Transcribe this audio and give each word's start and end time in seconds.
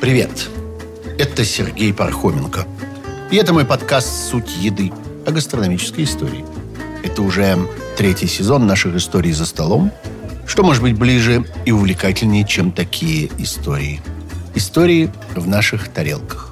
Привет! 0.00 0.48
Это 1.18 1.44
Сергей 1.44 1.92
Пархоменко. 1.92 2.66
И 3.30 3.36
это 3.36 3.52
мой 3.52 3.64
подкаст 3.64 4.30
«Суть 4.30 4.56
еды» 4.56 4.92
о 5.26 5.30
гастрономической 5.30 6.04
истории. 6.04 6.44
Это 7.04 7.22
уже 7.22 7.56
третий 7.96 8.26
сезон 8.26 8.66
наших 8.66 8.96
историй 8.96 9.32
за 9.32 9.46
столом. 9.46 9.92
Что 10.46 10.62
может 10.64 10.82
быть 10.82 10.98
ближе 10.98 11.44
и 11.64 11.72
увлекательнее, 11.72 12.46
чем 12.46 12.72
такие 12.72 13.30
истории? 13.38 14.00
Истории 14.54 15.10
в 15.34 15.46
наших 15.46 15.88
тарелках. 15.88 16.45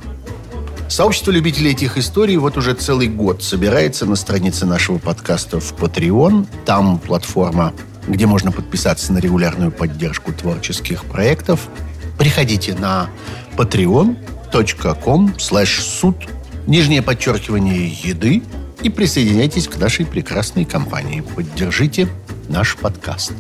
Сообщество 0.94 1.32
любителей 1.32 1.72
этих 1.72 1.98
историй 1.98 2.36
вот 2.36 2.56
уже 2.56 2.72
целый 2.72 3.08
год 3.08 3.42
собирается 3.42 4.06
на 4.06 4.14
странице 4.14 4.64
нашего 4.64 4.98
подкаста 4.98 5.58
в 5.58 5.74
Patreon. 5.74 6.46
Там 6.64 7.00
платформа, 7.00 7.74
где 8.06 8.26
можно 8.26 8.52
подписаться 8.52 9.12
на 9.12 9.18
регулярную 9.18 9.72
поддержку 9.72 10.32
творческих 10.32 11.04
проектов. 11.06 11.68
Приходите 12.16 12.76
на 12.76 13.10
patreon.com 13.56 15.34
slash 15.36 15.80
суд 15.80 16.28
нижнее 16.68 17.02
подчеркивание 17.02 17.88
еды 17.88 18.44
и 18.84 18.88
присоединяйтесь 18.88 19.66
к 19.66 19.76
нашей 19.78 20.06
прекрасной 20.06 20.64
компании. 20.64 21.22
Поддержите 21.34 22.06
наш 22.48 22.76
подкаст. 22.76 23.32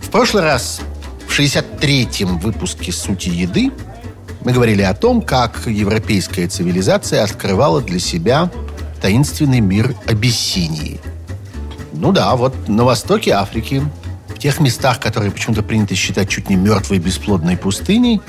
В 0.00 0.10
прошлый 0.10 0.44
раз, 0.44 0.80
в 1.26 1.36
63-м 1.36 2.38
выпуске 2.38 2.92
«Сути 2.92 3.30
еды», 3.30 3.72
мы 4.44 4.52
говорили 4.52 4.82
о 4.82 4.94
том, 4.94 5.22
как 5.22 5.66
европейская 5.66 6.46
цивилизация 6.46 7.24
открывала 7.24 7.80
для 7.80 7.98
себя 7.98 8.50
таинственный 9.00 9.60
мир 9.60 9.94
Абиссинии. 10.06 11.00
Ну 11.94 12.12
да, 12.12 12.36
вот 12.36 12.68
на 12.68 12.84
востоке 12.84 13.32
Африки, 13.32 13.82
в 14.28 14.38
тех 14.38 14.60
местах, 14.60 15.00
которые 15.00 15.32
почему-то 15.32 15.62
принято 15.62 15.94
считать 15.94 16.28
чуть 16.28 16.50
не 16.50 16.56
мертвой 16.56 16.98
бесплодной 16.98 17.56
пустыней, 17.56 18.20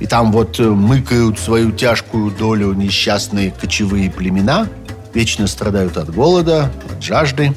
и 0.00 0.06
там 0.06 0.32
вот 0.32 0.58
э, 0.58 0.64
мыкают 0.64 1.38
свою 1.38 1.70
тяжкую 1.70 2.32
долю 2.32 2.72
несчастные 2.72 3.52
кочевые 3.52 4.10
племена, 4.10 4.66
вечно 5.14 5.46
страдают 5.46 5.96
от 5.96 6.12
голода, 6.12 6.72
от 6.90 7.02
жажды. 7.02 7.54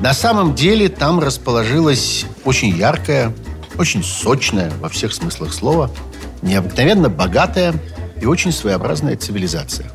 На 0.00 0.14
самом 0.14 0.54
деле 0.54 0.88
там 0.88 1.20
расположилась 1.20 2.24
очень 2.44 2.70
яркая, 2.74 3.34
очень 3.76 4.02
сочная 4.02 4.72
во 4.80 4.88
всех 4.88 5.12
смыслах 5.12 5.52
слова– 5.52 5.90
необыкновенно 6.46 7.10
богатая 7.10 7.74
и 8.20 8.24
очень 8.24 8.52
своеобразная 8.52 9.16
цивилизация. 9.16 9.90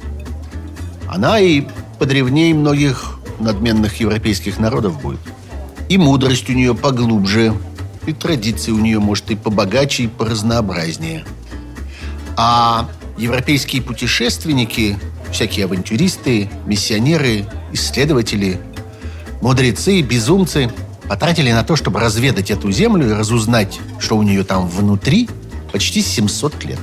Она 1.07 1.39
и 1.39 1.63
подревнее 1.97 2.53
многих 2.53 3.19
надменных 3.39 3.99
европейских 3.99 4.59
народов 4.59 5.01
будет. 5.01 5.19
И 5.89 5.97
мудрость 5.97 6.49
у 6.49 6.53
нее 6.53 6.75
поглубже, 6.75 7.53
и 8.05 8.13
традиции 8.13 8.71
у 8.71 8.79
нее, 8.79 8.99
может, 8.99 9.31
и 9.31 9.35
побогаче, 9.35 10.03
и 10.03 10.07
поразнообразнее. 10.07 11.25
А 12.37 12.89
европейские 13.17 13.81
путешественники, 13.81 14.97
всякие 15.31 15.65
авантюристы, 15.65 16.49
миссионеры, 16.65 17.45
исследователи, 17.73 18.59
мудрецы, 19.41 20.01
безумцы 20.01 20.71
потратили 21.07 21.51
на 21.51 21.63
то, 21.63 21.75
чтобы 21.75 21.99
разведать 21.99 22.51
эту 22.51 22.71
землю 22.71 23.09
и 23.09 23.13
разузнать, 23.13 23.79
что 23.99 24.17
у 24.17 24.23
нее 24.23 24.43
там 24.43 24.67
внутри– 24.67 25.29
почти 25.71 26.01
700 26.01 26.65
лет. 26.65 26.79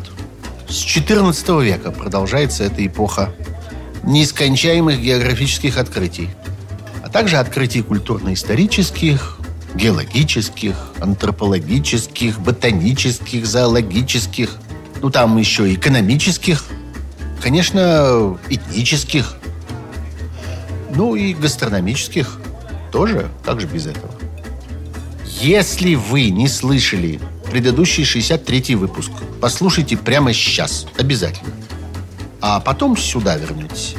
С 0.69 0.77
14 0.77 1.49
века 1.63 1.91
продолжается 1.91 2.65
эта 2.65 2.87
эпоха 2.87 3.33
неискончаемых 4.03 5.01
географических 5.01 5.79
открытий, 5.79 6.31
а 7.03 7.09
также 7.09 7.37
открытий 7.37 7.83
культурно-исторических, 7.83 9.39
геологических, 9.75 10.75
антропологических, 11.01 12.41
ботанических, 12.41 13.47
зоологических, 13.47 14.57
ну 15.01 15.11
там 15.11 15.37
еще 15.39 15.73
экономических, 15.73 16.65
конечно, 17.41 18.39
этнических, 18.49 19.37
ну 20.95 21.15
и 21.15 21.35
гастрономических 21.35 22.41
тоже, 22.91 23.29
как 23.45 23.61
же 23.61 23.67
без 23.67 23.87
этого. 23.87 24.13
Если 25.41 25.95
вы 25.95 26.31
не 26.31 26.49
слышали 26.49 27.21
предыдущий 27.51 28.05
63-й 28.05 28.75
выпуск. 28.75 29.11
Послушайте 29.41 29.97
прямо 29.97 30.33
сейчас, 30.33 30.87
обязательно. 30.99 31.53
А 32.41 32.61
потом 32.61 32.97
сюда 32.97 33.37
вернетесь. 33.37 33.95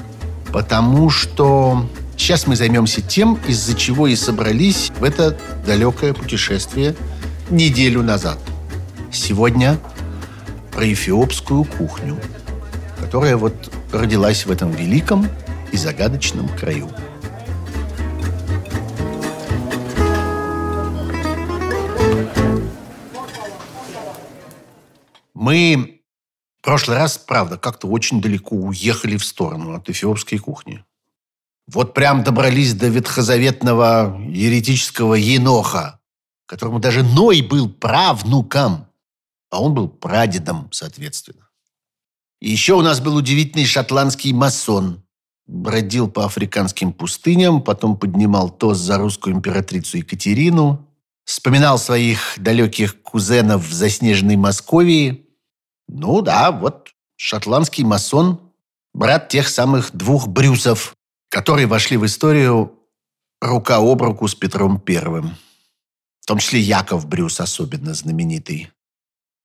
Потому 0.51 1.09
что 1.09 1.87
сейчас 2.17 2.47
мы 2.47 2.55
займемся 2.55 3.01
тем, 3.01 3.39
из-за 3.47 3.75
чего 3.75 4.07
и 4.07 4.15
собрались 4.15 4.91
в 4.99 5.03
это 5.03 5.37
далекое 5.65 6.13
путешествие 6.13 6.95
неделю 7.49 8.03
назад. 8.03 8.39
Сегодня 9.11 9.79
про 10.71 10.91
эфиопскую 10.91 11.66
кухню, 11.66 12.17
которая 12.99 13.37
вот 13.37 13.53
родилась 13.91 14.45
в 14.45 14.51
этом 14.51 14.71
великом 14.71 15.27
и 15.71 15.77
загадочном 15.77 16.47
краю. 16.49 16.89
Мы 25.49 26.03
в 26.59 26.63
прошлый 26.63 26.95
раз, 26.95 27.17
правда, 27.17 27.57
как-то 27.57 27.87
очень 27.87 28.21
далеко 28.21 28.55
уехали 28.55 29.17
в 29.17 29.25
сторону 29.25 29.73
от 29.73 29.89
эфиопской 29.89 30.37
кухни. 30.37 30.85
Вот 31.65 31.95
прям 31.95 32.23
добрались 32.23 32.75
до 32.75 32.87
ветхозаветного 32.87 34.21
еретического 34.29 35.15
Еноха, 35.15 36.01
которому 36.45 36.77
даже 36.77 37.01
Ной 37.01 37.41
был 37.41 37.67
правнуком, 37.67 38.89
а 39.49 39.59
он 39.59 39.73
был 39.73 39.87
прадедом, 39.89 40.69
соответственно. 40.71 41.49
И 42.39 42.51
еще 42.51 42.75
у 42.75 42.83
нас 42.83 42.99
был 42.99 43.16
удивительный 43.16 43.66
шотландский 43.66 44.33
масон. 44.33 45.03
Бродил 45.47 46.11
по 46.11 46.25
африканским 46.25 46.93
пустыням, 46.93 47.63
потом 47.63 47.97
поднимал 47.97 48.51
тост 48.51 48.81
за 48.81 48.99
русскую 48.99 49.35
императрицу 49.35 49.97
Екатерину, 49.97 50.87
вспоминал 51.25 51.79
своих 51.79 52.35
далеких 52.37 53.01
кузенов 53.01 53.67
в 53.67 53.73
заснеженной 53.73 54.35
Московии– 54.35 55.25
ну 55.91 56.22
да, 56.22 56.51
вот 56.51 56.91
шотландский 57.16 57.83
масон, 57.83 58.39
брат 58.94 59.27
тех 59.27 59.50
самых 59.50 59.91
двух 59.91 60.27
Брюсов, 60.27 60.95
которые 61.29 61.66
вошли 61.66 61.97
в 61.97 62.05
историю 62.05 62.79
рука 63.41 63.77
об 63.77 64.01
руку 64.03 64.28
с 64.28 64.35
Петром 64.35 64.79
Первым. 64.79 65.35
В 66.22 66.28
том 66.28 66.38
числе 66.38 66.59
Яков 66.59 67.07
Брюс 67.07 67.39
особенно 67.39 67.95
знаменитый. 67.95 68.69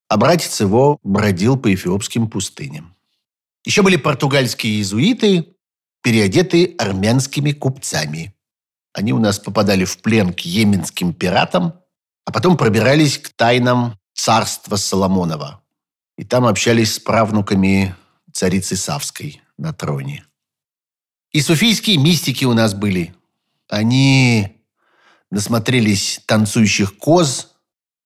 А 0.08 0.18
братец 0.18 0.60
его 0.60 0.98
бродил 1.02 1.56
по 1.56 1.72
эфиопским 1.72 2.28
пустыням. 2.28 2.94
Еще 3.64 3.80
были 3.80 3.96
португальские 3.96 4.74
иезуиты, 4.74 5.56
переодетые 6.02 6.74
армянскими 6.76 7.52
купцами. 7.52 8.34
Они 8.92 9.14
у 9.14 9.18
нас 9.18 9.38
попадали 9.38 9.86
в 9.86 9.96
плен 10.02 10.34
к 10.34 10.40
йеменским 10.40 11.14
пиратам, 11.14 11.80
а 12.26 12.32
потом 12.32 12.58
пробирались 12.58 13.16
к 13.16 13.30
тайнам 13.30 13.98
царства 14.12 14.76
Соломонова– 14.76 15.62
и 16.16 16.24
там 16.24 16.46
общались 16.46 16.94
с 16.94 16.98
правнуками 16.98 17.94
царицы 18.32 18.76
Савской 18.76 19.42
на 19.56 19.72
троне. 19.72 20.24
И 21.32 21.40
суфийские 21.40 21.98
мистики 21.98 22.44
у 22.44 22.54
нас 22.54 22.74
были. 22.74 23.14
Они 23.68 24.62
насмотрелись 25.30 26.20
танцующих 26.26 26.96
коз 26.96 27.54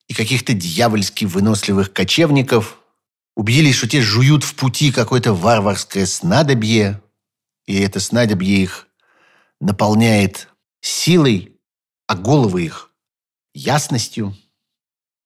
и 0.07 0.15
каких-то 0.15 0.55
дьявольски 0.55 1.27
выносливых 1.27 1.93
кочевников, 1.93 2.79
убедились, 3.37 3.77
что 3.77 3.89
те 3.89 4.01
жуют 4.01 4.45
в 4.45 4.55
пути 4.55 4.91
какое-то 4.91 5.35
варварское 5.35 6.07
снадобье, 6.07 7.03
и 7.67 7.79
это 7.79 8.01
снадобье 8.01 8.63
их 8.63 8.89
наполняет 9.61 10.49
силой, 10.81 11.61
а 12.07 12.17
головы 12.17 12.65
их 12.65 12.91
ясностью– 13.53 14.35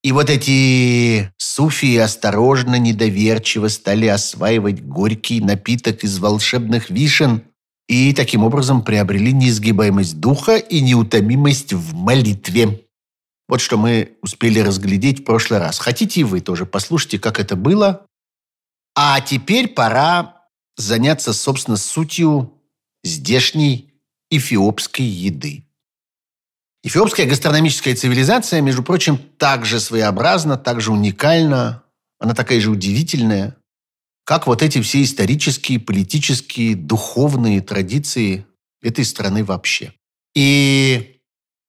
и 0.03 0.11
вот 0.11 0.31
эти 0.31 1.33
суфии 1.37 1.97
осторожно, 1.97 2.77
недоверчиво 2.77 3.69
стали 3.69 4.07
осваивать 4.07 4.85
горький 4.85 5.41
напиток 5.41 6.03
из 6.03 6.19
волшебных 6.19 6.91
вишен 6.91 7.45
и 7.89 8.13
таким 8.13 8.43
образом 8.43 8.83
приобрели 8.83 9.33
неизгибаемость 9.33 10.19
духа 10.19 10.57
и 10.57 10.81
неутомимость 10.81 11.73
в 11.73 11.95
молитве. 11.95 12.87
Вот 13.49 13.61
что 13.61 13.77
мы 13.77 14.17
успели 14.23 14.59
разглядеть 14.59 15.21
в 15.21 15.25
прошлый 15.25 15.61
раз. 15.61 15.79
Хотите 15.79 16.25
вы 16.25 16.41
тоже 16.41 16.67
послушайте, 16.67 17.19
как 17.19 17.39
это 17.39 17.55
было. 17.55 18.07
А 18.97 19.21
теперь 19.21 19.69
пора 19.69 20.47
заняться, 20.77 21.33
собственно, 21.33 21.77
сутью 21.77 22.55
здешней 23.05 23.93
эфиопской 24.31 25.05
еды. 25.05 25.65
Эфиопская 26.85 27.27
гастрономическая 27.27 27.95
цивилизация, 27.95 28.61
между 28.61 28.83
прочим, 28.83 29.17
также 29.17 29.79
своеобразна, 29.79 30.57
также 30.57 30.91
уникальна, 30.91 31.85
она 32.19 32.35
такая 32.35 32.61
же 32.61 32.71
удивительная, 32.71 33.57
как 34.25 34.47
вот 34.47 34.63
эти 34.63 34.81
все 34.83 35.03
исторические, 35.03 35.81
политические, 35.81 36.75
духовные 36.77 37.61
традиции 37.61 38.47
этой 38.83 39.05
страны 39.05 39.45
вообще. 39.45 39.93
И 40.35 41.21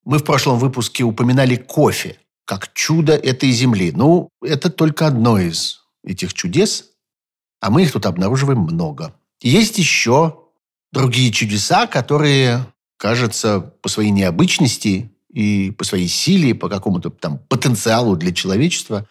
мы 0.03 0.17
в 0.19 0.23
прошлом 0.23 0.59
выпуске 0.59 1.03
упоминали 1.03 1.55
кофе 1.55 2.17
как 2.45 2.73
чудо 2.73 3.13
этой 3.13 3.51
земли. 3.51 3.91
Ну, 3.91 4.29
это 4.43 4.69
только 4.69 5.07
одно 5.07 5.39
из 5.39 5.81
этих 6.03 6.33
чудес, 6.33 6.89
а 7.61 7.69
мы 7.69 7.83
их 7.83 7.91
тут 7.93 8.05
обнаруживаем 8.05 8.59
много. 8.59 9.15
есть 9.41 9.77
еще 9.77 10.39
другие 10.91 11.31
чудеса, 11.31 11.87
которые, 11.87 12.65
кажется, 13.03 13.59
по 13.59 13.89
своей 13.89 14.11
необычности 14.11 15.11
и 15.27 15.71
по 15.71 15.83
своей 15.83 16.07
силе, 16.07 16.55
по 16.55 16.69
какому-то 16.69 17.09
там 17.09 17.37
потенциалу 17.49 18.15
для 18.15 18.33
человечества, 18.33 19.09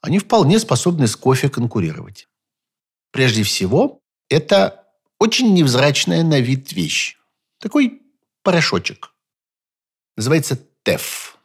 они 0.00 0.18
вполне 0.18 0.58
способны 0.58 1.06
с 1.06 1.14
кофе 1.14 1.48
конкурировать. 1.48 2.26
Прежде 3.12 3.44
всего, 3.44 4.00
это 4.28 4.86
очень 5.20 5.54
невзрачная 5.54 6.24
на 6.24 6.40
вид 6.40 6.72
вещь. 6.72 7.16
Такой 7.60 8.02
порошочек. 8.42 9.12
Называется 10.16 10.58
ТЭФ. 10.82 11.38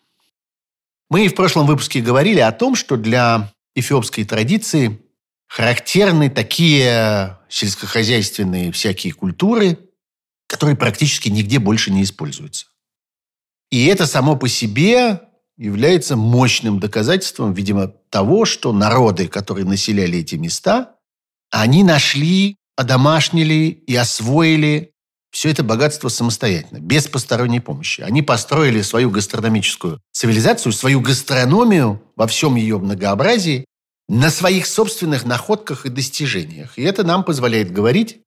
Мы 1.11 1.27
в 1.27 1.35
прошлом 1.35 1.67
выпуске 1.67 2.01
говорили 2.01 2.39
о 2.39 2.51
том, 2.51 2.73
что 2.73 2.97
для 2.97 3.53
эфиопской 3.75 4.23
традиции 4.23 4.99
характерны 5.45 6.31
такие 6.31 7.37
сельскохозяйственные 7.49 8.71
всякие 8.71 9.13
культуры, 9.13 9.77
которые 10.51 10.75
практически 10.75 11.29
нигде 11.29 11.59
больше 11.59 11.91
не 11.91 12.03
используются. 12.03 12.65
И 13.71 13.85
это 13.85 14.05
само 14.05 14.35
по 14.35 14.49
себе 14.49 15.21
является 15.57 16.17
мощным 16.17 16.77
доказательством, 16.77 17.53
видимо, 17.53 17.87
того, 18.09 18.43
что 18.43 18.73
народы, 18.73 19.29
которые 19.29 19.65
населяли 19.65 20.19
эти 20.19 20.35
места, 20.35 20.95
они 21.51 21.85
нашли, 21.85 22.57
одомашнили 22.75 23.69
и 23.87 23.95
освоили 23.95 24.91
все 25.31 25.51
это 25.51 25.63
богатство 25.63 26.09
самостоятельно, 26.09 26.79
без 26.79 27.07
посторонней 27.07 27.61
помощи. 27.61 28.01
Они 28.01 28.21
построили 28.21 28.81
свою 28.81 29.09
гастрономическую 29.09 30.01
цивилизацию, 30.11 30.73
свою 30.73 30.99
гастрономию 30.99 32.03
во 32.17 32.27
всем 32.27 32.55
ее 32.55 32.77
многообразии 32.77 33.63
на 34.09 34.29
своих 34.29 34.65
собственных 34.65 35.23
находках 35.23 35.85
и 35.85 35.89
достижениях. 35.89 36.77
И 36.77 36.81
это 36.81 37.05
нам 37.05 37.23
позволяет 37.23 37.71
говорить, 37.71 38.19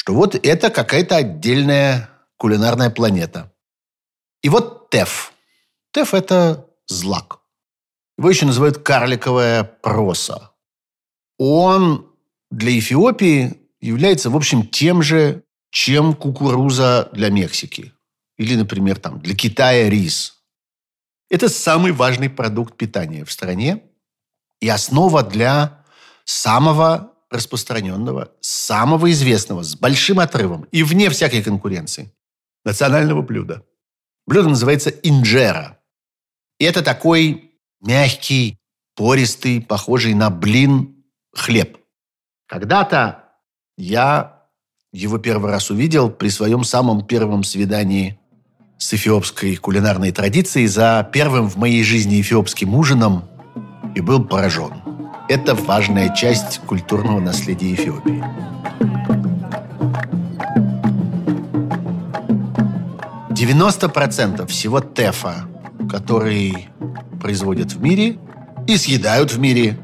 что 0.00 0.14
вот 0.14 0.34
это 0.34 0.70
какая-то 0.70 1.16
отдельная 1.16 2.08
кулинарная 2.38 2.88
планета. 2.88 3.52
И 4.42 4.48
вот 4.48 4.88
ТЭФ. 4.88 5.30
ТЭФ– 5.92 6.14
это 6.14 6.66
злак. 6.86 7.40
Его 8.16 8.30
еще 8.30 8.46
называют 8.46 8.78
карликовая 8.78 9.62
проса. 9.62 10.52
Он 11.36 12.10
для 12.50 12.78
Эфиопии 12.78 13.60
является, 13.82 14.30
в 14.30 14.36
общем, 14.36 14.66
тем 14.66 15.02
же, 15.02 15.44
чем 15.70 16.14
кукуруза 16.14 17.10
для 17.12 17.28
Мексики. 17.28 17.92
Или, 18.38 18.56
например, 18.56 18.98
там, 18.98 19.20
для 19.20 19.36
Китая 19.36 19.90
рис. 19.90 20.38
Это 21.28 21.50
самый 21.50 21.92
важный 21.92 22.30
продукт 22.30 22.74
питания 22.74 23.26
в 23.26 23.30
стране 23.30 23.82
и 24.60 24.68
основа 24.70 25.22
для 25.22 25.84
самого 26.24 27.12
распространенного, 27.30 28.32
самого 28.40 29.10
известного, 29.10 29.62
с 29.62 29.76
большим 29.76 30.20
отрывом 30.20 30.64
и 30.72 30.82
вне 30.82 31.10
всякой 31.10 31.42
конкуренции 31.42 32.12
национального 32.64 33.22
блюда. 33.22 33.64
Блюдо 34.26 34.48
называется 34.50 34.90
инжера– 34.90 35.78
и 36.60 36.64
это 36.64 36.82
такой 36.82 37.52
мягкий, 37.80 38.58
пористый, 38.94 39.62
похожий 39.62 40.12
на 40.12 40.28
блин 40.28 41.02
хлеб. 41.34 41.78
Когда-то 42.46 43.24
я 43.78 44.42
его 44.92 45.16
первый 45.16 45.50
раз 45.50 45.70
увидел 45.70 46.10
при 46.10 46.28
своем 46.28 46.64
самом 46.64 47.06
первом 47.06 47.44
свидании 47.44 48.20
с 48.76 48.92
эфиопской 48.92 49.56
кулинарной 49.56 50.12
традицией 50.12 50.66
за 50.66 51.08
первым 51.10 51.48
в 51.48 51.56
моей 51.56 51.82
жизни 51.82 52.20
эфиопским 52.20 52.74
ужином 52.74 53.24
и 53.94 54.02
был 54.02 54.22
поражен. 54.22 54.99
Это 55.30 55.54
важная 55.54 56.14
часть 56.14 56.58
культурного 56.66 57.20
наследия 57.20 57.72
Эфиопии. 57.74 58.22
Девяносто 63.30 63.88
процентов 63.88 64.50
всего 64.50 64.80
тефа 64.80 65.46
который 65.90 66.68
производят 67.20 67.72
в 67.72 67.82
мире 67.82 68.16
и 68.66 68.76
съедают 68.76 69.32
в 69.32 69.38
мире. 69.38 69.78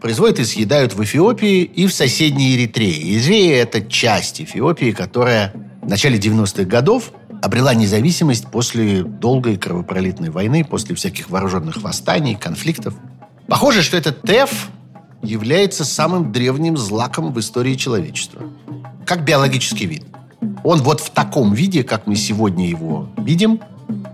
Производят 0.00 0.38
и 0.38 0.44
съедают 0.44 0.94
в 0.94 1.02
Эфиопии 1.02 1.62
и 1.62 1.86
в 1.86 1.92
соседней 1.92 2.56
Эритрее. 2.56 3.16
Эритрея– 3.16 3.62
это 3.64 3.82
часть 3.82 4.40
Эфиопии, 4.40 4.92
которая 4.92 5.52
в 5.82 5.88
начале 5.88 6.18
90-х 6.18 6.64
годов 6.64 7.12
обрела 7.42 7.74
независимость 7.74 8.46
после 8.50 9.02
долгой 9.02 9.56
кровопролитной 9.56 10.30
войны, 10.30 10.64
после 10.64 10.94
всяких 10.94 11.28
вооруженных 11.28 11.82
восстаний, 11.82 12.36
конфликтов. 12.36 12.94
Похоже, 13.50 13.82
что 13.82 13.96
этот 13.96 14.22
ТЭФ 14.22 14.68
является 15.24 15.84
самым 15.84 16.30
древним 16.30 16.76
злаком 16.76 17.32
в 17.32 17.40
истории 17.40 17.74
человечества. 17.74 18.42
Как 19.04 19.24
биологический 19.24 19.86
вид. 19.86 20.04
Он 20.62 20.80
вот 20.82 21.00
в 21.00 21.10
таком 21.10 21.52
виде, 21.52 21.82
как 21.82 22.06
мы 22.06 22.14
сегодня 22.14 22.68
его 22.68 23.12
видим, 23.18 23.60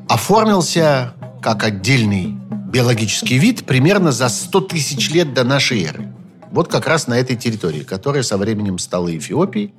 оформился 0.08 1.12
как 1.42 1.64
отдельный 1.64 2.34
биологический 2.72 3.36
вид 3.36 3.66
примерно 3.66 4.10
за 4.10 4.30
100 4.30 4.60
тысяч 4.62 5.10
лет 5.10 5.34
до 5.34 5.44
нашей 5.44 5.84
эры. 5.84 6.14
Вот 6.50 6.68
как 6.68 6.86
раз 6.86 7.06
на 7.06 7.18
этой 7.18 7.36
территории, 7.36 7.82
которая 7.82 8.22
со 8.22 8.38
временем 8.38 8.78
стала 8.78 9.14
Эфиопией. 9.14 9.74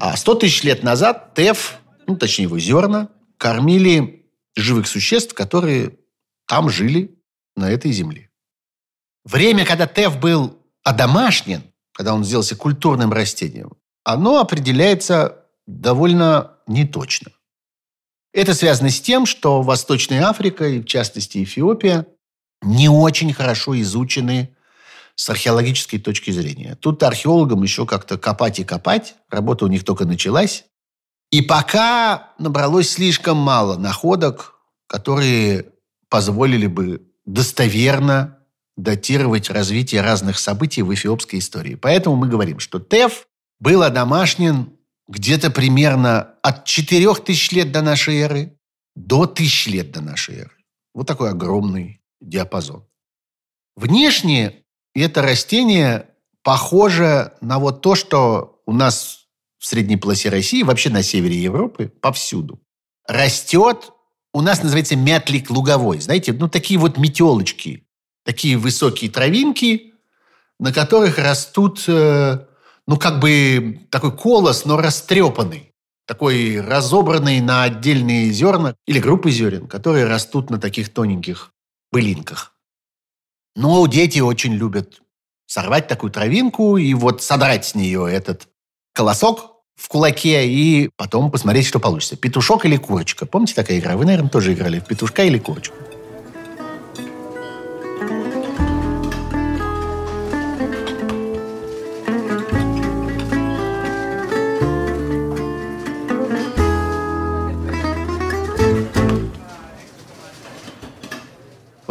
А 0.00 0.16
100 0.16 0.34
тысяч 0.36 0.62
лет 0.62 0.82
назад 0.82 1.34
ТЭФ, 1.34 1.80
ну, 2.06 2.16
точнее 2.16 2.44
его 2.44 2.58
зерна, 2.58 3.10
кормили 3.36 4.24
живых 4.56 4.86
существ, 4.86 5.34
которые 5.34 5.98
там 6.48 6.70
жили, 6.70 7.14
на 7.54 7.70
этой 7.70 7.92
земле. 7.92 8.30
Время, 9.24 9.64
когда 9.64 9.86
ТЭФ 9.86 10.18
был 10.18 10.58
одомашнен, 10.82 11.62
когда 11.92 12.14
он 12.14 12.24
сделался 12.24 12.56
культурным 12.56 13.12
растением, 13.12 13.72
оно 14.04 14.40
определяется 14.40 15.44
довольно 15.66 16.52
неточно. 16.66 17.30
Это 18.32 18.54
связано 18.54 18.90
с 18.90 19.00
тем, 19.00 19.26
что 19.26 19.62
Восточная 19.62 20.26
Африка, 20.26 20.66
и 20.66 20.80
в 20.80 20.86
частности 20.86 21.42
Эфиопия, 21.44 22.06
не 22.62 22.88
очень 22.88 23.32
хорошо 23.32 23.78
изучены 23.80 24.56
с 25.14 25.28
археологической 25.28 25.98
точки 25.98 26.30
зрения. 26.30 26.76
Тут 26.76 27.02
археологам 27.02 27.62
еще 27.62 27.86
как-то 27.86 28.16
копать 28.18 28.58
и 28.58 28.64
копать. 28.64 29.14
Работа 29.28 29.66
у 29.66 29.68
них 29.68 29.84
только 29.84 30.04
началась. 30.04 30.64
И 31.30 31.42
пока 31.42 32.32
набралось 32.38 32.90
слишком 32.90 33.36
мало 33.36 33.76
находок, 33.76 34.54
которые 34.86 35.66
позволили 36.08 36.66
бы 36.66 37.02
достоверно 37.24 38.38
датировать 38.76 39.50
развитие 39.50 40.00
разных 40.00 40.38
событий 40.38 40.82
в 40.82 40.92
эфиопской 40.92 41.38
истории. 41.38 41.74
Поэтому 41.74 42.16
мы 42.16 42.28
говорим, 42.28 42.58
что 42.58 42.78
ТЭФ 42.78 43.26
был 43.60 43.82
одомашнен 43.82 44.72
где-то 45.08 45.50
примерно 45.50 46.34
от 46.42 46.64
4000 46.64 47.54
лет 47.54 47.72
до 47.72 47.82
нашей 47.82 48.18
эры 48.18 48.58
до 48.94 49.22
1000 49.22 49.70
лет 49.70 49.90
до 49.92 50.00
нашей 50.00 50.36
эры. 50.36 50.56
Вот 50.94 51.06
такой 51.06 51.30
огромный 51.30 52.02
диапазон. 52.20 52.86
Внешне 53.76 54.64
это 54.94 55.22
растение 55.22 56.08
похоже 56.42 57.32
на 57.40 57.58
вот 57.58 57.80
то, 57.80 57.94
что 57.94 58.60
у 58.66 58.72
нас 58.72 59.26
в 59.58 59.66
средней 59.66 59.96
полосе 59.96 60.28
России, 60.28 60.62
вообще 60.62 60.90
на 60.90 61.02
севере 61.02 61.40
Европы, 61.40 61.88
повсюду. 62.00 62.60
Растет, 63.06 63.92
у 64.32 64.40
нас 64.40 64.62
называется 64.62 64.96
мятлик 64.96 65.50
луговой. 65.50 66.00
Знаете, 66.00 66.32
ну 66.32 66.48
такие 66.48 66.78
вот 66.78 66.98
метелочки, 66.98 67.86
такие 68.24 68.56
высокие 68.56 69.10
травинки, 69.10 69.94
на 70.58 70.72
которых 70.72 71.18
растут 71.18 71.84
э, 71.88 72.46
ну, 72.86 72.96
как 72.96 73.20
бы 73.20 73.80
такой 73.90 74.16
колос, 74.16 74.64
но 74.64 74.76
растрепанный. 74.76 75.72
Такой 76.06 76.60
разобранный 76.60 77.40
на 77.40 77.62
отдельные 77.62 78.30
зерна 78.32 78.74
или 78.86 78.98
группы 78.98 79.30
зерен, 79.30 79.68
которые 79.68 80.06
растут 80.06 80.50
на 80.50 80.58
таких 80.58 80.92
тоненьких 80.92 81.52
былинках. 81.92 82.54
Но 83.54 83.86
дети 83.86 84.18
очень 84.18 84.54
любят 84.54 85.00
сорвать 85.46 85.86
такую 85.86 86.10
травинку 86.10 86.76
и 86.76 86.92
вот 86.94 87.22
содрать 87.22 87.64
с 87.64 87.74
нее 87.74 88.08
этот 88.10 88.48
колосок 88.92 89.52
в 89.76 89.88
кулаке 89.88 90.46
и 90.48 90.90
потом 90.96 91.30
посмотреть, 91.30 91.66
что 91.66 91.78
получится. 91.78 92.16
Петушок 92.16 92.64
или 92.64 92.76
курочка. 92.76 93.24
Помните 93.24 93.54
такая 93.54 93.78
игра? 93.78 93.96
Вы, 93.96 94.04
наверное, 94.04 94.30
тоже 94.30 94.54
играли 94.54 94.80
в 94.80 94.86
петушка 94.86 95.24
или 95.24 95.38
курочку. 95.38 95.76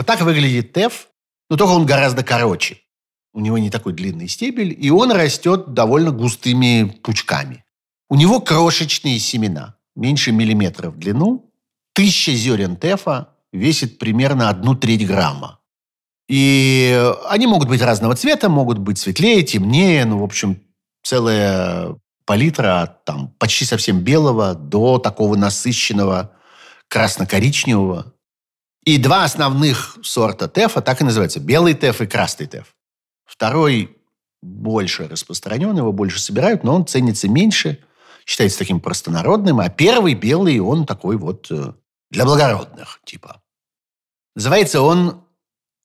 Вот 0.01 0.07
так 0.07 0.21
выглядит 0.21 0.73
ТЭФ, 0.73 1.09
но 1.51 1.57
только 1.57 1.73
он 1.73 1.85
гораздо 1.85 2.23
короче. 2.23 2.79
У 3.33 3.39
него 3.39 3.59
не 3.59 3.69
такой 3.69 3.93
длинный 3.93 4.27
стебель, 4.27 4.75
и 4.75 4.89
он 4.89 5.11
растет 5.11 5.75
довольно 5.75 6.09
густыми 6.09 6.85
пучками. 7.03 7.63
У 8.09 8.15
него 8.15 8.41
крошечные 8.41 9.19
семена. 9.19 9.75
меньше 9.95 10.31
миллиметра 10.31 10.89
в 10.89 10.97
длину. 10.97 11.51
Тысяча 11.93 12.31
зерен 12.31 12.77
ТЭФа 12.77 13.35
весит 13.53 13.99
примерно 13.99 14.49
одну 14.49 14.73
треть 14.73 15.05
грамма. 15.05 15.59
И 16.27 16.99
они 17.29 17.45
могут 17.45 17.69
быть 17.69 17.83
разного 17.83 18.15
цвета, 18.15 18.49
могут 18.49 18.79
быть 18.79 18.97
светлее, 18.97 19.43
темнее, 19.43 20.05
ну, 20.05 20.17
в 20.17 20.23
общем, 20.23 20.63
целая 21.03 21.95
палитра 22.25 22.81
от 22.81 23.05
там, 23.05 23.35
почти 23.37 23.65
совсем 23.65 23.99
белого 23.99 24.55
до 24.55 24.97
такого 24.97 25.35
насыщенного 25.35 26.31
красно-коричневого. 26.87 28.15
И 28.83 28.97
два 28.97 29.23
основных 29.23 29.97
сорта 30.03 30.47
ТЭФа 30.47 30.81
так 30.81 31.01
и 31.01 31.03
называются. 31.03 31.39
Белый 31.39 31.73
ТЭФ 31.73 32.01
и 32.01 32.07
красный 32.07 32.47
ТЭФ. 32.47 32.75
Второй 33.25 33.97
больше 34.41 35.07
распространен, 35.07 35.77
его 35.77 35.91
больше 35.91 36.19
собирают, 36.19 36.63
но 36.63 36.75
он 36.75 36.87
ценится 36.87 37.29
меньше, 37.29 37.83
считается 38.25 38.57
таким 38.57 38.79
простонародным. 38.79 39.59
А 39.59 39.69
первый 39.69 40.15
белый, 40.15 40.59
он 40.59 40.85
такой 40.85 41.17
вот 41.17 41.51
э, 41.51 41.73
для 42.09 42.25
благородных 42.25 43.01
типа. 43.05 43.41
Называется 44.35 44.81
он 44.81 45.23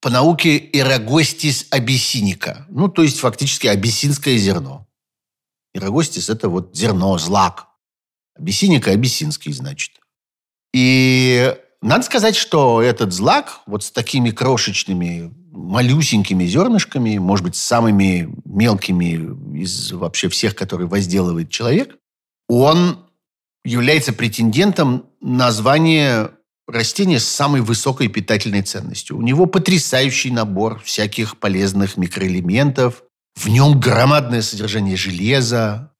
по 0.00 0.09
науке 0.09 0.57
Ирагостис 0.57 1.67
абиссиника. 1.71 2.65
Ну, 2.71 2.88
то 2.88 3.03
есть 3.03 3.19
фактически 3.19 3.67
абиссинское 3.67 4.38
зерно. 4.38 4.87
Ирагостис– 5.75 6.29
это 6.31 6.49
вот 6.49 6.75
зерно, 6.75 7.19
злак. 7.19 7.69
Абиссиника– 8.35 8.91
абиссинский, 8.93 9.53
значит. 9.53 10.00
И 10.73 11.55
надо 11.83 12.04
сказать, 12.04 12.37
что 12.37 12.83
этот 12.83 13.12
злак 13.12 13.61
вот 13.66 13.85
с 13.85 13.90
такими 13.90 14.30
крошечными, 14.30 15.33
малюсенькими 15.52 16.45
зернышками, 16.45 17.18
может 17.18 17.45
быть, 17.45 17.56
самыми 17.56 18.35
мелкими 18.45 19.61
из 19.61 19.92
вообще 19.92 20.28
всех, 20.28 20.54
которые 20.54 20.88
возделывает 20.88 21.50
человек, 21.50 21.97
он 22.49 22.99
является 23.64 24.12
претендентом 24.12 25.06
на 25.21 25.50
звание 25.50 26.30
растения 26.68 27.21
с 27.21 27.28
самой 27.28 27.61
высокой 27.61 28.09
питательной 28.09 28.62
ценностью. 28.62 29.16
У 29.16 29.23
него 29.23 29.47
потрясающий 29.47 30.30
набор 30.30 30.80
всяких 30.80 31.38
полезных 31.38 31.97
микроэлементов. 31.97 33.02
В 33.35 33.49
нем 33.49 33.78
громадное 33.78 34.42
содержание 34.42 34.97
железа. 34.97 35.92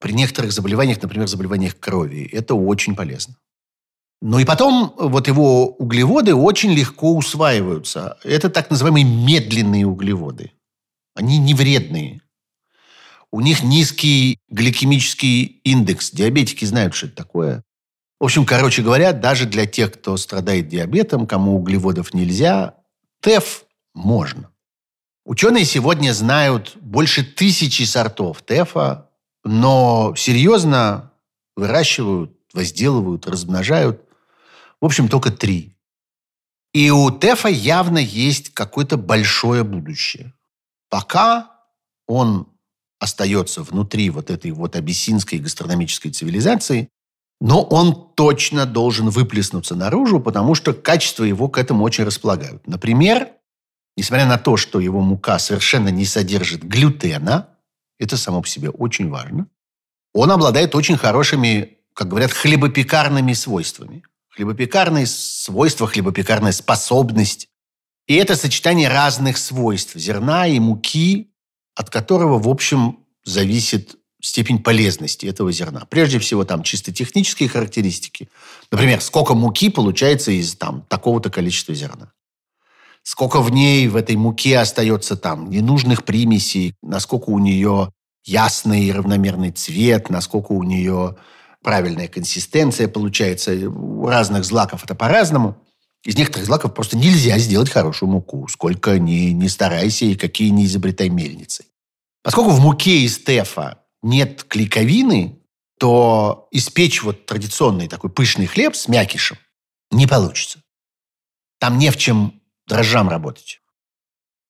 При 0.00 0.12
некоторых 0.12 0.52
заболеваниях, 0.52 1.00
например, 1.00 1.28
заболеваниях 1.28 1.78
крови, 1.78 2.28
это 2.32 2.54
очень 2.54 2.96
полезно. 2.96 3.36
Ну 4.24 4.38
и 4.38 4.44
потом 4.44 4.94
вот 4.96 5.26
его 5.26 5.66
углеводы 5.66 6.32
очень 6.32 6.72
легко 6.72 7.16
усваиваются. 7.16 8.18
Это 8.22 8.50
так 8.50 8.70
называемые 8.70 9.04
медленные 9.04 9.84
углеводы. 9.84 10.52
Они 11.16 11.38
не 11.38 11.54
вредные. 11.54 12.20
У 13.32 13.40
них 13.40 13.64
низкий 13.64 14.38
гликемический 14.48 15.42
индекс. 15.64 16.12
Диабетики 16.12 16.64
знают, 16.64 16.94
что 16.94 17.06
это 17.06 17.16
такое. 17.16 17.64
В 18.20 18.24
общем, 18.24 18.46
короче 18.46 18.82
говоря, 18.82 19.12
даже 19.12 19.44
для 19.44 19.66
тех, 19.66 19.92
кто 19.92 20.16
страдает 20.16 20.68
диабетом, 20.68 21.26
кому 21.26 21.56
углеводов 21.56 22.14
нельзя, 22.14 22.76
ТЭФ 23.22 23.64
можно. 23.92 24.50
Ученые 25.24 25.64
сегодня 25.64 26.12
знают 26.12 26.76
больше 26.76 27.24
тысячи 27.24 27.82
сортов 27.82 28.42
ТЭФа, 28.42 29.10
но 29.42 30.14
серьезно 30.16 31.10
выращивают, 31.56 32.38
возделывают, 32.54 33.26
размножают 33.26 34.06
в 34.82 34.84
общем, 34.84 35.08
только 35.08 35.30
три. 35.30 35.76
И 36.74 36.90
у 36.90 37.10
ТЭФа 37.10 37.48
явно 37.48 37.98
есть 37.98 38.52
какое-то 38.52 38.96
большое 38.96 39.62
будущее. 39.62 40.34
Пока 40.90 41.52
он 42.08 42.48
остается 42.98 43.62
внутри 43.62 44.10
вот 44.10 44.28
этой 44.28 44.50
вот 44.50 44.74
абиссинской 44.74 45.38
гастрономической 45.38 46.10
цивилизации, 46.10 46.88
но 47.40 47.62
он 47.62 48.12
точно 48.14 48.66
должен 48.66 49.08
выплеснуться 49.08 49.76
наружу, 49.76 50.18
потому 50.18 50.56
что 50.56 50.72
качества 50.72 51.24
его 51.24 51.48
к 51.48 51.58
этому 51.58 51.84
очень 51.84 52.04
располагают. 52.04 52.66
Например, 52.66 53.28
несмотря 53.96 54.26
на 54.26 54.38
то, 54.38 54.56
что 54.56 54.80
его 54.80 55.00
мука 55.00 55.38
совершенно 55.38 55.90
не 55.90 56.04
содержит 56.04 56.64
глютена, 56.64 57.48
это 58.00 58.16
само 58.16 58.42
по 58.42 58.48
себе 58.48 58.70
очень 58.70 59.08
важно, 59.08 59.46
он 60.12 60.30
обладает 60.32 60.74
очень 60.74 60.96
хорошими, 60.96 61.78
как 61.94 62.08
говорят, 62.08 62.32
хлебопекарными 62.32 63.32
свойствами 63.32 64.02
хлебопекарные 64.34 65.06
свойства, 65.06 65.86
хлебопекарная 65.86 66.52
способность. 66.52 67.48
И 68.06 68.14
это 68.14 68.34
сочетание 68.34 68.88
разных 68.88 69.38
свойств 69.38 69.94
зерна 69.94 70.46
и 70.46 70.58
муки, 70.58 71.30
от 71.74 71.90
которого, 71.90 72.38
в 72.38 72.48
общем, 72.48 72.98
зависит 73.24 73.96
степень 74.20 74.62
полезности 74.62 75.26
этого 75.26 75.52
зерна. 75.52 75.86
Прежде 75.88 76.18
всего, 76.18 76.44
там 76.44 76.62
чисто 76.62 76.92
технические 76.92 77.48
характеристики. 77.48 78.28
Например, 78.70 79.00
сколько 79.00 79.34
муки 79.34 79.68
получается 79.68 80.30
из 80.30 80.54
там, 80.54 80.82
такого-то 80.88 81.28
количества 81.30 81.74
зерна. 81.74 82.12
Сколько 83.02 83.40
в 83.40 83.50
ней, 83.50 83.88
в 83.88 83.96
этой 83.96 84.14
муке 84.14 84.58
остается 84.58 85.16
там 85.16 85.50
ненужных 85.50 86.04
примесей, 86.04 86.74
насколько 86.82 87.30
у 87.30 87.38
нее 87.40 87.92
ясный 88.24 88.84
и 88.84 88.92
равномерный 88.92 89.50
цвет, 89.50 90.08
насколько 90.08 90.52
у 90.52 90.62
нее 90.62 91.16
правильная 91.62 92.08
консистенция 92.08 92.88
получается. 92.88 93.52
У 93.68 94.06
разных 94.06 94.44
злаков 94.44 94.84
это 94.84 94.94
по-разному. 94.94 95.56
Из 96.04 96.16
некоторых 96.16 96.46
злаков 96.46 96.74
просто 96.74 96.96
нельзя 96.96 97.38
сделать 97.38 97.70
хорошую 97.70 98.10
муку, 98.10 98.48
сколько 98.48 98.98
ни, 98.98 99.30
ни 99.30 99.46
старайся 99.46 100.04
и 100.04 100.16
какие 100.16 100.48
ни 100.50 100.64
изобретай 100.64 101.08
мельницы. 101.08 101.64
Поскольку 102.22 102.50
в 102.50 102.60
муке 102.60 103.00
из 103.00 103.18
тефа 103.18 103.82
нет 104.02 104.44
клейковины, 104.44 105.38
то 105.78 106.48
испечь 106.50 107.02
вот 107.02 107.26
традиционный 107.26 107.88
такой 107.88 108.10
пышный 108.10 108.46
хлеб 108.46 108.74
с 108.76 108.88
мякишем 108.88 109.38
не 109.90 110.06
получится. 110.06 110.62
Там 111.58 111.78
не 111.78 111.90
в 111.90 111.96
чем 111.96 112.40
дрожжам 112.66 113.08
работать. 113.08 113.60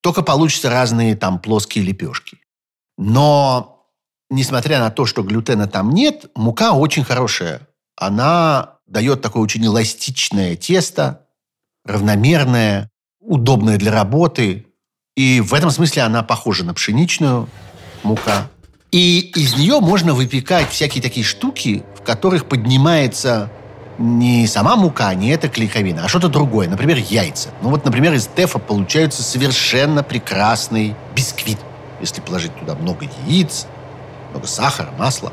Только 0.03 0.23
получатся 0.23 0.71
разные 0.71 1.17
там 1.17 1.39
плоские 1.39 1.85
лепешки. 1.85 2.39
Но 2.99 3.72
несмотря 4.33 4.81
на 4.81 4.91
то, 4.91 5.07
что 5.07 5.23
глютена 5.23 5.67
там 5.67 5.91
нет, 5.91 6.27
мука 6.35 6.73
очень 6.73 7.05
хорошая. 7.05 7.61
Она 7.97 8.77
дает 8.87 9.21
такое 9.21 9.43
очень 9.43 9.65
эластичное 9.65 10.57
тесто, 10.57 11.27
равномерное, 11.85 12.91
удобное 13.21 13.77
для 13.79 13.93
работы. 13.93 14.67
И 15.17 15.41
в 15.41 15.53
этом 15.55 15.71
смысле 15.71 16.03
она 16.03 16.23
похожа 16.23 16.65
на 16.65 16.75
пшеничную 16.75 17.49
мука. 18.03 18.49
И 18.91 19.21
из 19.21 19.57
нее 19.57 19.81
можно 19.81 20.15
выпекать 20.15 20.69
всякие 20.71 21.03
такие 21.03 21.25
штуки, 21.25 21.83
в 21.97 22.03
которых 22.03 22.47
поднимается 22.47 23.51
не 23.99 24.47
сама 24.47 24.77
мука, 24.77 25.15
не 25.15 25.29
эта 25.29 25.49
клейковина, 25.49 26.05
а 26.05 26.09
что-то 26.09 26.29
другое. 26.29 26.69
Например, 26.69 26.97
яйца. 26.97 27.51
Ну 27.63 27.71
вот, 27.71 27.85
например, 27.85 28.15
из 28.15 28.27
тефа 28.27 28.59
получается 28.59 29.23
совершенно 29.23 30.03
прекрасный 30.03 30.97
бисквит. 31.15 31.59
Если 32.01 32.21
положить 32.21 32.57
туда 32.59 32.75
много 32.75 33.07
яиц, 33.27 33.67
много 34.33 34.47
сахара, 34.47 34.91
масла. 34.99 35.33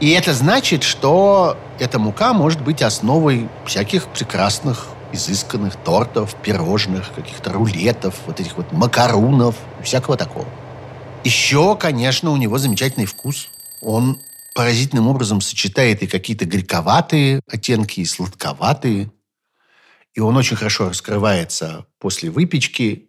И 0.00 0.10
это 0.10 0.34
значит, 0.34 0.82
что 0.82 1.56
эта 1.78 1.98
мука 1.98 2.32
может 2.32 2.62
быть 2.62 2.82
основой 2.82 3.48
всяких 3.66 4.06
прекрасных, 4.08 4.88
изысканных 5.12 5.76
тортов, 5.76 6.34
пирожных, 6.42 7.12
каких-то 7.14 7.52
рулетов, 7.52 8.14
вот 8.26 8.40
этих 8.40 8.56
вот 8.56 8.72
макарунов, 8.72 9.54
всякого 9.82 10.16
такого. 10.16 10.46
Еще, 11.22 11.76
конечно, 11.76 12.30
у 12.30 12.36
него 12.36 12.58
замечательный 12.58 13.06
вкус. 13.06 13.48
Он 13.80 14.18
поразительным 14.54 15.08
образом 15.08 15.40
сочетает 15.40 16.02
и 16.02 16.06
какие-то 16.06 16.44
горьковатые 16.44 17.40
оттенки, 17.50 18.00
и 18.00 18.04
сладковатые. 18.04 19.10
И 20.14 20.20
он 20.20 20.36
очень 20.36 20.56
хорошо 20.56 20.88
раскрывается 20.88 21.86
после 21.98 22.30
выпечки. 22.30 23.08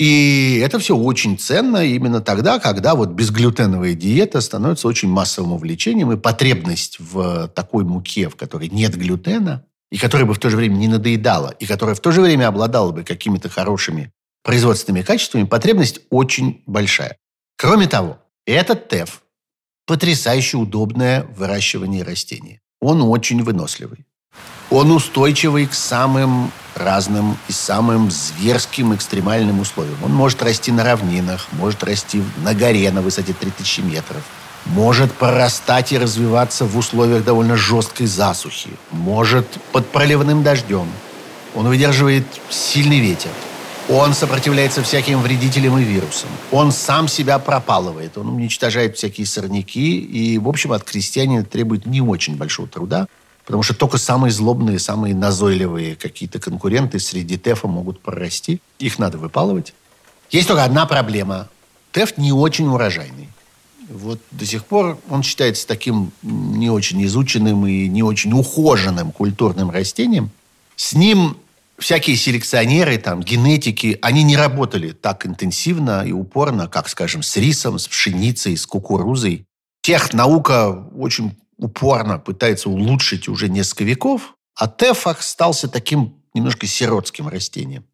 И 0.00 0.58
это 0.64 0.78
все 0.78 0.96
очень 0.96 1.38
ценно 1.38 1.84
именно 1.84 2.22
тогда, 2.22 2.58
когда 2.58 2.94
вот 2.94 3.10
безглютеновая 3.10 3.92
диета 3.92 4.40
становится 4.40 4.88
очень 4.88 5.10
массовым 5.10 5.52
увлечением, 5.52 6.10
и 6.10 6.16
потребность 6.16 6.98
в 6.98 7.48
такой 7.48 7.84
муке, 7.84 8.30
в 8.30 8.34
которой 8.34 8.70
нет 8.70 8.96
глютена, 8.96 9.66
и 9.92 9.98
которая 9.98 10.26
бы 10.26 10.32
в 10.32 10.38
то 10.38 10.48
же 10.48 10.56
время 10.56 10.76
не 10.76 10.88
надоедала, 10.88 11.50
и 11.50 11.66
которая 11.66 11.94
в 11.94 12.00
то 12.00 12.12
же 12.12 12.22
время 12.22 12.48
обладала 12.48 12.92
бы 12.92 13.02
какими-то 13.02 13.50
хорошими 13.50 14.10
производственными 14.42 15.02
качествами, 15.02 15.44
потребность 15.44 16.00
очень 16.08 16.62
большая. 16.64 17.18
Кроме 17.58 17.86
того, 17.86 18.16
этот 18.46 18.88
ТЭФ– 18.88 19.20
потрясающе 19.86 20.56
удобное 20.56 21.24
в 21.24 21.40
выращивании 21.40 22.00
растений. 22.00 22.60
Он 22.80 23.02
очень 23.02 23.42
выносливый. 23.42 24.06
Он 24.70 24.92
устойчивый 24.92 25.66
к 25.66 25.74
самым 25.74 26.52
разным 26.76 27.36
и 27.48 27.52
самым 27.52 28.10
зверским 28.10 28.94
экстремальным 28.94 29.60
условиям. 29.60 29.98
Он 30.04 30.14
может 30.14 30.42
расти 30.42 30.70
на 30.70 30.84
равнинах, 30.84 31.48
может 31.52 31.82
расти 31.82 32.22
на 32.44 32.54
горе 32.54 32.90
на 32.92 33.02
высоте 33.02 33.32
3000 33.32 33.80
метров, 33.80 34.22
может 34.66 35.12
прорастать 35.12 35.92
и 35.92 35.98
развиваться 35.98 36.64
в 36.64 36.76
условиях 36.78 37.24
довольно 37.24 37.56
жесткой 37.56 38.06
засухи, 38.06 38.70
может 38.92 39.46
под 39.72 39.88
проливным 39.88 40.44
дождем. 40.44 40.86
Он 41.56 41.66
выдерживает 41.66 42.26
сильный 42.48 43.00
ветер. 43.00 43.30
Он 43.88 44.14
сопротивляется 44.14 44.84
всяким 44.84 45.20
вредителям 45.20 45.76
и 45.78 45.82
вирусам. 45.82 46.30
Он 46.52 46.70
сам 46.70 47.08
себя 47.08 47.40
пропалывает. 47.40 48.16
Он 48.16 48.28
уничтожает 48.28 48.96
всякие 48.96 49.26
сорняки. 49.26 49.98
И, 49.98 50.38
в 50.38 50.48
общем, 50.48 50.70
от 50.70 50.84
крестьянина 50.84 51.44
требует 51.44 51.86
не 51.86 52.00
очень 52.00 52.36
большого 52.36 52.68
труда. 52.68 53.08
Потому 53.50 53.64
что 53.64 53.74
только 53.74 53.98
самые 53.98 54.30
злобные, 54.30 54.78
самые 54.78 55.12
назойливые 55.12 55.96
какие-то 55.96 56.38
конкуренты 56.38 57.00
среди 57.00 57.36
ТЭФа 57.36 57.66
могут 57.66 58.00
прорасти. 58.00 58.60
Их 58.78 59.00
надо 59.00 59.18
выпалывать. 59.18 59.74
Есть 60.30 60.46
только 60.46 60.62
одна 60.62 60.86
проблема. 60.86 61.48
ТЭФ 61.90 62.16
не 62.16 62.30
очень 62.30 62.68
урожайный. 62.68 63.28
Вот 63.88 64.20
до 64.30 64.46
сих 64.46 64.64
пор 64.64 65.00
он 65.10 65.24
считается 65.24 65.66
таким 65.66 66.12
не 66.22 66.70
очень 66.70 67.04
изученным 67.06 67.66
и 67.66 67.88
не 67.88 68.04
очень 68.04 68.32
ухоженным 68.34 69.10
культурным 69.10 69.72
растением. 69.72 70.30
С 70.76 70.92
ним 70.92 71.36
всякие 71.76 72.14
селекционеры, 72.14 72.98
там, 72.98 73.20
генетики, 73.20 73.98
они 74.00 74.22
не 74.22 74.36
работали 74.36 74.92
так 74.92 75.26
интенсивно 75.26 76.04
и 76.06 76.12
упорно, 76.12 76.68
как, 76.68 76.88
скажем, 76.88 77.24
с 77.24 77.36
рисом, 77.36 77.80
с 77.80 77.88
пшеницей, 77.88 78.56
с 78.56 78.64
кукурузой. 78.64 79.44
Технаука 79.82 80.70
очень 80.96 81.36
упорно 81.60 82.18
пытается 82.18 82.70
улучшить 82.70 83.28
уже 83.28 83.48
несколько 83.48 83.84
веков, 83.84 84.34
а 84.54 84.66
тефах 84.66 85.22
стался 85.22 85.68
таким 85.68 86.22
немножко 86.34 86.66
сиротским 86.66 87.28
растением. 87.28 87.86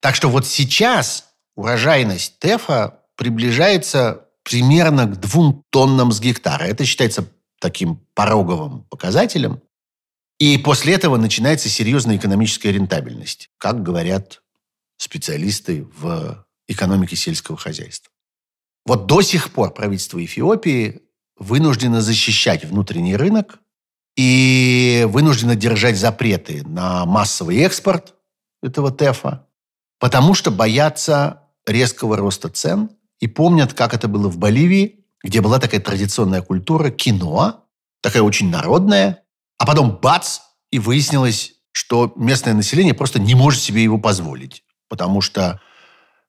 Так 0.00 0.14
что 0.14 0.28
вот 0.28 0.46
сейчас 0.46 1.32
урожайность 1.56 2.38
тефа 2.38 3.00
приближается 3.16 4.28
примерно 4.44 5.06
к 5.06 5.20
двум 5.20 5.64
тоннам 5.70 6.12
с 6.12 6.20
гектара. 6.20 6.64
Это 6.64 6.84
считается 6.84 7.28
таким 7.60 8.04
пороговым 8.14 8.84
показателем. 8.84 9.60
И 10.38 10.58
после 10.58 10.94
этого 10.94 11.16
начинается 11.16 11.68
серьезная 11.68 12.16
экономическая 12.16 12.72
рентабельность, 12.72 13.50
как 13.58 13.82
говорят 13.82 14.42
специалисты 14.96 15.86
в 15.96 16.44
экономике 16.66 17.16
сельского 17.16 17.56
хозяйства. 17.56 18.12
Вот 18.84 19.06
до 19.06 19.22
сих 19.22 19.52
пор 19.52 19.72
правительство 19.72 20.22
Эфиопии 20.24 21.02
вынуждено 21.42 22.00
защищать 22.00 22.64
внутренний 22.64 23.16
рынок 23.16 23.58
и 24.16 25.04
вынуждено 25.08 25.56
держать 25.56 25.96
запреты 25.96 26.62
на 26.66 27.04
массовый 27.04 27.58
экспорт 27.58 28.14
этого 28.62 28.92
ТЭФа, 28.92 29.46
потому 29.98 30.34
что 30.34 30.50
боятся 30.50 31.48
резкого 31.66 32.16
роста 32.16 32.48
цен 32.48 32.90
и 33.20 33.26
помнят, 33.26 33.74
как 33.74 33.92
это 33.92 34.08
было 34.08 34.28
в 34.28 34.38
Боливии, 34.38 35.04
где 35.24 35.40
была 35.40 35.58
такая 35.58 35.80
традиционная 35.80 36.42
культура 36.42 36.90
киноа, 36.90 37.64
такая 38.00 38.22
очень 38.22 38.50
народная, 38.50 39.24
а 39.58 39.66
потом 39.66 39.98
бац, 40.00 40.40
и 40.70 40.78
выяснилось, 40.78 41.54
что 41.72 42.12
местное 42.16 42.54
население 42.54 42.94
просто 42.94 43.20
не 43.20 43.34
может 43.34 43.60
себе 43.60 43.82
его 43.82 43.98
позволить. 43.98 44.64
Потому 44.88 45.20
что 45.20 45.60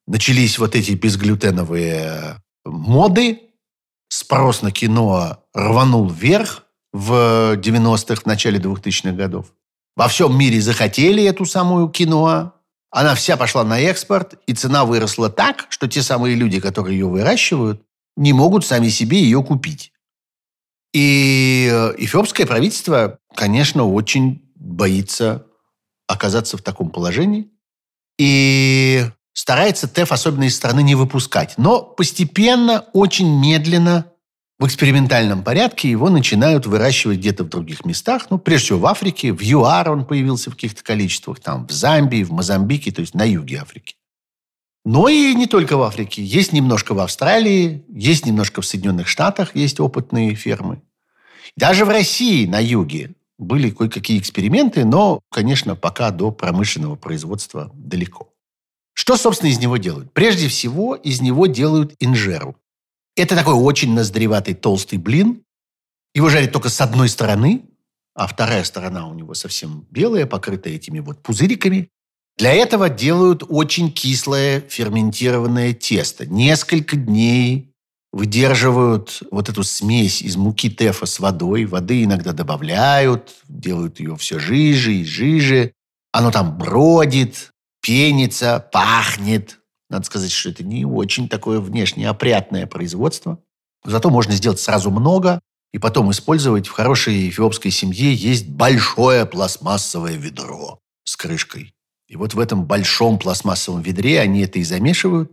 начались 0.07 0.57
вот 0.57 0.75
эти 0.75 0.91
безглютеновые 0.91 2.41
моды, 2.65 3.42
спрос 4.13 4.61
на 4.61 4.71
кино 4.71 5.43
рванул 5.53 6.07
вверх 6.07 6.63
в 6.91 7.55
90-х, 7.55 8.21
в 8.21 8.25
начале 8.27 8.59
2000-х 8.59 9.11
годов. 9.13 9.47
Во 9.95 10.07
всем 10.07 10.37
мире 10.37 10.61
захотели 10.61 11.23
эту 11.23 11.45
самую 11.45 11.89
кино. 11.89 12.53
Она 12.91 13.15
вся 13.15 13.37
пошла 13.37 13.63
на 13.63 13.79
экспорт, 13.79 14.35
и 14.45 14.53
цена 14.53 14.85
выросла 14.85 15.29
так, 15.29 15.65
что 15.69 15.87
те 15.87 16.03
самые 16.03 16.35
люди, 16.35 16.59
которые 16.59 16.99
ее 16.99 17.07
выращивают, 17.07 17.81
не 18.15 18.33
могут 18.33 18.63
сами 18.65 18.89
себе 18.89 19.19
ее 19.19 19.43
купить. 19.43 19.91
И 20.93 21.67
э, 21.71 21.95
эфиопское 21.97 22.45
правительство, 22.45 23.17
конечно, 23.35 23.83
очень 23.83 24.47
боится 24.53 25.47
оказаться 26.07 26.55
в 26.55 26.61
таком 26.61 26.91
положении. 26.91 27.49
И 28.19 29.05
старается 29.33 29.87
ТЭФ, 29.87 30.11
особенно 30.11 30.43
из 30.43 30.55
страны, 30.55 30.81
не 30.81 30.95
выпускать. 30.95 31.55
Но 31.57 31.81
постепенно, 31.81 32.85
очень 32.93 33.29
медленно, 33.39 34.05
в 34.59 34.67
экспериментальном 34.67 35.43
порядке 35.43 35.89
его 35.89 36.09
начинают 36.09 36.65
выращивать 36.67 37.17
где-то 37.17 37.43
в 37.43 37.49
других 37.49 37.85
местах. 37.85 38.27
Ну, 38.29 38.37
прежде 38.37 38.67
всего 38.67 38.79
в 38.79 38.85
Африке. 38.85 39.33
В 39.33 39.41
ЮАР 39.41 39.89
он 39.89 40.05
появился 40.05 40.51
в 40.51 40.55
каких-то 40.55 40.83
количествах. 40.83 41.39
Там 41.39 41.67
в 41.67 41.71
Замбии, 41.71 42.23
в 42.23 42.31
Мозамбике, 42.31 42.91
то 42.91 43.01
есть 43.01 43.13
на 43.15 43.23
юге 43.23 43.57
Африки. 43.57 43.95
Но 44.85 45.09
и 45.09 45.33
не 45.33 45.47
только 45.47 45.75
в 45.75 45.81
Африке. 45.81 46.23
Есть 46.23 46.53
немножко 46.53 46.93
в 46.93 46.99
Австралии, 46.99 47.83
есть 47.89 48.25
немножко 48.25 48.61
в 48.61 48.65
Соединенных 48.65 49.07
Штатах, 49.07 49.55
есть 49.55 49.79
опытные 49.79 50.35
фермы. 50.35 50.81
Даже 51.55 51.85
в 51.85 51.89
России 51.89 52.45
на 52.45 52.59
юге 52.59 53.15
были 53.37 53.69
кое-какие 53.69 54.19
эксперименты, 54.19 54.85
но, 54.85 55.19
конечно, 55.29 55.75
пока 55.75 56.11
до 56.11 56.31
промышленного 56.31 56.95
производства 56.95 57.71
далеко. 57.73 58.32
Что, 58.93 59.17
собственно, 59.17 59.49
из 59.49 59.59
него 59.59 59.77
делают? 59.77 60.13
Прежде 60.13 60.47
всего, 60.47 60.95
из 60.95 61.21
него 61.21 61.47
делают 61.47 61.95
инжеру. 61.99 62.55
Это 63.15 63.35
такой 63.35 63.53
очень 63.53 63.93
ноздреватый 63.93 64.53
толстый 64.53 64.97
блин. 64.97 65.43
Его 66.15 66.29
жарят 66.29 66.51
только 66.51 66.69
с 66.69 66.79
одной 66.81 67.09
стороны, 67.09 67.63
а 68.15 68.27
вторая 68.27 68.63
сторона 68.63 69.07
у 69.07 69.13
него 69.13 69.33
совсем 69.33 69.87
белая, 69.89 70.25
покрытая 70.25 70.73
этими 70.73 70.99
вот 70.99 71.21
пузыриками. 71.21 71.89
Для 72.37 72.53
этого 72.53 72.89
делают 72.89 73.43
очень 73.47 73.91
кислое 73.91 74.61
ферментированное 74.61 75.73
тесто. 75.73 76.25
Несколько 76.25 76.95
дней 76.95 77.71
выдерживают 78.11 79.23
вот 79.31 79.49
эту 79.49 79.63
смесь 79.63 80.21
из 80.21 80.35
муки 80.35 80.69
тефа 80.69 81.05
с 81.05 81.19
водой. 81.19 81.65
Воды 81.65 82.03
иногда 82.03 82.31
добавляют, 82.31 83.35
делают 83.47 83.99
ее 83.99 84.15
все 84.17 84.39
жиже 84.39 84.93
и 84.93 85.03
жиже. 85.03 85.73
Оно 86.11 86.31
там 86.31 86.57
бродит, 86.57 87.52
пенится, 87.83 88.67
пахнет. 88.71 89.59
Надо 89.89 90.05
сказать, 90.05 90.31
что 90.31 90.49
это 90.49 90.63
не 90.63 90.85
очень 90.85 91.29
такое 91.29 91.59
внешне 91.59 92.09
опрятное 92.09 92.65
производство. 92.65 93.37
Зато 93.83 94.09
можно 94.09 94.33
сделать 94.33 94.59
сразу 94.59 94.89
много 94.89 95.39
и 95.73 95.77
потом 95.77 96.09
использовать 96.09 96.67
в 96.67 96.71
хорошей 96.71 97.29
эфиопской 97.29 97.69
семье 97.69 98.13
есть 98.13 98.47
большое 98.47 99.25
пластмассовое 99.25 100.15
ведро 100.15 100.79
с 101.03 101.15
крышкой. 101.17 101.75
И 102.07 102.15
вот 102.15 102.33
в 102.33 102.39
этом 102.39 102.65
большом 102.65 103.19
пластмассовом 103.19 103.81
ведре 103.81 104.21
они 104.21 104.41
это 104.41 104.59
и 104.59 104.63
замешивают. 104.63 105.31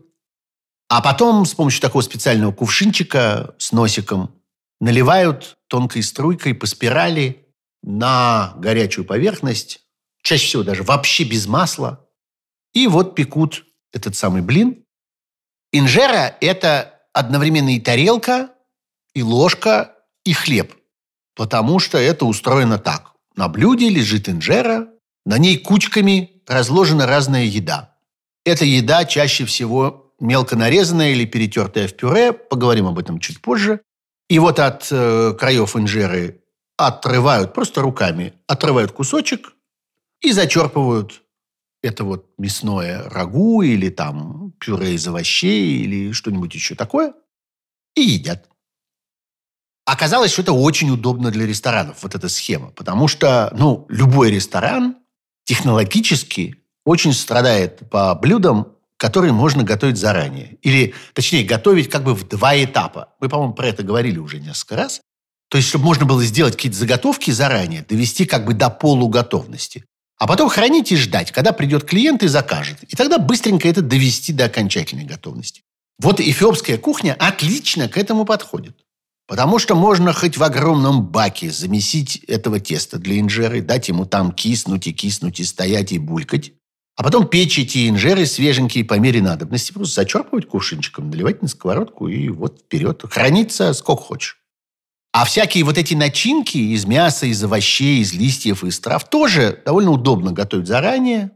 А 0.88 1.00
потом 1.00 1.46
с 1.46 1.54
помощью 1.54 1.80
такого 1.80 2.02
специального 2.02 2.52
кувшинчика 2.52 3.54
с 3.58 3.70
носиком 3.70 4.34
наливают 4.80 5.58
тонкой 5.68 6.02
струйкой 6.02 6.54
по 6.54 6.66
спирали 6.66 7.46
на 7.82 8.54
горячую 8.56 9.04
поверхность, 9.04 9.82
чаще 10.22 10.46
всего 10.46 10.62
даже 10.64 10.82
вообще 10.82 11.24
без 11.24 11.46
масла. 11.46 12.06
И 12.74 12.86
вот 12.86 13.14
пекут 13.14 13.64
этот 13.92 14.16
самый 14.16 14.42
блин. 14.42 14.84
Инжера– 15.72 16.36
это 16.40 17.00
одновременно 17.12 17.74
и 17.74 17.80
тарелка, 17.80 18.50
и 19.14 19.22
ложка, 19.22 19.96
и 20.24 20.32
хлеб. 20.32 20.74
Потому 21.34 21.78
что 21.78 21.98
это 21.98 22.24
устроено 22.24 22.78
так. 22.78 23.12
На 23.36 23.48
блюде 23.48 23.88
лежит 23.88 24.28
инжера, 24.28 24.88
на 25.24 25.38
ней 25.38 25.58
кучками 25.58 26.42
разложена 26.46 27.06
разная 27.06 27.44
еда. 27.44 27.96
Эта 28.44 28.64
еда 28.64 29.04
чаще 29.04 29.44
всего 29.44 30.14
мелко 30.18 30.56
нарезанная 30.56 31.12
или 31.12 31.24
перетертая 31.24 31.88
в 31.88 31.94
пюре. 31.94 32.32
Поговорим 32.32 32.86
об 32.86 32.98
этом 32.98 33.18
чуть 33.18 33.40
позже. 33.40 33.80
И 34.28 34.38
вот 34.38 34.58
от 34.58 34.88
э, 34.90 35.34
краев 35.38 35.76
инжеры 35.76 36.42
отрывают 36.76 37.52
просто 37.52 37.82
руками, 37.82 38.34
отрывают 38.46 38.92
кусочек 38.92 39.52
и 40.20 40.32
зачерпывают 40.32 41.22
это 41.82 42.04
вот 42.04 42.30
мясное 42.38 43.08
рагу 43.08 43.62
или 43.62 43.88
там 43.88 44.52
пюре 44.60 44.94
из 44.94 45.06
овощей 45.06 45.78
или 45.82 46.12
что-нибудь 46.12 46.54
еще 46.54 46.74
такое, 46.74 47.14
и 47.94 48.02
едят. 48.02 48.48
Оказалось, 49.86 50.32
что 50.32 50.42
это 50.42 50.52
очень 50.52 50.90
удобно 50.90 51.30
для 51.30 51.46
ресторанов, 51.46 52.02
вот 52.02 52.14
эта 52.14 52.28
схема, 52.28 52.70
потому 52.70 53.08
что, 53.08 53.52
ну, 53.56 53.86
любой 53.88 54.30
ресторан 54.30 54.96
технологически 55.44 56.62
очень 56.84 57.12
страдает 57.12 57.90
по 57.90 58.14
блюдам, 58.14 58.76
которые 58.96 59.32
можно 59.32 59.64
готовить 59.64 59.96
заранее. 59.96 60.58
Или, 60.62 60.94
точнее, 61.14 61.42
готовить 61.42 61.88
как 61.88 62.04
бы 62.04 62.14
в 62.14 62.28
два 62.28 62.62
этапа. 62.62 63.14
Мы, 63.18 63.28
по-моему, 63.28 63.54
про 63.54 63.66
это 63.66 63.82
говорили 63.82 64.18
уже 64.18 64.38
несколько 64.38 64.76
раз. 64.76 65.00
То 65.48 65.56
есть, 65.56 65.68
чтобы 65.68 65.86
можно 65.86 66.04
было 66.04 66.22
сделать 66.22 66.54
какие-то 66.54 66.78
заготовки 66.78 67.30
заранее, 67.30 67.82
довести 67.82 68.26
как 68.26 68.44
бы 68.44 68.54
до 68.54 68.70
полуготовности. 68.70 69.84
А 70.20 70.26
потом 70.26 70.50
хранить 70.50 70.92
и 70.92 70.96
ждать, 70.96 71.32
когда 71.32 71.52
придет 71.52 71.84
клиент 71.84 72.22
и 72.22 72.28
закажет. 72.28 72.82
И 72.82 72.94
тогда 72.94 73.18
быстренько 73.18 73.66
это 73.66 73.80
довести 73.80 74.34
до 74.34 74.44
окончательной 74.44 75.06
готовности. 75.06 75.62
Вот 75.98 76.20
эфиопская 76.20 76.76
кухня 76.76 77.16
отлично 77.18 77.88
к 77.88 77.96
этому 77.96 78.26
подходит. 78.26 78.76
Потому 79.26 79.58
что 79.58 79.74
можно 79.74 80.12
хоть 80.12 80.36
в 80.36 80.42
огромном 80.42 81.06
баке 81.06 81.50
замесить 81.50 82.16
этого 82.24 82.60
теста 82.60 82.98
для 82.98 83.18
инжеры, 83.18 83.62
дать 83.62 83.88
ему 83.88 84.04
там 84.04 84.32
киснуть 84.32 84.86
и 84.88 84.92
киснуть, 84.92 85.40
и 85.40 85.44
стоять, 85.44 85.92
и 85.92 85.98
булькать. 85.98 86.52
А 86.96 87.02
потом 87.02 87.26
печь 87.26 87.58
эти 87.58 87.88
инжеры 87.88 88.26
свеженькие 88.26 88.84
по 88.84 88.98
мере 88.98 89.22
надобности. 89.22 89.72
Просто 89.72 90.02
зачерпывать 90.02 90.46
кувшинчиком, 90.46 91.08
наливать 91.08 91.40
на 91.40 91.48
сковородку 91.48 92.08
и 92.08 92.28
вот 92.28 92.60
вперед. 92.66 93.02
Хранится 93.08 93.72
сколько 93.72 94.02
хочешь. 94.02 94.39
А 95.12 95.24
всякие 95.24 95.64
вот 95.64 95.76
эти 95.76 95.94
начинки 95.94 96.56
из 96.56 96.84
мяса, 96.84 97.26
из 97.26 97.42
овощей, 97.42 98.00
из 98.00 98.12
листьев, 98.12 98.62
из 98.62 98.78
трав 98.78 99.08
тоже 99.08 99.60
довольно 99.64 99.90
удобно 99.90 100.32
готовить 100.32 100.68
заранее. 100.68 101.32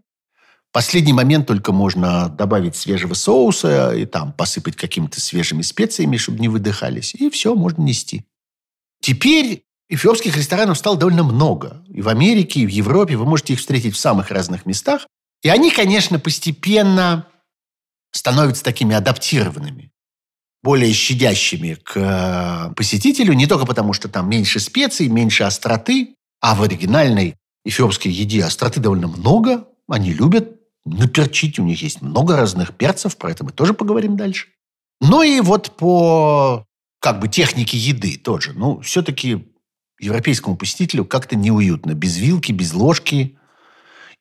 последний 0.72 1.12
момент 1.12 1.46
только 1.46 1.72
можно 1.72 2.28
добавить 2.28 2.76
свежего 2.76 3.14
соуса 3.14 3.92
и 3.94 4.06
там 4.06 4.32
посыпать 4.32 4.76
какими-то 4.76 5.20
свежими 5.20 5.62
специями, 5.62 6.16
чтобы 6.16 6.38
не 6.38 6.48
выдыхались. 6.48 7.14
И 7.14 7.30
все, 7.30 7.54
можно 7.54 7.82
нести. 7.82 8.24
Теперь 9.00 9.64
эфиопских 9.88 10.36
ресторанов 10.36 10.78
стало 10.78 10.96
довольно 10.96 11.24
много. 11.24 11.84
И 11.88 12.00
в 12.00 12.08
Америке, 12.08 12.60
и 12.60 12.66
в 12.66 12.70
Европе. 12.70 13.16
Вы 13.16 13.26
можете 13.26 13.54
их 13.54 13.58
встретить 13.58 13.94
в 13.94 13.98
самых 13.98 14.30
разных 14.30 14.66
местах. 14.66 15.06
И 15.42 15.48
они, 15.48 15.70
конечно, 15.70 16.18
постепенно 16.20 17.26
становятся 18.12 18.62
такими 18.62 18.94
адаптированными 18.94 19.93
более 20.64 20.94
щадящими 20.94 21.74
к 21.74 21.92
э, 21.94 22.74
посетителю, 22.74 23.34
не 23.34 23.46
только 23.46 23.66
потому, 23.66 23.92
что 23.92 24.08
там 24.08 24.30
меньше 24.30 24.60
специй, 24.60 25.08
меньше 25.08 25.44
остроты, 25.44 26.14
а 26.40 26.54
в 26.54 26.62
оригинальной 26.62 27.36
эфиопской 27.66 28.10
еде 28.10 28.42
остроты 28.42 28.80
довольно 28.80 29.06
много, 29.06 29.68
они 29.88 30.14
любят 30.14 30.56
наперчить, 30.86 31.58
у 31.58 31.64
них 31.64 31.82
есть 31.82 32.00
много 32.00 32.34
разных 32.34 32.72
перцев, 32.72 33.18
про 33.18 33.30
это 33.30 33.44
мы 33.44 33.52
тоже 33.52 33.74
поговорим 33.74 34.16
дальше. 34.16 34.46
Ну 35.02 35.22
и 35.22 35.40
вот 35.40 35.76
по 35.76 36.64
как 36.98 37.20
бы 37.20 37.28
технике 37.28 37.76
еды 37.76 38.16
тоже. 38.16 38.54
Ну, 38.54 38.80
все-таки 38.80 39.46
европейскому 40.00 40.56
посетителю 40.56 41.04
как-то 41.04 41.36
неуютно. 41.36 41.92
Без 41.92 42.16
вилки, 42.16 42.52
без 42.52 42.72
ложки 42.72 43.36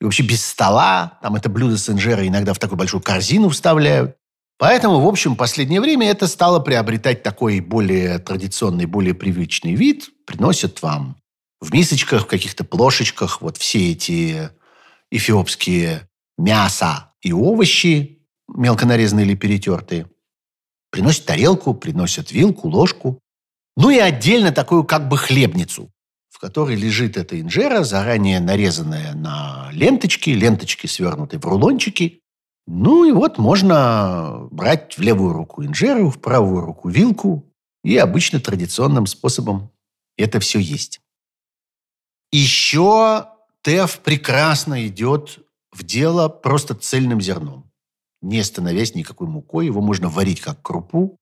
и 0.02 0.04
вообще 0.04 0.24
без 0.24 0.46
стола. 0.46 1.20
Там 1.22 1.36
это 1.36 1.48
блюдо 1.48 1.78
с 1.78 1.90
инжерой 1.90 2.28
иногда 2.28 2.54
в 2.54 2.60
такую 2.60 2.78
большую 2.78 3.02
корзину 3.02 3.48
вставляют. 3.48 4.18
Поэтому, 4.64 5.02
в 5.02 5.08
общем, 5.10 5.34
в 5.34 5.36
последнее 5.36 5.82
время 5.82 6.10
это 6.10 6.26
стало 6.26 6.60
приобретать 6.60 7.22
такой 7.22 7.60
более 7.60 8.18
традиционный, 8.18 8.86
более 8.86 9.14
привычный 9.14 9.76
вид. 9.76 10.10
Приносят 10.26 10.82
вам 10.82 11.18
в 11.60 11.74
мисочках, 11.74 12.24
в 12.24 12.28
каких-то 12.28 12.64
плошечках 12.64 13.42
вот 13.42 13.58
все 13.58 13.92
эти 13.92 14.52
эфиопские 15.12 16.08
мясо 16.38 17.12
и 17.22 17.34
овощи, 17.34 18.26
мелко 18.48 18.86
нарезанные 18.86 19.26
или 19.26 19.36
перетертые. 19.36 20.08
Приносят 20.92 21.26
тарелку, 21.26 21.74
приносят 21.74 22.32
вилку, 22.32 22.70
ложку. 22.70 23.20
Ну 23.76 23.90
и 23.90 23.98
отдельно 23.98 24.54
такую 24.54 24.86
как 24.86 25.10
бы 25.10 25.18
хлебницу, 25.18 25.92
в 26.30 26.40
которой 26.40 26.78
лежит 26.78 27.18
эта 27.18 27.38
инжера, 27.42 27.84
заранее 27.84 28.40
нарезанная 28.40 29.14
на 29.14 29.68
ленточки, 29.74 30.30
ленточки 30.30 30.88
свернуты 30.88 31.38
в 31.38 31.44
рулончики. 31.44 32.23
Ну 32.66 33.04
и 33.06 33.12
вот 33.12 33.38
можно 33.38 34.48
брать 34.52 34.98
в 34.98 35.02
левую 35.02 35.34
руку 35.34 35.64
инжеру, 35.64 36.10
в 36.10 36.20
правую 36.20 36.62
руку 36.62 36.90
вилку, 36.90 37.52
и 37.84 37.98
обычно 37.98 38.40
традиционным 38.40 39.06
способом 39.06 39.72
это 40.18 40.40
все 40.40 40.60
есть. 40.60 41.02
Еще 42.32 43.28
ТЭФ 43.62 44.00
прекрасно 44.00 44.88
идет 44.88 45.40
в 45.72 45.84
дело 45.84 46.30
просто 46.30 46.76
цельным 46.76 47.20
зерном, 47.20 47.70
не 48.22 48.44
становясь 48.44 48.96
никакой 48.96 49.28
мукой. 49.28 49.66
Его 49.66 49.82
можно 49.82 50.10
варить 50.10 50.42
как 50.42 50.62
крупу. 50.62 51.20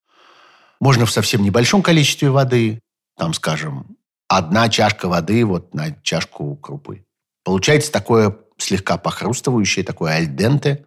Можно 0.79 1.05
в 1.05 1.11
совсем 1.11 1.43
небольшом 1.43 1.81
количестве 1.81 2.29
воды, 2.29 2.79
там, 3.17 3.33
скажем, 3.33 3.97
одна 4.27 4.69
чашка 4.69 5.07
воды 5.07 5.45
вот 5.45 5.73
на 5.73 5.91
чашку 6.01 6.55
крупы. 6.55 7.05
Получается 7.43 7.91
такое 7.91 8.37
слегка 8.57 8.97
похрустывающее, 8.97 9.83
такое 9.83 10.13
альденте, 10.13 10.85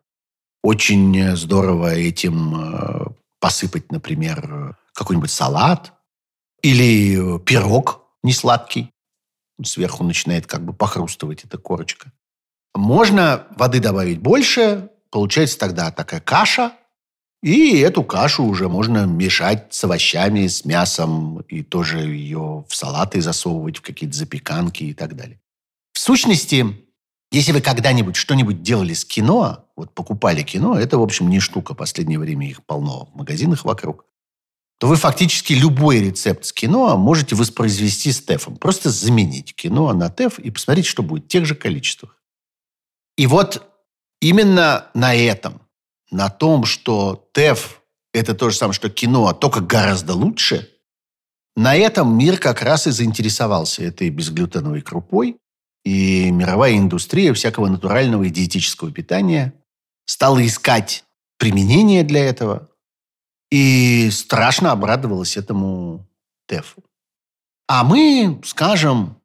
очень 0.64 1.36
здорово 1.36 1.94
этим 1.94 2.54
э, 2.56 3.04
посыпать, 3.38 3.92
например, 3.92 4.78
какой-нибудь 4.94 5.30
салат 5.30 5.92
или 6.62 7.38
пирог 7.40 8.00
несладкий. 8.22 8.90
Сверху 9.62 10.04
начинает 10.04 10.46
как 10.46 10.64
бы 10.64 10.72
похрустывать 10.72 11.44
эта 11.44 11.58
корочка. 11.58 12.12
Можно 12.74 13.46
воды 13.50 13.78
добавить 13.78 14.20
больше, 14.20 14.88
получается 15.10 15.58
тогда 15.58 15.90
такая 15.90 16.20
каша, 16.20 16.72
и 17.42 17.78
эту 17.80 18.02
кашу 18.02 18.44
уже 18.44 18.70
можно 18.70 19.04
мешать 19.04 19.66
с 19.74 19.84
овощами, 19.84 20.46
с 20.46 20.64
мясом, 20.64 21.40
и 21.40 21.62
тоже 21.62 21.98
ее 21.98 22.64
в 22.66 22.74
салаты 22.74 23.20
засовывать, 23.20 23.76
в 23.76 23.82
какие-то 23.82 24.16
запеканки 24.16 24.84
и 24.84 24.94
так 24.94 25.14
далее. 25.14 25.38
В 25.92 25.98
сущности, 25.98 26.83
если 27.34 27.52
вы 27.52 27.60
когда-нибудь 27.60 28.16
что-нибудь 28.16 28.62
делали 28.62 28.94
с 28.94 29.04
кино, 29.04 29.66
вот 29.76 29.92
покупали 29.92 30.42
кино, 30.42 30.78
это, 30.78 30.98
в 30.98 31.02
общем, 31.02 31.28
не 31.28 31.40
штука. 31.40 31.74
Последнее 31.74 32.18
время 32.18 32.48
их 32.48 32.64
полно 32.64 33.06
в 33.06 33.16
магазинах 33.16 33.64
вокруг. 33.64 34.06
То 34.78 34.86
вы 34.86 34.96
фактически 34.96 35.52
любой 35.52 36.00
рецепт 36.00 36.44
с 36.44 36.52
кино 36.52 36.96
можете 36.96 37.34
воспроизвести 37.34 38.12
с 38.12 38.20
ТЭФом. 38.20 38.56
Просто 38.56 38.90
заменить 38.90 39.54
кино 39.54 39.92
на 39.92 40.10
ТЭФ 40.10 40.38
и 40.38 40.50
посмотреть, 40.50 40.86
что 40.86 41.02
будет 41.02 41.24
в 41.24 41.28
тех 41.28 41.44
же 41.44 41.54
количествах. 41.54 42.22
И 43.16 43.26
вот 43.26 43.62
именно 44.20 44.86
на 44.94 45.14
этом, 45.14 45.60
на 46.10 46.30
том, 46.30 46.64
что 46.64 47.28
ТЭФ– 47.32 47.82
это 48.12 48.34
то 48.34 48.50
же 48.50 48.56
самое, 48.56 48.74
что 48.74 48.90
кино, 48.90 49.26
а 49.26 49.34
только 49.34 49.60
гораздо 49.60 50.14
лучше, 50.14 50.70
на 51.56 51.74
этом 51.74 52.16
мир 52.16 52.38
как 52.38 52.62
раз 52.62 52.86
и 52.86 52.90
заинтересовался 52.90 53.82
этой 53.82 54.10
безглютеновой 54.10 54.82
крупой. 54.82 55.38
И 55.84 56.30
мировая 56.30 56.76
индустрия 56.76 57.34
всякого 57.34 57.68
натурального 57.68 58.22
и 58.24 58.30
диетического 58.30 58.90
питания 58.90 59.52
стала 60.06 60.44
искать 60.44 61.04
применение 61.38 62.04
для 62.04 62.24
этого 62.24 62.70
и 63.50 64.10
страшно 64.10 64.72
обрадовалась 64.72 65.36
этому 65.36 66.08
ТЭФу. 66.46 66.82
А 67.66 67.84
мы 67.84 68.40
скажем 68.44 69.20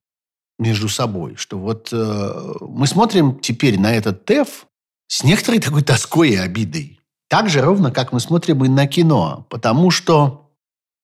между 0.58 0.90
собой, 0.90 1.36
что 1.36 1.58
вот 1.58 1.90
э, 1.92 2.54
мы 2.62 2.88
смотрим 2.88 3.40
теперь 3.40 3.80
на 3.80 3.94
этот 3.94 4.26
ТЭФ 4.26 4.68
с 5.08 5.24
некоторой 5.24 5.60
такой 5.60 5.82
тоской 5.82 6.32
и 6.32 6.36
обидой. 6.36 7.00
Так 7.30 7.50
же 7.50 7.62
ровно, 7.62 7.92
как 7.92 8.12
мы 8.12 8.20
смотрим 8.20 8.64
и 8.66 8.68
на 8.68 8.88
кино. 8.88 9.48
Потому 9.50 9.92
что 9.92 10.52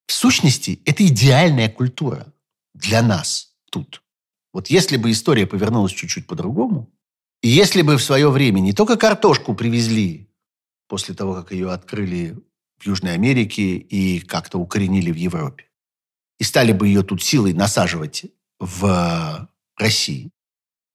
в 0.06 0.12
сущности 0.12 0.80
это 0.84 1.06
идеальная 1.06 1.68
культура 1.68 2.32
для 2.74 3.02
нас 3.02 3.54
тут. 3.70 4.02
Вот 4.56 4.68
если 4.68 4.96
бы 4.96 5.10
история 5.10 5.46
повернулась 5.46 5.92
чуть-чуть 5.92 6.26
по-другому, 6.26 6.90
и 7.42 7.48
если 7.48 7.82
бы 7.82 7.98
в 7.98 8.02
свое 8.02 8.30
время 8.30 8.60
не 8.60 8.72
только 8.72 8.96
картошку 8.96 9.54
привезли 9.54 10.30
после 10.88 11.14
того, 11.14 11.34
как 11.34 11.52
ее 11.52 11.70
открыли 11.72 12.38
в 12.78 12.86
Южной 12.86 13.12
Америке 13.12 13.76
и 13.76 14.18
как-то 14.20 14.56
укоренили 14.58 15.12
в 15.12 15.16
Европе, 15.16 15.66
и 16.38 16.44
стали 16.44 16.72
бы 16.72 16.88
ее 16.88 17.02
тут 17.02 17.22
силой 17.22 17.52
насаживать 17.52 18.24
в 18.58 19.46
России. 19.76 20.30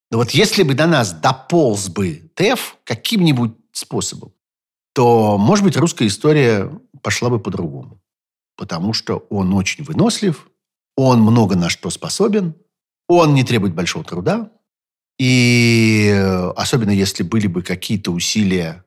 Но 0.09 0.17
вот 0.17 0.31
если 0.31 0.63
бы 0.63 0.73
до 0.73 0.87
нас 0.87 1.13
дополз 1.13 1.87
бы 1.89 2.31
ТЭФ 2.33 2.77
каким-нибудь 2.83 3.53
способом, 3.73 4.33
то, 4.95 5.37
может 5.37 5.63
быть, 5.63 5.77
русская 5.77 6.07
история 6.07 6.67
пошла 7.03 7.29
бы 7.29 7.39
по-другому. 7.39 8.01
Потому 8.57 8.93
что 8.93 9.17
он 9.29 9.53
очень 9.53 9.83
вынослив, 9.83 10.49
он 10.95 11.21
много 11.21 11.55
на 11.55 11.69
что 11.69 11.91
способен, 11.91 12.55
он 13.17 13.33
не 13.33 13.43
требует 13.43 13.73
большого 13.73 14.03
труда. 14.03 14.51
И 15.17 16.09
особенно 16.55 16.91
если 16.91 17.23
были 17.23 17.47
бы 17.47 17.61
какие-то 17.61 18.11
усилия 18.11 18.85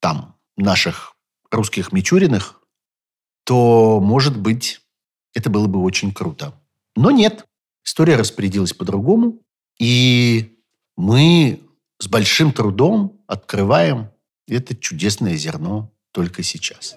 там 0.00 0.36
наших 0.56 1.16
русских 1.50 1.92
Мичуриных, 1.92 2.60
то, 3.44 4.00
может 4.00 4.38
быть, 4.38 4.80
это 5.34 5.50
было 5.50 5.66
бы 5.66 5.82
очень 5.82 6.12
круто. 6.12 6.54
Но 6.94 7.10
нет. 7.10 7.44
История 7.84 8.16
распорядилась 8.16 8.72
по-другому. 8.72 9.40
И 9.78 10.58
мы 10.96 11.60
с 11.98 12.06
большим 12.06 12.52
трудом 12.52 13.20
открываем 13.26 14.10
это 14.46 14.76
чудесное 14.76 15.36
зерно 15.36 15.92
только 16.12 16.42
сейчас. 16.42 16.96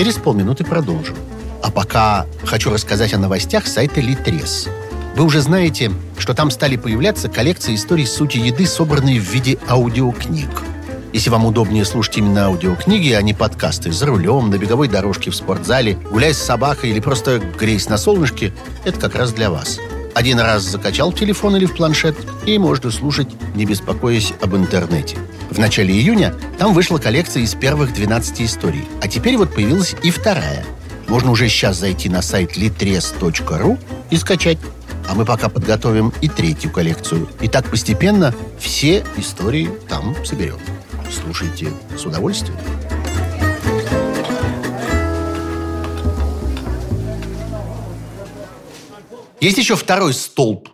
Через 0.00 0.14
полминуты 0.14 0.64
продолжим. 0.64 1.14
А 1.62 1.70
пока 1.70 2.24
хочу 2.46 2.70
рассказать 2.70 3.12
о 3.12 3.18
новостях 3.18 3.66
сайта 3.66 4.00
Литрес. 4.00 4.66
Вы 5.14 5.24
уже 5.24 5.42
знаете, 5.42 5.92
что 6.16 6.32
там 6.32 6.50
стали 6.50 6.76
появляться 6.76 7.28
коллекции 7.28 7.74
историй 7.74 8.06
сути 8.06 8.38
еды, 8.38 8.64
собранные 8.64 9.20
в 9.20 9.24
виде 9.24 9.58
аудиокниг. 9.68 10.48
Если 11.12 11.28
вам 11.28 11.44
удобнее 11.44 11.84
слушать 11.84 12.16
именно 12.16 12.46
аудиокниги, 12.46 13.12
а 13.12 13.20
не 13.20 13.34
подкасты 13.34 13.92
за 13.92 14.06
рулем, 14.06 14.48
на 14.48 14.56
беговой 14.56 14.88
дорожке, 14.88 15.30
в 15.30 15.36
спортзале, 15.36 15.98
гуляя 16.10 16.32
с 16.32 16.38
собакой 16.38 16.88
или 16.88 17.00
просто 17.00 17.38
греясь 17.58 17.90
на 17.90 17.98
солнышке, 17.98 18.54
это 18.86 18.98
как 18.98 19.16
раз 19.16 19.34
для 19.34 19.50
вас. 19.50 19.78
Один 20.20 20.38
раз 20.38 20.64
закачал 20.64 21.12
в 21.12 21.14
телефон 21.14 21.56
или 21.56 21.64
в 21.64 21.74
планшет, 21.74 22.14
и 22.44 22.58
можно 22.58 22.90
слушать, 22.90 23.28
не 23.54 23.64
беспокоясь 23.64 24.34
об 24.42 24.54
интернете. 24.54 25.16
В 25.48 25.58
начале 25.58 25.94
июня 25.94 26.34
там 26.58 26.74
вышла 26.74 26.98
коллекция 26.98 27.42
из 27.42 27.54
первых 27.54 27.94
12 27.94 28.42
историй. 28.42 28.84
А 29.00 29.08
теперь 29.08 29.38
вот 29.38 29.54
появилась 29.54 29.96
и 30.02 30.10
вторая. 30.10 30.62
Можно 31.08 31.30
уже 31.30 31.48
сейчас 31.48 31.78
зайти 31.78 32.10
на 32.10 32.20
сайт 32.20 32.58
litres.ru 32.58 33.78
и 34.10 34.16
скачать. 34.18 34.58
А 35.08 35.14
мы 35.14 35.24
пока 35.24 35.48
подготовим 35.48 36.12
и 36.20 36.28
третью 36.28 36.70
коллекцию. 36.70 37.26
И 37.40 37.48
так 37.48 37.70
постепенно 37.70 38.34
все 38.58 39.02
истории 39.16 39.70
там 39.88 40.14
соберем. 40.26 40.58
Слушайте 41.10 41.68
с 41.96 42.04
удовольствием. 42.04 42.58
Есть 49.40 49.56
еще 49.56 49.74
второй 49.74 50.12
столб 50.12 50.68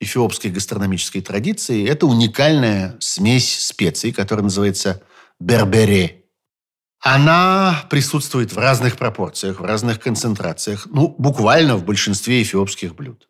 эфиопской 0.00 0.50
гастрономической 0.50 1.22
традиции. 1.22 1.88
Это 1.88 2.06
уникальная 2.06 2.96
смесь 2.98 3.66
специй, 3.66 4.12
которая 4.12 4.44
называется 4.44 5.02
бербере. 5.38 6.24
Она 7.00 7.84
присутствует 7.90 8.52
в 8.52 8.58
разных 8.58 8.96
пропорциях, 8.96 9.60
в 9.60 9.64
разных 9.64 10.00
концентрациях, 10.00 10.88
ну, 10.90 11.14
буквально 11.16 11.76
в 11.76 11.84
большинстве 11.84 12.42
эфиопских 12.42 12.96
блюд. 12.96 13.28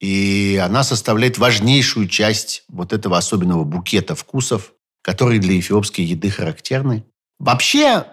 И 0.00 0.58
она 0.62 0.84
составляет 0.84 1.36
важнейшую 1.36 2.08
часть 2.08 2.64
вот 2.68 2.94
этого 2.94 3.18
особенного 3.18 3.64
букета 3.64 4.14
вкусов, 4.14 4.72
которые 5.02 5.38
для 5.38 5.58
эфиопской 5.58 6.04
еды 6.04 6.30
характерны. 6.30 7.04
Вообще 7.38 8.06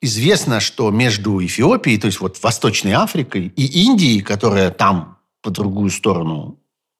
известно, 0.00 0.60
что 0.60 0.90
между 0.90 1.44
Эфиопией, 1.44 2.00
то 2.00 2.06
есть 2.06 2.20
вот 2.20 2.42
Восточной 2.42 2.92
Африкой, 2.92 3.52
и 3.56 3.84
Индией, 3.84 4.22
которая 4.22 4.70
там 4.70 5.19
по 5.42 5.50
другую 5.50 5.90
сторону 5.90 6.58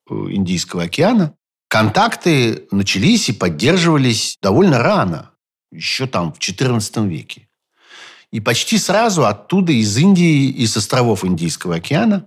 э, 0.09 0.15
Индийского 0.15 0.85
океана, 0.85 1.35
контакты 1.69 2.67
начались 2.71 3.29
и 3.29 3.33
поддерживались 3.33 4.37
довольно 4.43 4.79
рано, 4.79 5.31
еще 5.71 6.07
там 6.07 6.33
в 6.33 6.39
XIV 6.39 7.09
веке. 7.09 7.49
И 8.33 8.41
почти 8.41 8.79
сразу 8.79 9.27
оттуда, 9.27 9.73
из 9.73 9.97
Индии 9.97 10.49
и 10.49 10.67
с 10.67 10.77
островов 10.77 11.25
Индийского 11.25 11.77
океана, 11.77 12.27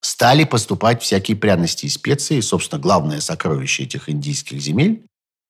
стали 0.00 0.44
поступать 0.44 1.02
всякие 1.02 1.36
пряности 1.36 1.86
и 1.86 1.90
специи, 1.90 2.40
собственно, 2.40 2.80
главное 2.80 3.20
сокровище 3.20 3.84
этих 3.84 4.08
индийских 4.08 4.60
земель. 4.60 5.04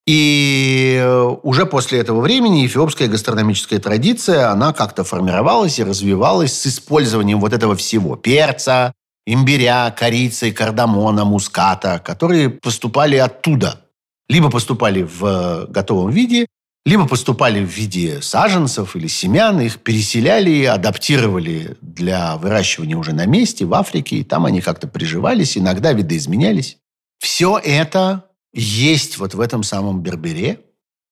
И 0.06 0.98
э, 1.00 1.36
уже 1.42 1.66
после 1.66 1.98
этого 1.98 2.20
времени 2.20 2.64
эфиопская 2.64 3.08
гастрономическая 3.08 3.80
традиция, 3.80 4.50
она 4.50 4.72
как-то 4.72 5.02
формировалась 5.02 5.80
и 5.80 5.84
развивалась 5.84 6.52
с 6.52 6.66
использованием 6.68 7.40
вот 7.40 7.52
этого 7.52 7.74
всего. 7.74 8.14
Перца, 8.14 8.92
имбиря, 9.26 9.90
корицы, 9.90 10.52
кардамона, 10.52 11.24
муската, 11.24 12.00
которые 12.04 12.48
поступали 12.50 13.16
оттуда. 13.16 13.82
Либо 14.28 14.50
поступали 14.50 15.02
в 15.02 15.24
э, 15.24 15.66
готовом 15.68 16.10
виде, 16.10 16.46
либо 16.84 17.06
поступали 17.08 17.64
в 17.64 17.68
виде 17.68 18.22
саженцев 18.22 18.94
или 18.94 19.08
семян, 19.08 19.60
их 19.60 19.80
переселяли, 19.80 20.64
адаптировали 20.64 21.76
для 21.80 22.36
выращивания 22.36 22.96
уже 22.96 23.12
на 23.12 23.26
месте 23.26 23.64
в 23.64 23.74
Африке, 23.74 24.18
и 24.18 24.24
там 24.24 24.46
они 24.46 24.60
как-то 24.60 24.86
приживались, 24.86 25.58
иногда 25.58 25.92
видоизменялись. 25.92 26.78
Все 27.18 27.58
это 27.58 28.24
есть 28.54 29.18
вот 29.18 29.34
в 29.34 29.40
этом 29.40 29.64
самом 29.64 30.00
бербере, 30.00 30.60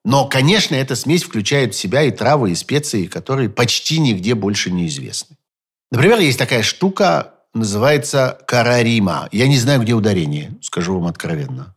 но, 0.05 0.29
конечно, 0.29 0.77
эта 0.77 0.95
смесь 0.95 1.25
включает 1.25 1.75
в 1.75 1.79
себя 1.79 2.03
и 2.03 2.11
травы, 2.11 2.53
и 2.53 2.55
специи, 2.55 3.07
которые 3.07 3.49
почти 3.49 3.99
нигде 3.99 4.35
больше 4.35 4.71
не 4.71 4.87
известны. 4.87 5.37
Например, 5.91 6.21
есть 6.21 6.39
такая 6.39 6.63
штука, 6.63 7.34
называется 7.55 8.39
карарима. 8.47 9.29
Я 9.33 9.49
не 9.49 9.59
знаю, 9.59 9.81
где 9.81 9.95
ударение, 9.95 10.55
скажу 10.61 10.95
вам 10.95 11.07
откровенно. 11.07 11.75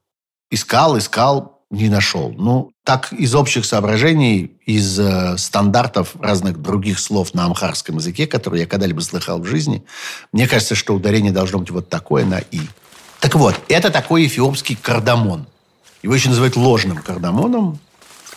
Искал, 0.50 0.98
искал, 0.98 1.58
не 1.70 1.90
нашел. 1.90 2.34
Ну, 2.38 2.72
так 2.84 3.12
из 3.12 3.36
общих 3.36 3.66
соображений, 3.66 4.58
из 4.66 5.00
э, 5.00 5.38
стандартов 5.38 6.16
разных 6.20 6.62
других 6.62 7.00
слов 7.00 7.34
на 7.34 7.46
амхарском 7.46 7.98
языке, 7.98 8.26
которые 8.28 8.62
я 8.62 8.68
когда-либо 8.68 9.02
слыхал 9.02 9.40
в 9.40 9.46
жизни, 9.46 9.84
мне 10.32 10.48
кажется, 10.48 10.76
что 10.76 10.96
ударение 10.96 11.32
должно 11.32 11.60
быть 11.60 11.70
вот 11.70 11.90
такое 11.90 12.26
на 12.26 12.40
«и». 12.40 12.62
Так 13.20 13.36
вот, 13.36 13.56
это 13.68 13.90
такой 13.90 14.28
эфиопский 14.28 14.78
кардамон. 14.82 15.48
Его 16.04 16.16
еще 16.16 16.30
называют 16.30 16.56
ложным 16.56 16.98
кардамоном. 16.98 17.80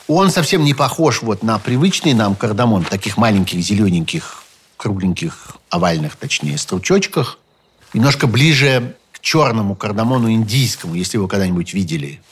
Он 0.09 0.31
совсем 0.31 0.65
не 0.65 0.75
похож 0.75 1.23
вот 1.23 1.45
на 1.45 1.59
привычный 1.59 2.15
нам 2.15 2.35
кардамон, 2.35 2.83
таких 2.83 3.17
маленьких, 3.17 3.61
зелененьких, 3.61 4.40
кругленьких, 4.81 5.59
овальных, 5.69 6.17
точнее, 6.17 6.57
стручочках. 6.57 7.39
Немножко 7.93 8.27
ближе 8.27 8.97
к 9.13 9.21
черному 9.21 9.75
кардамону 9.75 10.31
индийскому, 10.31 10.95
если 10.95 11.19
вы 11.19 11.29
когда-нибудь 11.29 11.75
видели. 11.75 12.23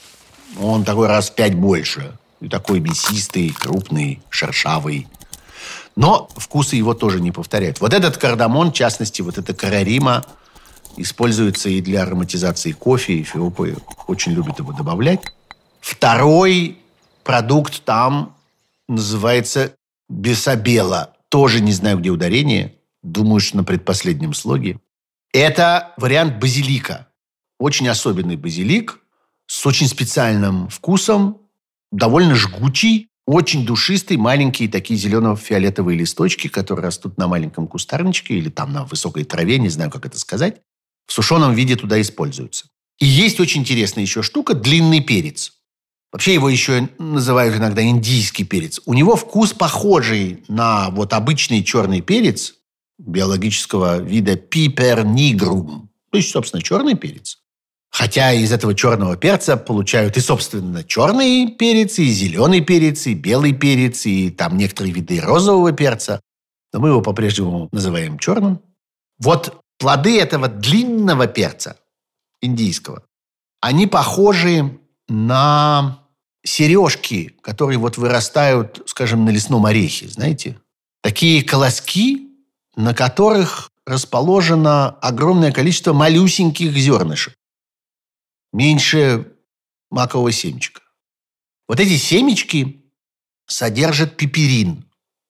Он 0.59 0.83
такой 0.83 1.09
раз 1.09 1.29
в 1.29 1.35
пять 1.35 1.55
больше. 1.55 2.17
И 2.41 2.49
такой 2.49 2.81
мясистый, 2.81 3.51
крупный, 3.51 4.23
шершавый. 4.31 5.09
Но 5.95 6.31
вкусы 6.37 6.77
его 6.77 6.95
тоже 6.95 7.21
не 7.21 7.33
повторяют. 7.33 7.83
Вот 7.83 7.93
этот 7.93 8.17
кардамон, 8.17 8.71
в 8.71 8.75
частности, 8.75 9.21
вот 9.21 9.37
эта 9.37 9.53
карарима, 9.53 10.25
используется 10.97 11.69
и 11.69 11.83
для 11.83 12.05
ароматизации 12.05 12.73
кофе. 12.73 13.21
Эфиопы 13.21 13.77
очень 14.07 14.33
любят 14.33 14.59
его 14.59 14.73
добавлять. 14.73 15.21
Второй 15.81 16.79
продукт 17.25 17.83
там 17.85 18.35
называется 18.89 19.75
бесабела. 20.09 21.13
Тоже 21.29 21.61
не 21.61 21.73
знаю, 21.73 21.99
где 21.99 22.11
ударение. 22.11 22.75
Думаю, 23.03 23.41
что 23.41 23.57
на 23.59 23.65
предпоследнем 23.65 24.35
слоге. 24.35 24.81
Это 25.33 25.93
вариант 25.97 26.39
базилика. 26.39 27.09
Очень 27.59 27.89
особенный 27.89 28.37
базилик 28.37 29.01
с 29.47 29.67
очень 29.67 29.89
специальным 29.89 30.69
вкусом, 30.69 31.39
довольно 31.91 32.35
жгучий, 32.35 33.09
очень 33.27 33.67
душистый, 33.67 34.17
маленькие 34.17 34.71
такие 34.71 34.99
зелено-фиолетовые 34.99 35.99
листочки, 35.99 36.49
которые 36.49 36.85
растут 36.85 37.19
на 37.19 37.29
маленьком 37.29 37.67
кустарничке 37.67 38.35
или 38.35 38.49
там 38.49 38.73
на 38.73 38.85
высокой 38.85 39.25
траве, 39.25 39.59
не 39.59 39.69
знаю, 39.69 39.91
как 39.91 40.07
это 40.07 40.19
сказать, 40.19 40.63
в 41.07 41.13
сушеном 41.13 41.55
виде 41.55 41.77
туда 41.77 42.01
используются. 42.01 42.67
И 42.99 43.07
есть 43.07 43.39
очень 43.39 43.61
интересная 43.61 44.03
еще 44.03 44.23
штука– 44.23 44.55
длинный 44.55 45.01
перец. 45.01 45.58
Вообще 46.11 46.35
его 46.35 46.49
еще 46.49 46.89
называют 46.99 47.57
иногда 47.57 47.83
индийский 47.83 48.45
перец. 48.45 48.81
У 48.87 48.95
него 48.95 49.15
вкус 49.15 49.53
похожий 49.53 50.43
на 50.49 50.89
вот 50.91 51.13
обычный 51.13 51.63
черный 51.63 52.01
перец 52.01 52.55
биологического 52.99 53.99
вида 53.99 54.37
пипер 54.37 55.05
нигрум. 55.05 55.91
То 56.11 56.17
есть, 56.17 56.31
собственно, 56.31 56.63
черный 56.63 56.95
перец. 56.95 57.39
Хотя 57.91 58.33
из 58.33 58.53
этого 58.53 58.75
черного 58.75 59.17
перца 59.17 59.57
получают 59.57 60.17
и, 60.17 60.21
собственно, 60.21 60.85
черный 60.85 61.49
перец, 61.49 61.99
и 61.99 62.07
зеленый 62.07 62.61
перец, 62.61 63.07
и 63.07 63.15
белый 63.15 63.53
перец, 63.53 64.07
и 64.07 64.31
там 64.31 64.57
некоторые 64.57 64.93
виды 64.93 65.21
розового 65.21 65.73
перца. 65.73 66.21
Но 66.73 66.81
мы 66.81 66.89
его 66.89 67.03
по-прежнему 67.03 67.69
называем 67.73 68.19
черным. 68.19 68.61
Вот 69.19 69.61
плоды 69.79 70.21
этого 70.21 70.49
длинного 70.49 71.27
перца, 71.27 71.77
индийского, 72.41 73.05
они 73.61 73.87
похожи 73.87 74.79
на 75.09 76.05
сережки, 76.45 77.37
которые 77.43 77.79
вот 77.79 77.97
вырастают, 77.97 78.83
скажем, 78.87 79.25
на 79.25 79.31
лесном 79.31 79.67
орехе, 79.67 80.09
знаете? 80.09 80.59
Такие 81.03 81.43
колоски, 81.43 82.29
на 82.77 82.95
которых 82.95 83.71
расположено 83.87 84.91
огромное 84.91 85.53
количество 85.53 85.93
малюсеньких 85.93 86.73
зернышек 86.73 87.35
меньше 88.53 89.33
макового 89.91 90.33
семечка. 90.33 90.83
Вот 91.67 91.81
эти 91.81 91.97
семечки 91.97 92.85
содержат 93.47 94.17
пеперин, 94.17 94.85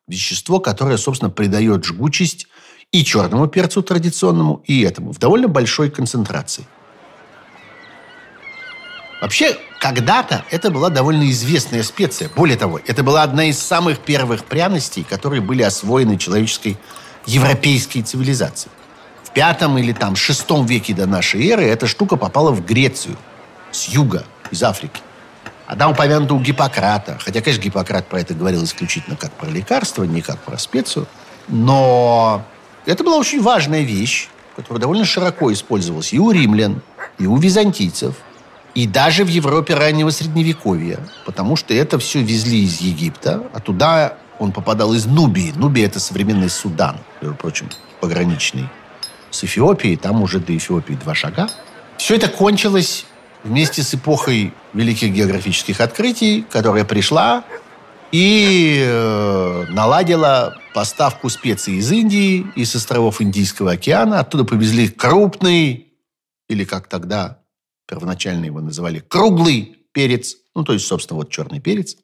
вещество, 0.07 0.61
которое, 0.61 0.97
собственно, 0.97 1.31
придает 1.31 1.85
жгучесть 1.85 2.47
и 2.93 3.05
черному 3.05 3.49
перцу 3.49 3.83
традиционному, 3.83 4.63
и 4.67 4.83
этому 4.83 5.13
в 5.13 5.19
довольно 5.19 5.49
большой 5.49 5.91
концентрации. 5.91 6.67
Вообще, 9.21 9.57
когда-то 9.81 10.45
это 10.51 10.71
была 10.71 10.91
довольно 10.91 11.29
известная 11.31 11.83
специя. 11.83 12.31
Более 12.35 12.57
того, 12.57 12.81
это 12.87 13.03
была 13.03 13.23
одна 13.23 13.47
из 13.47 13.59
самых 13.59 13.99
первых 13.99 14.45
пряностей, 14.45 15.05
которые 15.05 15.41
были 15.41 15.63
освоены 15.63 16.19
человеческой 16.19 16.79
европейской 17.27 18.03
цивилизацией 18.03 18.73
пятом 19.39 19.79
или 19.79 19.93
там 19.93 20.17
шестом 20.17 20.67
веке 20.67 20.93
до 20.95 21.07
нашей 21.07 21.49
эры 21.49 21.65
эта 21.65 21.87
штука 21.87 22.17
попала 22.17 22.51
в 22.51 22.67
Грецию 22.67 23.17
с 23.71 23.89
юга, 23.89 24.25
из 24.51 24.65
Африки. 24.65 25.01
А 25.69 25.77
там 25.77 25.93
упомянута 25.93 26.35
у 26.35 26.41
Гиппократа. 26.41 27.19
Хотя, 27.21 27.41
конечно, 27.41 27.63
Гиппократ 27.63 28.09
про 28.09 28.19
это 28.19 28.35
говорил 28.35 28.65
исключительно 28.65 29.15
как 29.15 29.31
про 29.31 29.47
лекарство, 29.49 30.03
не 30.03 30.23
как 30.23 30.41
про 30.41 30.59
специю. 30.59 31.07
Но 31.47 32.43
это 32.85 33.05
была 33.05 33.17
очень 33.17 33.41
важная 33.41 33.83
вещь, 33.83 34.29
которая 34.57 34.81
довольно 34.81 35.05
широко 35.05 35.53
использовалась 35.53 36.13
и 36.13 36.19
у 36.19 36.33
римлян, 36.33 36.83
и 37.21 37.27
у 37.27 37.37
византийцев, 37.37 38.17
и 38.75 38.87
даже 38.87 39.25
в 39.25 39.29
Европе 39.29 39.75
раннего 39.75 40.11
Средневековья. 40.11 41.01
Потому 41.27 41.57
что 41.57 41.75
это 41.75 41.99
все 41.99 42.23
везли 42.23 42.65
из 42.65 42.81
Египта, 42.81 43.43
а 43.53 43.61
туда 43.61 44.15
он 44.39 44.53
попадал 44.53 44.95
из 44.95 45.07
Нубии. 45.07 45.53
Нубия– 45.57 45.87
это 45.87 46.01
современный 46.01 46.49
Судан, 46.49 46.99
между 47.21 47.37
прочим, 47.37 47.69
пограничный 48.01 48.69
с 49.31 49.45
Эфиопией, 49.45 49.97
там 49.97 50.23
уже 50.23 50.39
до 50.39 50.57
Эфиопии 50.57 50.95
два 50.95 51.15
шага. 51.15 51.49
Все 51.97 52.17
это 52.17 52.29
кончилось 52.29 53.05
вместе 53.45 53.83
с 53.83 53.95
эпохой 53.95 54.53
великих 54.73 55.13
географических 55.13 55.81
открытий, 55.81 56.47
которая 56.51 56.85
пришла 56.85 57.45
и 58.11 58.83
э, 58.87 59.65
наладила 59.71 60.57
поставку 60.73 61.29
специй 61.29 61.75
из 61.75 61.91
Индии, 61.93 62.47
из 62.55 62.75
островов 62.75 63.21
Индийского 63.21 63.73
океана. 63.73 64.21
Оттуда 64.21 64.45
повезли 64.45 64.89
крупный, 64.89 65.89
или 66.49 66.65
как 66.65 66.89
тогда 66.89 67.38
первоначально 67.89 68.45
его 68.45 68.61
называли, 68.61 69.01
круглый 69.01 69.79
перец. 69.93 70.37
Ну, 70.55 70.63
то 70.63 70.75
есть, 70.75 70.87
собственно, 70.87 71.17
вот 71.17 71.31
черный 71.31 71.61
перец. 71.61 71.97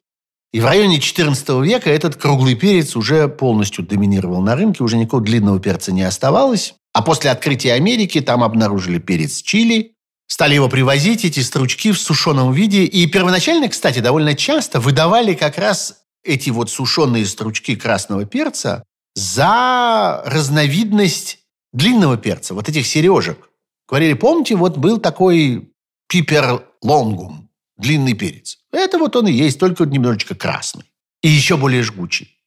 И 0.51 0.59
в 0.59 0.65
районе 0.65 0.99
XIV 0.99 1.63
века 1.63 1.89
этот 1.89 2.15
круглый 2.15 2.55
перец 2.55 2.95
уже 2.95 3.27
полностью 3.27 3.85
доминировал 3.85 4.41
на 4.41 4.55
рынке, 4.55 4.83
уже 4.83 4.97
никакого 4.97 5.21
длинного 5.21 5.59
перца 5.59 5.91
не 5.91 6.03
оставалось. 6.03 6.75
А 6.93 7.01
после 7.01 7.29
открытия 7.29 7.73
Америки 7.73 8.21
там 8.21 8.43
обнаружили 8.43 8.99
перец 8.99 9.41
чили, 9.41 9.95
стали 10.27 10.55
его 10.55 10.69
привозить, 10.69 11.25
эти 11.25 11.41
стручки 11.41 11.91
в 11.91 11.99
сушеном 11.99 12.53
виде. 12.53 12.85
И 12.85 13.05
первоначально, 13.07 13.67
кстати, 13.67 13.99
довольно 13.99 14.33
часто 14.33 14.79
выдавали 14.79 15.33
как 15.33 15.57
раз 15.57 16.03
эти 16.23 16.49
вот 16.49 16.69
сушеные 16.71 17.25
стручки 17.25 17.75
красного 17.75 18.25
перца 18.25 18.83
за 19.13 20.23
разновидность 20.25 21.39
длинного 21.73 22.17
перца, 22.17 22.53
вот 22.53 22.69
этих 22.69 22.87
сережек. 22.87 23.49
Говорили, 23.87 24.13
помните, 24.13 24.55
вот 24.55 24.77
был 24.77 24.99
такой 24.99 25.69
пипер 26.07 26.65
лонгум, 26.81 27.49
длинный 27.77 28.13
перец. 28.13 28.59
Это 28.71 28.97
вот 28.97 29.15
он 29.15 29.27
и 29.27 29.31
есть, 29.31 29.59
только 29.59 29.85
немножечко 29.85 30.35
красный. 30.35 30.85
И 31.21 31.29
еще 31.29 31.57
более 31.57 31.83
жгучий. 31.83 32.37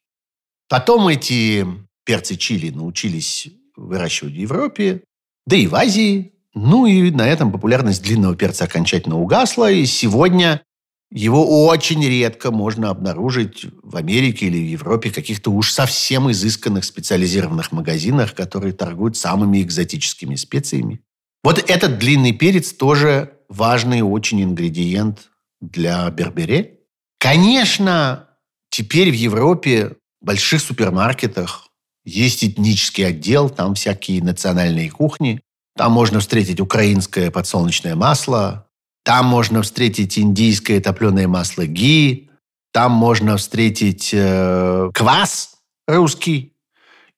Потом 0.69 1.09
эти 1.09 1.67
перцы 2.05 2.37
чили 2.37 2.71
научились 2.71 3.49
выращивать 3.77 4.35
в 4.35 4.37
Европе, 4.37 5.03
да 5.47 5.57
и 5.57 5.67
в 5.67 5.75
Азии. 5.75 6.33
Ну 6.55 6.87
и 6.87 7.11
на 7.11 7.27
этом 7.27 7.53
популярность 7.53 8.03
длинного 8.03 8.37
перца 8.37 8.65
окончательно 8.65 9.19
угасла. 9.19 9.71
И 9.71 9.87
сегодня 9.87 10.63
его 11.11 11.67
очень 11.67 12.05
редко 12.05 12.51
можно 12.51 12.91
обнаружить 12.91 13.65
в 13.83 13.97
Америке 13.97 14.47
или 14.47 14.59
в 14.59 14.71
Европе 14.73 15.11
каких-то 15.11 15.51
уж 15.51 15.73
совсем 15.73 16.31
изысканных 16.31 16.85
специализированных 16.85 17.73
магазинах, 17.73 18.35
которые 18.35 18.75
торгуют 18.75 19.17
самыми 19.17 19.63
экзотическими 19.63 20.35
специями. 20.35 21.01
Вот 21.43 21.71
этот 21.71 21.99
длинный 21.99 22.33
перец 22.33 22.73
тоже 22.73 23.38
важный 23.49 24.03
очень 24.03 24.43
ингредиент 24.43 25.31
для 25.61 26.09
бербере. 26.11 26.81
Конечно, 27.19 28.29
теперь 28.71 29.11
в 29.11 29.15
Европе 29.15 29.97
в 30.21 30.27
больших 30.27 30.61
супермаркетах 30.61 31.69
есть 32.05 32.45
этнический 32.45 33.07
отдел, 33.07 33.51
там 33.51 33.75
всякие 33.75 34.23
национальные 34.23 34.91
кухни. 34.91 35.41
Там 35.77 35.93
можно 35.93 36.21
встретить 36.21 36.61
украинское 36.61 37.31
подсолнечное 37.31 37.95
масло, 37.95 38.67
там 39.05 39.27
можно 39.27 39.63
встретить 39.63 40.19
индийское 40.19 40.81
топленое 40.81 41.29
масло 41.29 41.67
ги, 41.67 42.31
там 42.73 42.93
можно 42.93 43.37
встретить 43.37 44.11
э, 44.13 44.91
квас 44.93 45.57
русский. 45.87 46.55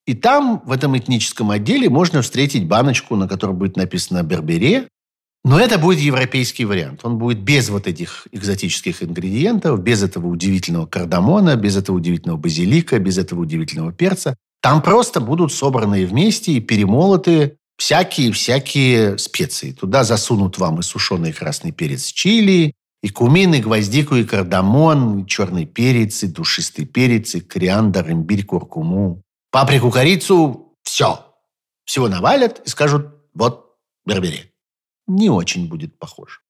И 0.06 0.14
там, 0.14 0.62
в 0.64 0.72
этом 0.72 0.96
этническом 0.96 1.50
отделе, 1.50 1.88
можно 1.88 2.22
встретить 2.22 2.66
баночку, 2.66 3.16
на 3.16 3.28
которой 3.28 3.56
будет 3.56 3.76
написано 3.76 4.22
«Бербере», 4.22 4.88
но 5.44 5.59
это 5.59 5.79
будет 5.79 5.98
европейский 5.98 6.66
вариант. 6.66 7.00
Он 7.03 7.16
будет 7.18 7.38
без 7.38 7.70
вот 7.70 7.87
этих 7.87 8.26
экзотических 8.31 9.03
ингредиентов, 9.03 9.81
без 9.81 10.03
этого 10.03 10.26
удивительного 10.26 10.87
кардамона, 10.87 11.57
без 11.57 11.76
этого 11.76 11.96
удивительного 11.96 12.37
базилика, 12.37 12.98
без 12.98 13.16
этого 13.16 13.40
удивительного 13.40 13.92
перца. 13.92 14.37
Там 14.61 14.83
просто 14.83 15.20
будут 15.20 15.53
собраны 15.53 16.05
вместе 16.05 16.53
и 16.53 16.61
перемолоты 16.61 17.57
всякие-всякие 17.79 19.16
специи. 19.16 19.72
Туда 19.72 20.05
засунут 20.05 20.59
вам 20.59 20.81
и 20.81 20.83
сушеный 20.83 21.33
красный 21.33 21.72
перец 21.72 22.05
чили, 22.05 22.74
и 23.03 23.09
кумин, 23.09 23.55
и 23.55 23.61
гвоздику, 23.61 24.16
и 24.16 24.24
кардамон, 24.24 25.20
и 25.20 25.26
черный 25.26 25.64
перец, 25.64 26.22
и 26.22 26.26
душистый 26.26 26.85
перец, 26.85 27.35
и 27.35 27.40
кориандр, 27.40 28.11
имбирь, 28.11 28.44
куркуму. 28.44 29.22
Паприку, 29.50 29.90
корицу– 29.90 30.76
все. 30.83 31.24
Всего 31.87 32.09
навалят 32.09 32.61
и 32.66 32.68
скажут 32.68 33.07
«вот 33.33 33.79
бербери» 34.05 34.49
не 35.11 35.29
очень 35.29 35.68
будет 35.68 35.99
похож. 35.99 36.42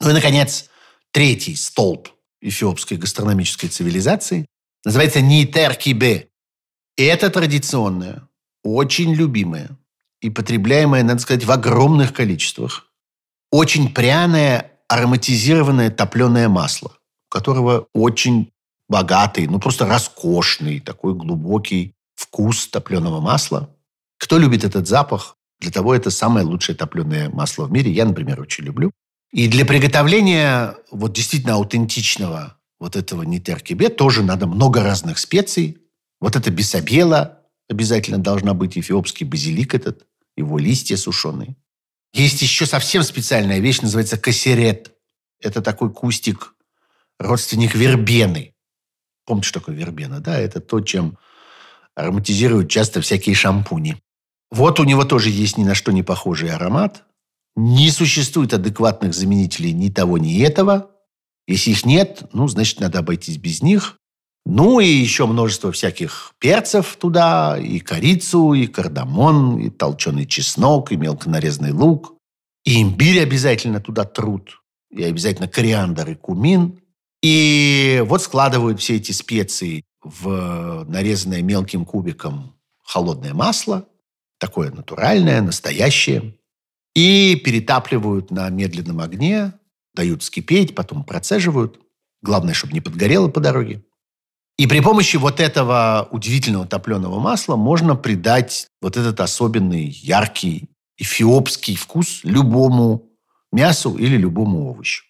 Ну 0.00 0.10
и, 0.10 0.12
наконец, 0.12 0.68
третий 1.10 1.54
столб 1.56 2.08
эфиопской 2.40 2.96
гастрономической 2.96 3.68
цивилизации 3.68 4.46
называется 4.84 5.20
нейтеркибе. 5.20 6.28
И 6.96 7.04
это 7.04 7.30
традиционное, 7.30 8.28
очень 8.62 9.14
любимое 9.14 9.78
и 10.20 10.30
потребляемое, 10.30 11.02
надо 11.02 11.20
сказать, 11.20 11.44
в 11.44 11.50
огромных 11.50 12.12
количествах, 12.12 12.86
очень 13.50 13.92
пряное, 13.92 14.72
ароматизированное 14.88 15.90
топленое 15.90 16.48
масло, 16.48 16.92
у 17.28 17.30
которого 17.30 17.86
очень 17.94 18.52
богатый, 18.88 19.46
ну 19.46 19.60
просто 19.60 19.86
роскошный, 19.86 20.80
такой 20.80 21.14
глубокий 21.14 21.94
вкус 22.16 22.66
топленого 22.66 23.20
масла. 23.20 23.74
Кто 24.18 24.36
любит 24.36 24.64
этот 24.64 24.88
запах, 24.88 25.36
для 25.60 25.70
того 25.70 25.94
это 25.94 26.10
самое 26.10 26.44
лучшее 26.44 26.76
топленое 26.76 27.28
масло 27.28 27.66
в 27.66 27.72
мире. 27.72 27.92
Я, 27.92 28.04
например, 28.04 28.40
очень 28.40 28.64
люблю. 28.64 28.90
И 29.32 29.46
для 29.46 29.64
приготовления 29.64 30.76
вот 30.90 31.12
действительно 31.12 31.54
аутентичного 31.54 32.58
вот 32.78 32.96
этого 32.96 33.22
нетеркибе 33.22 33.90
тоже 33.90 34.22
надо 34.22 34.46
много 34.46 34.82
разных 34.82 35.18
специй. 35.18 35.78
Вот 36.20 36.34
это 36.36 36.50
бисабела 36.50 37.40
обязательно 37.70 38.18
должна 38.18 38.52
быть, 38.52 38.76
эфиопский 38.76 39.24
базилик 39.24 39.74
этот, 39.74 40.06
его 40.36 40.58
листья 40.58 40.96
сушеные. 40.96 41.56
Есть 42.12 42.42
еще 42.42 42.66
совсем 42.66 43.04
специальная 43.04 43.60
вещь, 43.60 43.80
называется 43.80 44.18
кассерет. 44.18 44.92
Это 45.40 45.62
такой 45.62 45.92
кустик, 45.92 46.54
родственник 47.18 47.74
вербены. 47.74 48.54
Помните, 49.24 49.48
что 49.48 49.60
такое 49.60 49.76
вербена? 49.76 50.18
Да, 50.18 50.38
это 50.38 50.60
то, 50.60 50.80
чем 50.80 51.16
ароматизируют 51.94 52.68
часто 52.68 53.00
всякие 53.00 53.36
шампуни. 53.36 54.02
Вот 54.50 54.80
у 54.80 54.84
него 54.84 55.04
тоже 55.04 55.30
есть 55.30 55.56
ни 55.58 55.64
на 55.64 55.74
что 55.74 55.92
не 55.92 56.02
похожий 56.02 56.50
аромат. 56.50 57.04
Не 57.56 57.90
существует 57.90 58.52
адекватных 58.52 59.14
заменителей 59.14 59.72
ни 59.72 59.90
того, 59.90 60.18
ни 60.18 60.40
этого. 60.40 60.90
Если 61.46 61.70
их 61.70 61.84
нет, 61.84 62.24
ну, 62.32 62.48
значит, 62.48 62.80
надо 62.80 63.00
обойтись 63.00 63.36
без 63.36 63.62
них. 63.62 63.96
Ну, 64.46 64.80
и 64.80 64.86
еще 64.86 65.26
множество 65.26 65.70
всяких 65.70 66.32
перцев 66.38 66.96
туда, 66.98 67.58
и 67.58 67.78
корицу, 67.78 68.54
и 68.54 68.66
кардамон, 68.66 69.58
и 69.58 69.70
толченый 69.70 70.26
чеснок, 70.26 70.90
и 70.90 70.96
мелко 70.96 71.28
нарезанный 71.28 71.72
лук. 71.72 72.14
И 72.64 72.82
имбирь 72.82 73.20
обязательно 73.20 73.80
туда 73.80 74.04
трут. 74.04 74.62
И 74.90 75.02
обязательно 75.02 75.48
кориандр 75.48 76.10
и 76.10 76.14
кумин. 76.14 76.80
И 77.22 78.02
вот 78.06 78.22
складывают 78.22 78.80
все 78.80 78.96
эти 78.96 79.12
специи 79.12 79.84
в 80.02 80.84
нарезанное 80.88 81.42
мелким 81.42 81.84
кубиком 81.84 82.56
холодное 82.82 83.34
масло– 83.34 83.86
такое 84.40 84.72
натуральное, 84.72 85.40
настоящее, 85.42 86.34
и 86.94 87.36
перетапливают 87.36 88.32
на 88.32 88.48
медленном 88.48 89.00
огне, 89.00 89.52
дают 89.94 90.24
скипеть, 90.24 90.74
потом 90.74 91.04
процеживают. 91.04 91.78
Главное, 92.22 92.54
чтобы 92.54 92.72
не 92.72 92.80
подгорело 92.80 93.28
по 93.28 93.40
дороге. 93.40 93.84
И 94.58 94.66
при 94.66 94.80
помощи 94.80 95.16
вот 95.16 95.40
этого 95.40 96.08
удивительного 96.10 96.66
топленого 96.66 97.18
масла 97.18 97.56
можно 97.56 97.96
придать 97.96 98.66
вот 98.82 98.96
этот 98.96 99.20
особенный, 99.20 99.84
яркий, 99.86 100.68
эфиопский 100.98 101.76
вкус 101.76 102.20
любому 102.24 103.08
мясу 103.52 103.96
или 103.96 104.16
любому 104.16 104.68
овощу. 104.68 105.04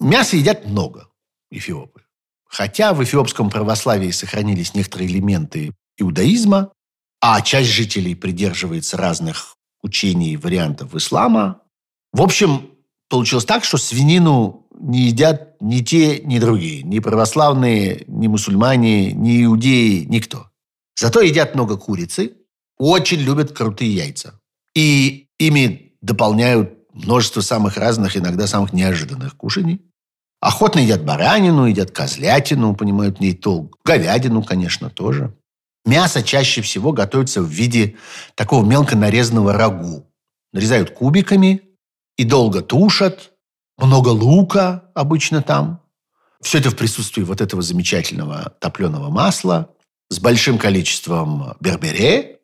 Мяса 0.00 0.36
едят 0.36 0.66
много 0.66 1.08
эфиопы. 1.50 2.02
Хотя 2.44 2.92
в 2.92 3.02
эфиопском 3.02 3.50
православии 3.50 4.10
сохранились 4.10 4.74
некоторые 4.74 5.08
элементы 5.08 5.74
иудаизма, 5.96 6.72
а 7.20 7.40
часть 7.40 7.70
жителей 7.70 8.14
придерживается 8.14 8.96
разных 8.96 9.56
учений 9.82 10.32
и 10.32 10.36
вариантов 10.36 10.94
ислама. 10.94 11.62
В 12.12 12.22
общем, 12.22 12.70
получилось 13.08 13.44
так, 13.44 13.64
что 13.64 13.78
свинину 13.78 14.66
не 14.78 15.06
едят 15.08 15.60
ни 15.60 15.80
те, 15.80 16.20
ни 16.20 16.38
другие. 16.38 16.82
Ни 16.82 16.98
православные, 17.00 18.04
ни 18.06 18.26
мусульмане, 18.28 19.12
ни 19.12 19.44
иудеи, 19.44 20.04
никто. 20.04 20.46
Зато 20.98 21.20
едят 21.20 21.54
много 21.54 21.76
курицы, 21.76 22.32
очень 22.78 23.18
любят 23.18 23.52
крутые 23.52 23.94
яйца. 23.94 24.40
И 24.74 25.28
ими 25.38 25.96
дополняют 26.00 26.78
множество 26.92 27.40
самых 27.40 27.76
разных, 27.76 28.16
иногда 28.16 28.46
самых 28.46 28.72
неожиданных 28.72 29.36
кушаний. 29.36 29.80
Охотно 30.40 30.78
едят 30.78 31.04
баранину, 31.04 31.66
едят 31.66 31.90
козлятину, 31.90 32.76
понимают 32.76 33.18
в 33.18 33.20
ней 33.20 33.34
толк. 33.34 33.76
Говядину, 33.84 34.44
конечно, 34.44 34.88
тоже. 34.88 35.36
Мясо 35.88 36.22
чаще 36.22 36.60
всего 36.60 36.92
готовится 36.92 37.40
в 37.40 37.48
виде 37.48 37.96
такого 38.34 38.62
мелко 38.62 38.94
нарезанного 38.94 39.54
рагу. 39.54 40.06
Нарезают 40.52 40.90
кубиками 40.90 41.62
и 42.18 42.24
долго 42.24 42.60
тушат. 42.60 43.32
Много 43.78 44.10
лука 44.10 44.90
обычно 44.94 45.40
там. 45.40 45.80
Все 46.42 46.58
это 46.58 46.68
в 46.68 46.76
присутствии 46.76 47.22
вот 47.22 47.40
этого 47.40 47.62
замечательного 47.62 48.54
топленого 48.60 49.08
масла 49.08 49.70
с 50.10 50.20
большим 50.20 50.58
количеством 50.58 51.56
бербере. 51.58 52.40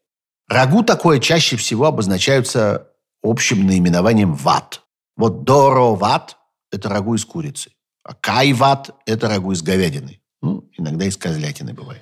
Рагу 0.49 0.82
такое 0.82 1.18
чаще 1.18 1.59
всего 1.59 1.84
обозначаются 1.84 2.88
общим 3.22 3.66
наименованием 3.66 4.32
ват. 4.32 4.80
Вот 5.18 5.45
доро 5.45 5.95
ват– 5.95 6.38
это 6.72 6.88
рагу 6.88 7.14
из 7.14 7.26
курицы. 7.26 7.72
А 8.05 8.14
кайват– 8.14 8.90
это 9.07 9.28
рагу 9.28 9.53
из 9.53 9.61
говядины. 9.61 10.22
Ну, 10.40 10.66
иногда 10.78 11.05
из 11.05 11.18
козлятины 11.18 11.74
бывает. 11.74 12.01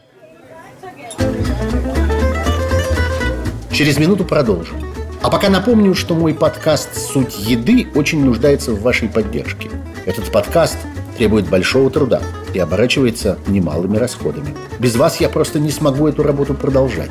Через 3.72 3.98
минуту 3.98 4.24
продолжим. 4.24 4.76
А 5.22 5.30
пока 5.30 5.48
напомню, 5.48 5.94
что 5.94 6.14
мой 6.14 6.34
подкаст 6.34 6.96
«Суть 6.96 7.38
еды» 7.38 7.86
очень 7.94 8.24
нуждается 8.24 8.72
в 8.72 8.82
вашей 8.82 9.08
поддержке. 9.08 9.70
Этот 10.04 10.30
подкаст 10.32 10.76
требует 11.16 11.48
большого 11.48 11.90
труда 11.90 12.20
и 12.54 12.58
оборачивается 12.58 13.38
немалыми 13.46 13.96
расходами. 13.96 14.54
Без 14.78 14.96
вас 14.96 15.20
я 15.20 15.28
просто 15.28 15.60
не 15.60 15.70
смогу 15.70 16.08
эту 16.08 16.22
работу 16.22 16.54
продолжать. 16.54 17.10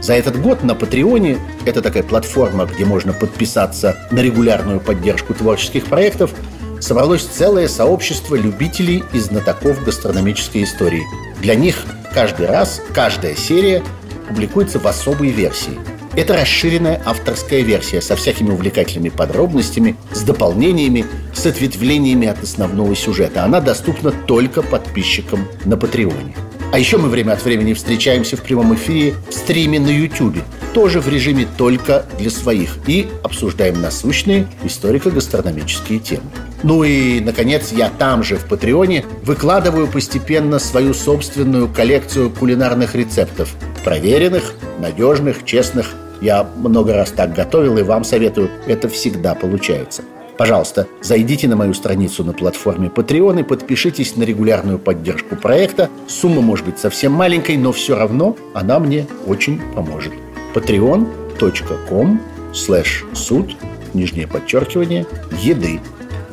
За 0.00 0.14
этот 0.14 0.40
год 0.42 0.64
на 0.64 0.74
Патреоне, 0.74 1.38
это 1.64 1.80
такая 1.80 2.02
платформа, 2.02 2.66
где 2.66 2.84
можно 2.84 3.12
подписаться 3.12 3.96
на 4.10 4.18
регулярную 4.18 4.80
поддержку 4.80 5.32
творческих 5.32 5.84
проектов, 5.84 6.34
собралось 6.82 7.22
целое 7.22 7.68
сообщество 7.68 8.34
любителей 8.34 9.04
и 9.12 9.18
знатоков 9.18 9.82
гастрономической 9.84 10.64
истории. 10.64 11.04
Для 11.40 11.54
них 11.54 11.86
каждый 12.12 12.46
раз, 12.46 12.82
каждая 12.92 13.36
серия 13.36 13.82
публикуется 14.28 14.78
в 14.78 14.86
особой 14.86 15.28
версии. 15.28 15.78
Это 16.14 16.34
расширенная 16.34 17.00
авторская 17.06 17.60
версия 17.60 18.02
со 18.02 18.16
всякими 18.16 18.50
увлекательными 18.50 19.08
подробностями, 19.08 19.96
с 20.12 20.22
дополнениями, 20.22 21.06
с 21.32 21.46
ответвлениями 21.46 22.26
от 22.28 22.42
основного 22.42 22.94
сюжета. 22.94 23.44
Она 23.44 23.60
доступна 23.60 24.12
только 24.12 24.60
подписчикам 24.60 25.48
на 25.64 25.78
Патреоне. 25.78 26.34
А 26.72 26.78
еще 26.78 26.96
мы 26.96 27.10
время 27.10 27.32
от 27.32 27.44
времени 27.44 27.74
встречаемся 27.74 28.38
в 28.38 28.42
прямом 28.42 28.74
эфире 28.74 29.14
в 29.28 29.34
стриме 29.34 29.78
на 29.78 29.90
YouTube, 29.90 30.38
тоже 30.72 31.00
в 31.00 31.08
режиме 31.08 31.46
только 31.58 32.06
для 32.18 32.30
своих, 32.30 32.78
и 32.86 33.10
обсуждаем 33.22 33.82
насущные 33.82 34.48
историко-гастрономические 34.64 35.98
темы. 35.98 36.24
Ну 36.62 36.82
и, 36.82 37.20
наконец, 37.20 37.72
я 37.72 37.90
там 37.90 38.22
же, 38.22 38.36
в 38.36 38.46
Патреоне, 38.46 39.04
выкладываю 39.22 39.86
постепенно 39.86 40.58
свою 40.58 40.94
собственную 40.94 41.68
коллекцию 41.68 42.30
кулинарных 42.30 42.94
рецептов. 42.94 43.54
Проверенных, 43.84 44.54
надежных, 44.78 45.44
честных. 45.44 45.92
Я 46.22 46.42
много 46.56 46.94
раз 46.94 47.10
так 47.10 47.34
готовил 47.34 47.76
и 47.76 47.82
вам 47.82 48.02
советую. 48.02 48.48
Это 48.66 48.88
всегда 48.88 49.34
получается. 49.34 50.04
Пожалуйста, 50.38 50.88
зайдите 51.02 51.46
на 51.46 51.56
мою 51.56 51.74
страницу 51.74 52.24
на 52.24 52.32
платформе 52.32 52.88
Patreon 52.88 53.40
и 53.40 53.42
подпишитесь 53.42 54.16
на 54.16 54.22
регулярную 54.22 54.78
поддержку 54.78 55.36
проекта. 55.36 55.90
Сумма 56.08 56.40
может 56.40 56.64
быть 56.64 56.78
совсем 56.78 57.12
маленькой, 57.12 57.56
но 57.56 57.72
все 57.72 57.96
равно 57.96 58.36
она 58.54 58.78
мне 58.78 59.06
очень 59.26 59.60
поможет. 59.74 60.12
patreon.com 60.54 62.20
слэш 62.54 63.04
суд, 63.14 63.56
нижнее 63.94 64.26
подчеркивание, 64.26 65.06
еды. 65.40 65.80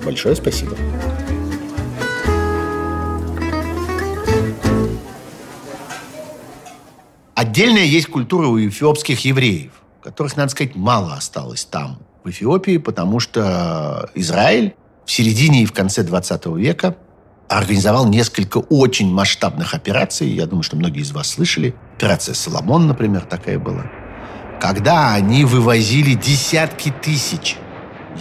Большое 0.04 0.36
спасибо. 0.36 0.76
Отдельная 7.36 7.86
есть 7.86 8.08
культура 8.08 8.47
у 8.47 8.60
эфиопских 8.60 9.24
евреев, 9.26 9.72
которых, 10.04 10.36
надо 10.38 10.52
сказать, 10.52 10.76
мало 10.76 11.14
осталось 11.14 11.66
там, 11.66 12.00
в 12.24 12.30
Эфиопии, 12.30 12.78
потому 12.78 13.20
что 13.20 14.09
Израиль 14.15 14.76
в 15.05 15.11
середине 15.11 15.63
и 15.63 15.65
в 15.65 15.74
конце 15.74 16.03
20 16.03 16.45
века 16.57 16.95
организовал 17.47 18.07
несколько 18.07 18.57
очень 18.57 19.11
масштабных 19.11 19.74
операций. 19.74 20.28
Я 20.28 20.45
думаю, 20.45 20.63
что 20.63 20.76
многие 20.76 21.01
из 21.01 21.11
вас 21.11 21.30
слышали. 21.30 21.74
Операция 21.97 22.36
«Соломон», 22.36 22.88
например, 22.88 23.22
такая 23.22 23.57
была. 23.57 23.89
Когда 24.61 25.13
они 25.13 25.45
вывозили 25.45 26.13
десятки 26.13 26.93
тысяч 27.01 27.57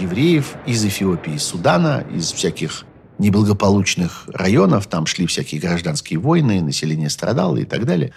евреев 0.00 0.54
из 0.66 0.84
Эфиопии, 0.84 1.34
из 1.34 1.42
Судана, 1.42 2.04
из 2.14 2.32
всяких 2.32 2.84
неблагополучных 3.18 4.28
районов. 4.32 4.86
Там 4.86 5.06
шли 5.06 5.26
всякие 5.26 5.60
гражданские 5.60 6.18
войны, 6.18 6.60
население 6.60 7.10
страдало 7.10 7.56
и 7.56 7.64
так 7.64 7.84
далее. 7.84 8.12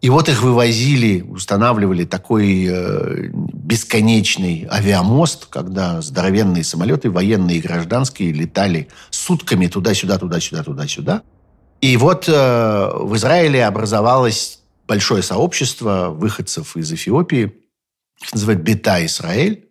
И 0.00 0.08
вот 0.08 0.30
их 0.30 0.42
вывозили, 0.42 1.20
устанавливали 1.20 2.04
такой 2.04 2.66
э, 2.66 3.30
бесконечный 3.70 4.66
авиамост, 4.68 5.46
когда 5.46 6.02
здоровенные 6.02 6.64
самолеты, 6.64 7.08
военные 7.08 7.58
и 7.58 7.60
гражданские, 7.60 8.32
летали 8.32 8.88
сутками 9.10 9.68
туда-сюда, 9.68 10.18
туда-сюда, 10.18 10.64
туда-сюда. 10.64 11.22
И 11.80 11.96
вот 11.96 12.28
э, 12.28 12.90
в 12.94 13.14
Израиле 13.14 13.64
образовалось 13.64 14.58
большое 14.88 15.22
сообщество 15.22 16.08
выходцев 16.10 16.76
из 16.76 16.92
Эфиопии, 16.92 17.54
их 18.20 18.32
называют 18.34 18.62
Бета 18.62 19.06
Израиль. 19.06 19.68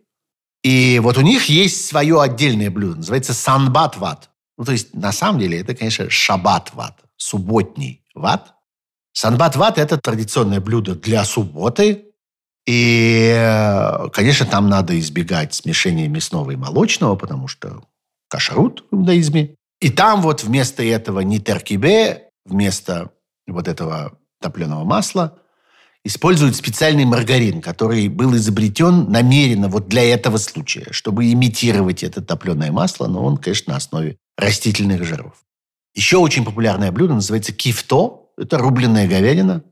И 0.63 0.99
вот 1.03 1.17
у 1.17 1.21
них 1.21 1.49
есть 1.49 1.85
свое 1.85 2.21
отдельное 2.21 2.71
блюдо, 2.71 2.97
называется 2.97 3.33
санбат 3.33 3.97
ват. 3.97 4.29
Ну, 4.57 4.63
то 4.63 4.71
есть, 4.71 4.93
на 4.93 5.11
самом 5.11 5.39
деле, 5.39 5.59
это, 5.59 5.75
конечно, 5.75 6.09
шаббат 6.09 6.71
ват, 6.73 6.97
субботний 7.17 8.05
ват– 8.15 8.53
Санбат-ват– 9.13 9.77
это 9.77 9.97
традиционное 9.97 10.61
блюдо 10.61 10.95
для 10.95 11.25
субботы. 11.25 12.08
И, 12.71 14.09
конечно, 14.13 14.45
там 14.45 14.69
надо 14.69 14.99
избегать 14.99 15.55
смешения 15.55 16.07
мясного 16.07 16.51
и 16.51 16.55
молочного, 16.55 17.15
потому 17.15 17.47
что 17.47 17.81
кашарут 18.27 18.85
в 18.91 18.95
иудаизме. 18.95 19.55
И 19.81 19.89
там 19.89 20.21
вот 20.21 20.43
вместо 20.43 20.83
этого 20.83 21.21
не 21.21 21.39
теркибе, 21.39 22.29
вместо 22.45 23.09
вот 23.47 23.67
этого 23.67 24.19
топленого 24.39 24.83
масла 24.83 25.39
используют 26.03 26.55
специальный 26.55 27.05
маргарин, 27.05 27.59
который 27.59 28.07
был 28.07 28.35
изобретен 28.35 29.09
намеренно 29.09 29.67
вот 29.67 29.87
для 29.87 30.03
этого 30.03 30.37
случая, 30.37 30.89
чтобы 30.91 31.31
имитировать 31.31 32.03
это 32.03 32.21
топленое 32.21 32.71
масло, 32.71 33.07
но 33.07 33.25
он, 33.25 33.37
конечно, 33.37 33.73
на 33.73 33.77
основе 33.77 34.17
растительных 34.37 35.03
жиров. 35.05 35.33
Еще 35.95 36.17
очень 36.17 36.45
популярное 36.45 36.91
блюдо 36.91 37.15
называется 37.15 37.51
кифто, 37.51 38.27
это 38.37 38.59
рубленная 38.59 39.07
говядина, 39.07 39.63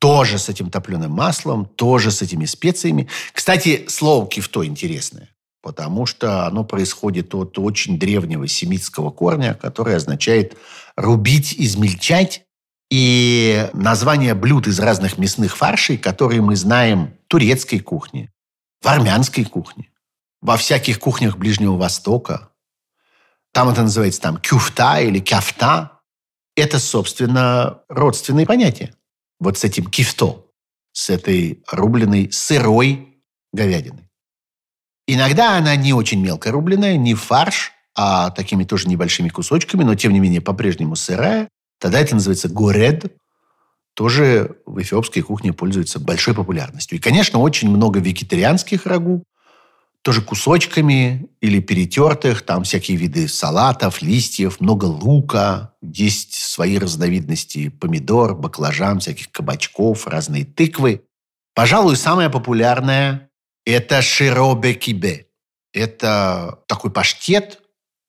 тоже 0.00 0.38
с 0.38 0.48
этим 0.48 0.70
топленым 0.70 1.12
маслом, 1.12 1.66
тоже 1.66 2.10
с 2.10 2.22
этими 2.22 2.46
специями. 2.46 3.08
Кстати, 3.32 3.84
слово 3.88 4.26
кифто 4.26 4.66
интересное, 4.66 5.28
потому 5.62 6.06
что 6.06 6.46
оно 6.46 6.64
происходит 6.64 7.34
от 7.34 7.58
очень 7.58 7.98
древнего 7.98 8.48
семитского 8.48 9.10
корня, 9.10 9.54
который 9.54 9.94
означает 9.94 10.56
рубить, 10.96 11.54
измельчать. 11.56 12.42
И 12.90 13.68
название 13.72 14.34
блюд 14.34 14.66
из 14.66 14.80
разных 14.80 15.16
мясных 15.16 15.56
фаршей, 15.56 15.96
которые 15.96 16.40
мы 16.40 16.56
знаем 16.56 17.14
в 17.26 17.28
турецкой 17.28 17.78
кухне, 17.78 18.32
в 18.82 18.88
армянской 18.88 19.44
кухне, 19.44 19.90
во 20.40 20.56
всяких 20.56 20.98
кухнях 20.98 21.36
Ближнего 21.36 21.76
Востока. 21.76 22.48
Там 23.52 23.68
это 23.68 23.82
называется 23.82 24.20
там 24.20 24.38
кюфта 24.38 25.00
или 25.00 25.20
кяфта 25.20 26.00
это, 26.56 26.78
собственно, 26.78 27.82
родственные 27.88 28.46
понятия. 28.46 28.94
Вот 29.40 29.58
с 29.58 29.64
этим 29.64 29.86
кифто, 29.86 30.46
с 30.92 31.10
этой 31.10 31.62
рубленой 31.70 32.30
сырой 32.30 33.22
говядиной. 33.52 34.08
Иногда 35.06 35.56
она 35.56 35.74
не 35.74 35.92
очень 35.92 36.20
мелко 36.20 36.52
рубленая, 36.52 36.96
не 36.96 37.14
фарш, 37.14 37.72
а 37.96 38.30
такими 38.30 38.64
тоже 38.64 38.88
небольшими 38.88 39.28
кусочками, 39.28 39.82
но 39.82 39.94
тем 39.94 40.12
не 40.12 40.20
менее 40.20 40.40
по-прежнему 40.40 40.94
сырая. 40.94 41.48
Тогда 41.80 42.00
это 42.00 42.14
называется 42.14 42.48
горед. 42.48 43.16
Тоже 43.94 44.56
в 44.66 44.80
эфиопской 44.80 45.22
кухне 45.22 45.52
пользуется 45.52 45.98
большой 45.98 46.34
популярностью. 46.34 46.96
И, 46.96 47.00
конечно, 47.00 47.40
очень 47.40 47.68
много 47.68 47.98
вегетарианских 47.98 48.86
рагу, 48.86 49.24
тоже 50.02 50.22
кусочками 50.22 51.28
или 51.40 51.60
перетертых, 51.60 52.42
там 52.42 52.64
всякие 52.64 52.96
виды 52.96 53.28
салатов, 53.28 54.00
листьев, 54.00 54.60
много 54.60 54.86
лука, 54.86 55.74
есть 55.82 56.34
свои 56.34 56.78
разновидности 56.78 57.68
помидор, 57.68 58.34
баклажан, 58.34 59.00
всяких 59.00 59.30
кабачков, 59.30 60.06
разные 60.06 60.44
тыквы. 60.44 61.02
Пожалуй, 61.54 61.96
самое 61.96 62.30
популярное– 62.30 63.30
это 63.66 64.00
широбе-кибе. 64.00 65.26
Это 65.72 66.60
такой 66.66 66.90
паштет, 66.90 67.60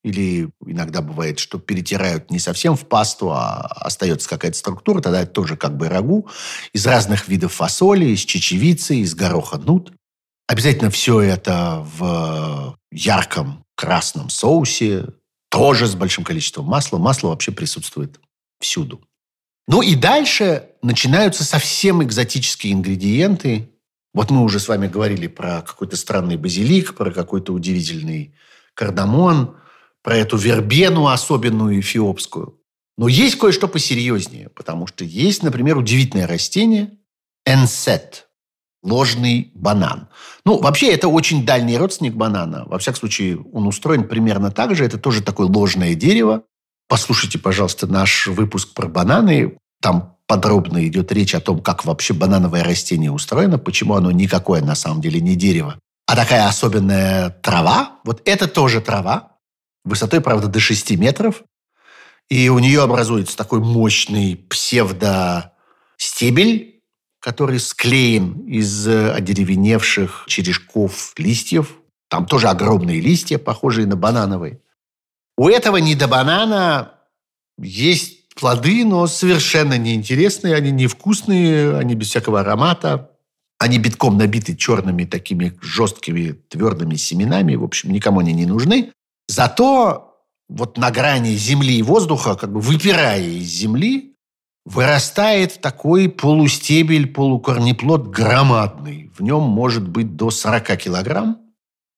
или 0.03 0.49
иногда 0.65 1.01
бывает, 1.01 1.39
что 1.39 1.59
перетирают 1.59 2.31
не 2.31 2.39
совсем 2.39 2.75
в 2.75 2.87
пасту, 2.87 3.31
а 3.31 3.61
остается 3.61 4.27
какая-то 4.27 4.57
структура, 4.57 5.01
тогда 5.01 5.21
это 5.21 5.31
тоже 5.31 5.57
как 5.57 5.77
бы 5.77 5.89
рагу 5.89 6.27
из 6.73 6.87
разных 6.87 7.27
видов 7.27 7.53
фасоли, 7.53 8.05
из 8.05 8.21
чечевицы, 8.21 8.95
из 8.95 9.13
гороха 9.13 9.57
нут. 9.57 9.93
Обязательно 10.51 10.89
все 10.89 11.21
это 11.21 11.87
в 11.97 12.77
ярком 12.91 13.63
красном 13.75 14.29
соусе, 14.29 15.05
тоже 15.49 15.87
с 15.87 15.95
большим 15.95 16.25
количеством 16.25 16.65
масла. 16.65 16.97
Масло 16.97 17.29
вообще 17.29 17.53
присутствует 17.53 18.19
всюду. 18.59 18.99
Ну 19.69 19.81
и 19.81 19.95
дальше 19.95 20.71
начинаются 20.81 21.45
совсем 21.45 22.03
экзотические 22.03 22.73
ингредиенты. 22.73 23.69
Вот 24.13 24.29
мы 24.29 24.43
уже 24.43 24.59
с 24.59 24.67
вами 24.67 24.89
говорили 24.89 25.27
про 25.27 25.61
какой-то 25.61 25.95
странный 25.95 26.35
базилик, 26.35 26.95
про 26.95 27.11
какой-то 27.11 27.53
удивительный 27.53 28.35
кардамон, 28.73 29.55
про 30.03 30.17
эту 30.17 30.35
вербену 30.35 31.07
особенную 31.07 31.79
эфиопскую. 31.79 32.59
Но 32.97 33.07
есть 33.07 33.37
кое-что 33.37 33.69
посерьезнее, 33.69 34.49
потому 34.49 34.85
что 34.85 35.05
есть, 35.05 35.43
например, 35.43 35.77
удивительное 35.77 36.27
растение– 36.27 36.91
энсет– 37.45 38.27
ложный 38.83 39.51
банан. 39.53 40.07
Ну, 40.45 40.59
вообще, 40.59 40.91
это 40.91 41.07
очень 41.07 41.45
дальний 41.45 41.77
родственник 41.77 42.13
банана. 42.13 42.65
Во 42.65 42.79
всяком 42.79 42.99
случае, 42.99 43.39
он 43.53 43.67
устроен 43.67 44.07
примерно 44.07 44.51
так 44.51 44.75
же. 44.75 44.85
Это 44.85 44.97
тоже 44.97 45.21
такое 45.21 45.47
ложное 45.47 45.95
дерево. 45.95 46.43
Послушайте, 46.87 47.39
пожалуйста, 47.39 47.87
наш 47.87 48.27
выпуск 48.27 48.73
про 48.73 48.87
бананы. 48.87 49.57
Там 49.81 50.17
подробно 50.31 50.87
идет 50.87 51.11
речь 51.11 51.35
о 51.35 51.41
том, 51.41 51.59
как 51.59 51.85
вообще 51.85 52.13
банановое 52.13 52.63
растение 52.63 53.11
устроено, 53.11 53.57
почему 53.57 53.95
оно 53.95 54.11
никакое 54.11 54.61
на 54.61 54.75
самом 54.75 55.01
деле 55.01 55.19
не 55.19 55.35
дерево, 55.35 55.77
а 56.07 56.15
такая 56.15 56.47
особенная 56.47 57.29
трава. 57.29 57.99
Вот 58.05 58.21
это 58.25 58.47
тоже 58.47 58.79
трава, 58.79 59.33
высотой, 59.83 60.21
правда, 60.21 60.47
до 60.47 60.61
6 60.61 60.91
метров. 60.91 61.43
И 62.29 62.47
у 62.47 62.59
нее 62.59 62.81
образуется 62.81 63.35
такой 63.35 63.59
мощный 63.59 64.37
псевдостебель, 64.49 66.79
который 67.21 67.59
склеен 67.59 68.45
из 68.47 68.87
э, 68.87 69.13
одеревеневших 69.13 70.25
черешков 70.27 71.13
листьев. 71.17 71.77
Там 72.09 72.25
тоже 72.25 72.49
огромные 72.49 72.99
листья, 72.99 73.37
похожие 73.37 73.87
на 73.87 73.95
банановые. 73.95 74.59
У 75.37 75.47
этого 75.47 75.77
не 75.77 75.95
до 75.95 76.07
банана 76.07 76.95
есть 77.57 78.33
плоды, 78.35 78.83
но 78.83 79.07
совершенно 79.07 79.77
неинтересные, 79.77 80.55
они 80.55 80.71
невкусные, 80.71 81.77
они 81.77 81.95
без 81.95 82.07
всякого 82.09 82.41
аромата. 82.41 83.11
Они 83.59 83.77
битком 83.77 84.17
набиты 84.17 84.55
черными 84.55 85.05
такими 85.05 85.55
жесткими 85.61 86.31
твердыми 86.31 86.95
семенами. 86.95 87.55
В 87.55 87.63
общем, 87.63 87.91
никому 87.91 88.19
они 88.19 88.33
не 88.33 88.47
нужны. 88.47 88.91
Зато 89.27 90.17
вот 90.49 90.77
на 90.77 90.89
грани 90.89 91.35
земли 91.35 91.77
и 91.77 91.83
воздуха, 91.83 92.35
как 92.35 92.51
бы 92.51 92.59
выпирая 92.59 93.21
из 93.21 93.45
земли, 93.45 94.10
вырастает 94.65 95.61
такой 95.61 96.09
полустебель, 96.09 97.07
полукорнеплод 97.07 98.07
громадный. 98.07 99.11
В 99.17 99.21
нем 99.21 99.43
может 99.43 99.87
быть 99.87 100.15
до 100.15 100.29
40 100.29 100.77
килограмм. 100.77 101.39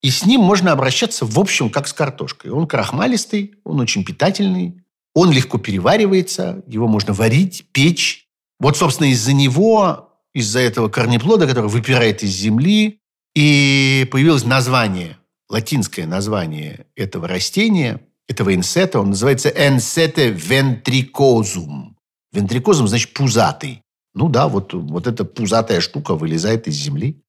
И 0.02 0.10
с 0.10 0.26
ним 0.26 0.40
можно 0.40 0.72
обращаться, 0.72 1.24
в 1.24 1.38
общем, 1.38 1.70
как 1.70 1.88
с 1.88 1.92
картошкой. 1.92 2.50
Он 2.50 2.66
крахмалистый, 2.66 3.54
он 3.64 3.80
очень 3.80 4.04
питательный, 4.04 4.82
он 5.14 5.30
легко 5.30 5.58
переваривается, 5.58 6.62
его 6.66 6.88
можно 6.88 7.14
варить, 7.14 7.66
печь. 7.72 8.26
Вот, 8.60 8.76
собственно, 8.76 9.08
из-за 9.08 9.32
него 9.32 10.10
из-за 10.34 10.58
этого 10.58 10.88
корнеплода, 10.88 11.46
который 11.46 11.70
выпирает 11.70 12.22
из 12.22 12.30
земли, 12.30 13.00
и 13.34 14.06
появилось 14.10 14.44
название, 14.44 15.18
латинское 15.48 16.06
название 16.06 16.86
этого 16.96 17.28
растения, 17.28 18.00
этого 18.28 18.54
инсета, 18.54 19.00
он 19.00 19.10
называется 19.10 19.48
энсете 19.48 20.30
вентрикозум. 20.30 21.93
Вентрикозум 22.34 22.88
значит 22.88 23.12
пузатый. 23.12 23.82
Ну 24.14 24.28
да, 24.28 24.48
вот, 24.48 24.74
вот 24.74 25.06
эта 25.06 25.24
пузатая 25.24 25.80
штука 25.80 26.14
вылезает 26.14 26.68
из 26.68 26.74
земли. 26.74 27.22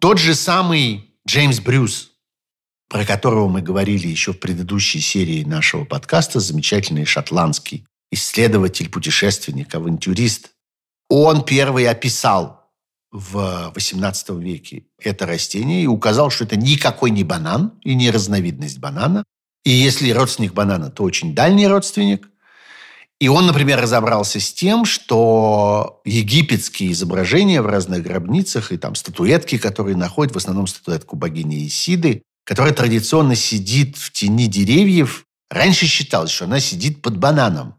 Тот 0.00 0.18
же 0.18 0.34
самый 0.34 1.14
Джеймс 1.26 1.60
Брюс, 1.60 2.12
про 2.88 3.04
которого 3.04 3.48
мы 3.48 3.62
говорили 3.62 4.08
еще 4.08 4.32
в 4.32 4.40
предыдущей 4.40 5.00
серии 5.00 5.44
нашего 5.44 5.84
подкаста, 5.84 6.40
замечательный 6.40 7.04
шотландский 7.04 7.86
исследователь, 8.10 8.90
путешественник, 8.90 9.74
авантюрист, 9.74 10.50
он 11.08 11.44
первый 11.44 11.88
описал 11.88 12.70
в 13.10 13.72
XVIII 13.74 14.40
веке 14.40 14.86
это 14.98 15.26
растение 15.26 15.84
и 15.84 15.86
указал, 15.86 16.30
что 16.30 16.44
это 16.44 16.56
никакой 16.56 17.10
не 17.10 17.22
банан 17.22 17.78
и 17.82 17.94
не 17.94 18.10
разновидность 18.10 18.78
банана. 18.78 19.24
И 19.64 19.70
если 19.70 20.10
родственник 20.10 20.52
банана, 20.52 20.90
то 20.90 21.04
очень 21.04 21.34
дальний 21.34 21.68
родственник. 21.68 22.28
И 23.24 23.28
он, 23.28 23.46
например, 23.46 23.80
разобрался 23.80 24.38
с 24.38 24.52
тем, 24.52 24.84
что 24.84 26.02
египетские 26.04 26.92
изображения 26.92 27.62
в 27.62 27.66
разных 27.66 28.02
гробницах 28.02 28.70
и 28.70 28.76
там 28.76 28.94
статуэтки, 28.94 29.56
которые 29.56 29.96
находят, 29.96 30.34
в 30.34 30.36
основном 30.36 30.66
статуэтку 30.66 31.16
богини 31.16 31.66
Исиды, 31.66 32.20
которая 32.44 32.74
традиционно 32.74 33.34
сидит 33.34 33.96
в 33.96 34.12
тени 34.12 34.46
деревьев, 34.46 35.24
раньше 35.48 35.86
считалось, 35.86 36.32
что 36.32 36.44
она 36.44 36.60
сидит 36.60 37.00
под 37.00 37.16
бананом. 37.16 37.76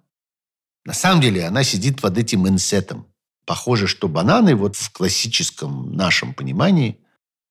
На 0.83 0.93
самом 0.93 1.21
деле 1.21 1.45
она 1.45 1.63
сидит 1.63 2.01
под 2.01 2.17
этим 2.17 2.47
инсетом. 2.47 3.05
Похоже, 3.45 3.85
что 3.85 4.07
бананы 4.07 4.55
вот 4.55 4.75
в 4.75 4.91
классическом 4.91 5.95
нашем 5.95 6.33
понимании, 6.33 6.97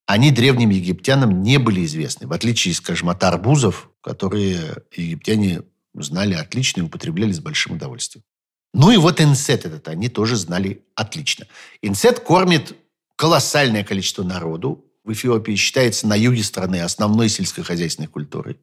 они 0.07 0.33
древним 0.33 0.71
египтянам 0.71 1.45
не 1.45 1.59
были 1.59 1.85
известны, 1.85 2.27
в 2.27 2.33
отличие, 2.33 2.75
скажем, 2.75 3.11
от 3.11 3.23
арбузов, 3.23 3.89
которые 4.03 4.83
египтяне 4.97 5.63
знали 6.03 6.35
отлично 6.35 6.81
и 6.81 6.85
употребляли 6.85 7.33
с 7.33 7.41
большим 7.41 7.77
удовольствием. 7.77 8.25
Ну 8.73 8.91
и 8.91 8.97
вот 8.97 9.21
инсет 9.21 9.65
этот 9.65 9.87
они 9.89 10.09
тоже 10.09 10.37
знали 10.37 10.85
отлично. 10.97 11.47
Инсет 11.81 12.21
кормит 12.21 12.77
колоссальное 13.17 13.85
количество 13.85 14.25
народу. 14.25 14.85
В 15.05 15.13
Эфиопии 15.13 15.55
считается 15.55 16.09
на 16.09 16.17
юге 16.17 16.43
страны 16.43 16.81
основной 16.81 17.29
сельскохозяйственной 17.29 18.09
культурой. 18.09 18.59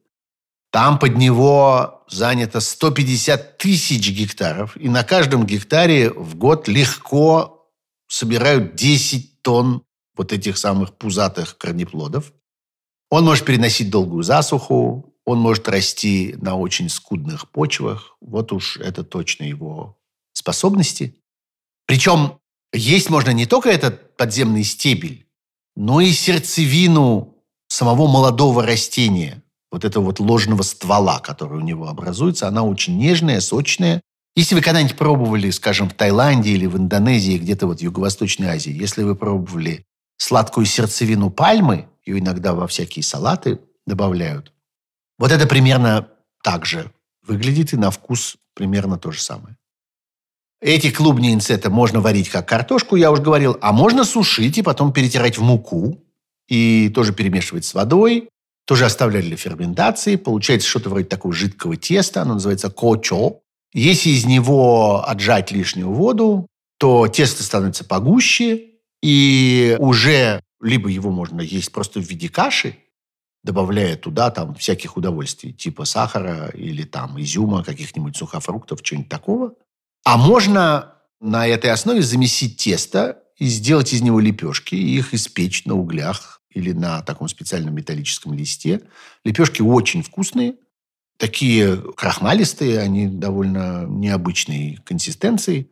Там 0.70 0.98
под 0.98 1.16
него 1.16 2.04
занято 2.08 2.60
150 2.60 3.58
тысяч 3.58 4.10
гектаров, 4.10 4.76
и 4.76 4.88
на 4.88 5.04
каждом 5.04 5.46
гектаре 5.46 6.10
в 6.10 6.34
год 6.34 6.66
легко 6.66 7.70
собирают 8.08 8.74
10 8.74 9.42
тонн 9.42 9.84
вот 10.16 10.32
этих 10.32 10.58
самых 10.58 10.96
пузатых 10.96 11.58
корнеплодов. 11.58 12.32
Он 13.10 13.24
может 13.24 13.44
переносить 13.44 13.90
долгую 13.90 14.22
засуху, 14.22 15.11
он 15.24 15.38
может 15.38 15.68
расти 15.68 16.34
на 16.40 16.56
очень 16.56 16.88
скудных 16.88 17.50
почвах. 17.50 18.16
Вот 18.20 18.52
уж 18.52 18.76
это 18.78 19.04
точно 19.04 19.44
его 19.44 19.98
способности. 20.32 21.16
Причем 21.86 22.38
есть 22.72 23.10
можно 23.10 23.30
не 23.30 23.46
только 23.46 23.70
этот 23.70 24.16
подземный 24.16 24.64
стебель, 24.64 25.26
но 25.76 26.00
и 26.00 26.10
сердцевину 26.10 27.36
самого 27.68 28.06
молодого 28.06 28.64
растения, 28.64 29.42
вот 29.70 29.84
этого 29.84 30.04
вот 30.04 30.20
ложного 30.20 30.62
ствола, 30.62 31.20
который 31.20 31.58
у 31.58 31.62
него 31.62 31.88
образуется, 31.88 32.48
она 32.48 32.62
очень 32.62 32.98
нежная, 32.98 33.40
сочная. 33.40 34.02
Если 34.34 34.54
вы 34.54 34.60
когда-нибудь 34.60 34.96
пробовали, 34.96 35.50
скажем, 35.50 35.88
в 35.88 35.94
Таиланде 35.94 36.52
или 36.52 36.66
в 36.66 36.76
Индонезии, 36.76 37.38
где-то 37.38 37.66
вот 37.66 37.80
в 37.80 37.82
Юго-Восточной 37.82 38.48
Азии, 38.48 38.72
если 38.72 39.02
вы 39.02 39.14
пробовали 39.14 39.84
сладкую 40.16 40.66
сердцевину 40.66 41.30
пальмы, 41.30 41.88
ее 42.04 42.18
иногда 42.18 42.54
во 42.54 42.66
всякие 42.66 43.02
салаты 43.02 43.60
добавляют, 43.86 44.52
вот 45.18 45.32
это 45.32 45.46
примерно 45.46 46.08
так 46.42 46.66
же 46.66 46.90
выглядит 47.26 47.72
и 47.72 47.76
на 47.76 47.90
вкус 47.90 48.36
примерно 48.54 48.98
то 48.98 49.10
же 49.10 49.20
самое. 49.20 49.56
Эти 50.60 50.90
клубни 50.90 51.32
инсета 51.32 51.70
можно 51.70 52.00
варить 52.00 52.28
как 52.28 52.48
картошку, 52.48 52.96
я 52.96 53.10
уже 53.10 53.22
говорил, 53.22 53.58
а 53.60 53.72
можно 53.72 54.04
сушить 54.04 54.58
и 54.58 54.62
потом 54.62 54.92
перетирать 54.92 55.38
в 55.38 55.42
муку 55.42 55.98
и 56.48 56.88
тоже 56.94 57.12
перемешивать 57.12 57.64
с 57.64 57.74
водой, 57.74 58.28
тоже 58.64 58.84
оставляли 58.84 59.26
для 59.26 59.36
ферментации. 59.36 60.16
Получается 60.16 60.68
что-то 60.68 60.90
вроде 60.90 61.06
такого 61.06 61.34
жидкого 61.34 61.76
теста. 61.76 62.22
Оно 62.22 62.34
называется 62.34 62.70
кочо. 62.70 63.40
Если 63.72 64.10
из 64.10 64.24
него 64.24 65.04
отжать 65.04 65.50
лишнюю 65.50 65.90
воду, 65.90 66.46
то 66.78 67.08
тесто 67.08 67.42
становится 67.42 67.84
погуще, 67.84 68.70
и 69.02 69.76
уже 69.78 70.40
либо 70.60 70.88
его 70.88 71.10
можно 71.10 71.40
есть 71.40 71.72
просто 71.72 72.00
в 72.00 72.04
виде 72.04 72.28
каши, 72.28 72.76
добавляя 73.42 73.96
туда 73.96 74.30
там 74.30 74.54
всяких 74.54 74.96
удовольствий, 74.96 75.52
типа 75.52 75.84
сахара 75.84 76.48
или 76.54 76.84
там 76.84 77.20
изюма, 77.20 77.64
каких-нибудь 77.64 78.16
сухофруктов, 78.16 78.82
чего-нибудь 78.82 79.10
такого. 79.10 79.54
А 80.04 80.16
можно 80.16 80.94
на 81.20 81.46
этой 81.46 81.70
основе 81.70 82.02
замесить 82.02 82.56
тесто 82.56 83.22
и 83.36 83.46
сделать 83.46 83.92
из 83.92 84.02
него 84.02 84.20
лепешки, 84.20 84.74
и 84.74 84.98
их 84.98 85.14
испечь 85.14 85.64
на 85.64 85.74
углях 85.74 86.40
или 86.50 86.72
на 86.72 87.02
таком 87.02 87.28
специальном 87.28 87.74
металлическом 87.74 88.34
листе. 88.34 88.82
Лепешки 89.24 89.62
очень 89.62 90.02
вкусные, 90.02 90.56
такие 91.16 91.76
крахмалистые, 91.76 92.80
они 92.80 93.06
довольно 93.06 93.86
необычной 93.86 94.78
консистенции. 94.84 95.68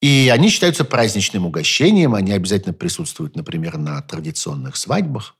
И 0.00 0.30
они 0.32 0.48
считаются 0.48 0.84
праздничным 0.84 1.46
угощением, 1.46 2.14
они 2.14 2.32
обязательно 2.32 2.74
присутствуют, 2.74 3.34
например, 3.34 3.78
на 3.78 4.00
традиционных 4.02 4.76
свадьбах. 4.76 5.37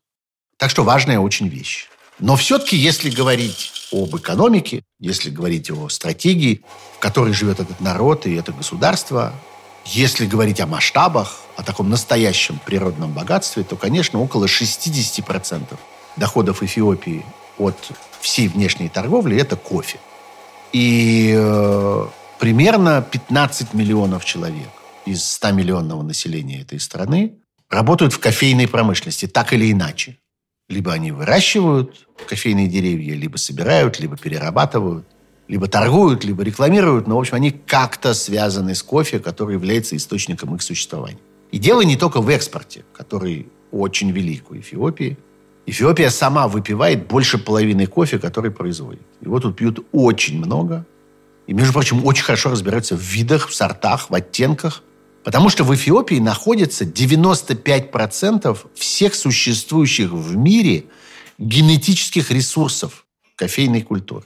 Так 0.59 0.71
что 0.71 0.83
важная 0.83 1.21
очень 1.21 1.49
вещь. 1.49 1.87
Но 2.19 2.35
все-таки, 2.37 2.77
если 2.77 3.11
говорить 3.11 3.73
об 3.93 4.15
экономике, 4.17 4.83
если 4.99 5.31
говорить 5.31 5.71
о 5.71 5.89
стратегии, 5.89 6.63
в 6.97 6.99
которой 6.99 7.33
живет 7.33 7.61
этот 7.61 7.81
народ 7.81 8.27
и 8.27 8.35
это 8.35 8.53
государство, 8.53 9.33
если 9.87 10.27
говорить 10.27 10.61
о 10.61 10.67
масштабах, 10.67 11.41
о 11.57 11.63
таком 11.63 11.89
настоящем 11.89 12.59
природном 12.65 13.13
богатстве, 13.13 13.63
то, 13.63 13.77
конечно, 13.77 14.21
около 14.21 14.47
60% 14.47 15.79
доходов 16.17 16.63
Эфиопии 16.63 17.25
от 17.57 17.77
всей 18.21 18.49
внешней 18.49 18.89
торговли– 18.89 19.37
это 19.41 19.55
кофе. 19.55 19.99
И 20.73 21.33
э, 21.37 22.07
примерно 22.41 23.01
15 23.01 23.75
миллионов 23.75 24.25
человек 24.25 24.69
из 25.07 25.21
100-миллионного 25.41 26.03
населения 26.03 26.63
этой 26.63 26.81
страны 26.81 27.37
работают 27.71 28.13
в 28.13 28.19
кофейной 28.19 28.67
промышленности, 28.67 29.27
так 29.27 29.53
или 29.53 29.71
иначе. 29.71 30.19
Либо 30.69 30.93
они 30.93 31.13
выращивают 31.13 32.07
кофейные 32.29 32.69
деревья, 32.69 33.15
либо 33.15 33.37
собирают, 33.37 34.01
либо 34.01 34.17
перерабатывают– 34.17 35.07
либо 35.49 35.67
торгуют, 35.67 36.25
либо 36.25 36.43
рекламируют, 36.43 37.07
но, 37.07 37.17
в 37.17 37.21
общем, 37.21 37.35
они 37.37 37.51
как-то 37.51 38.13
связаны 38.15 38.75
с 38.75 38.83
кофе, 38.83 39.19
который 39.19 39.55
является 39.55 39.97
источником 39.97 40.55
их 40.55 40.63
существования. 40.63 41.19
И 41.51 41.59
дело 41.59 41.81
не 41.81 41.97
только 41.97 42.21
в 42.21 42.29
экспорте, 42.29 42.85
который 42.95 43.49
очень 43.73 44.11
велик 44.11 44.51
у 44.51 44.57
Эфиопии. 44.57 45.17
Эфиопия 45.65 46.11
сама 46.11 46.49
выпивает 46.49 47.07
больше 47.07 47.39
половины 47.39 47.87
кофе, 47.87 48.19
который 48.19 48.51
производит. 48.51 49.03
Его 49.23 49.41
тут 49.41 49.57
пьют 49.57 49.87
очень 49.93 50.39
много. 50.39 50.87
И, 51.47 51.55
между 51.55 51.73
прочим, 51.73 52.05
очень 52.05 52.25
хорошо 52.25 52.51
разбираются 52.51 52.95
в 52.95 53.01
видах, 53.01 53.49
в 53.49 53.55
сортах, 53.55 54.11
в 54.11 54.15
оттенках. 54.15 54.83
Потому 55.29 55.51
что 55.51 55.63
в 55.63 55.75
Эфиопии 55.75 56.21
находится 56.21 56.87
95% 56.87 58.57
всех 58.75 59.15
существующих 59.15 60.11
в 60.11 60.35
мире 60.35 60.87
генетических 61.37 62.31
ресурсов 62.31 63.05
кофейной 63.37 63.83
культуры. 63.83 64.25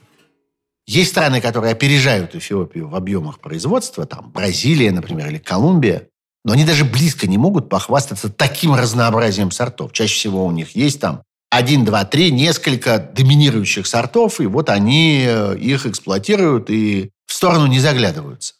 Есть 0.87 1.09
страны, 1.09 1.41
которые 1.41 1.73
опережают 1.73 2.35
Эфиопию 2.35 2.87
в 2.87 2.95
объемах 2.95 3.41
производства, 3.41 4.05
там 4.05 4.31
Бразилия, 4.31 4.93
например, 4.93 5.27
или 5.27 5.39
Колумбия. 5.39 6.07
Но 6.45 6.53
они 6.53 6.63
даже 6.63 6.85
близко 6.85 7.27
не 7.27 7.37
могут 7.37 7.67
похвастаться 7.67 8.29
таким 8.29 8.73
разнообразием 8.73 9.51
сортов. 9.51 9.91
Чаще 9.91 10.15
всего 10.15 10.45
у 10.45 10.51
них 10.51 10.73
есть 10.73 11.01
там 11.01 11.23
один, 11.49 11.83
два, 11.83 12.05
три, 12.05 12.31
несколько 12.31 12.97
доминирующих 12.97 13.87
сортов, 13.87 14.39
и 14.39 14.45
вот 14.45 14.69
они 14.69 15.25
э, 15.27 15.57
их 15.57 15.85
эксплуатируют 15.85 16.69
и 16.69 17.09
в 17.25 17.33
сторону 17.33 17.65
не 17.65 17.81
заглядываются. 17.81 18.53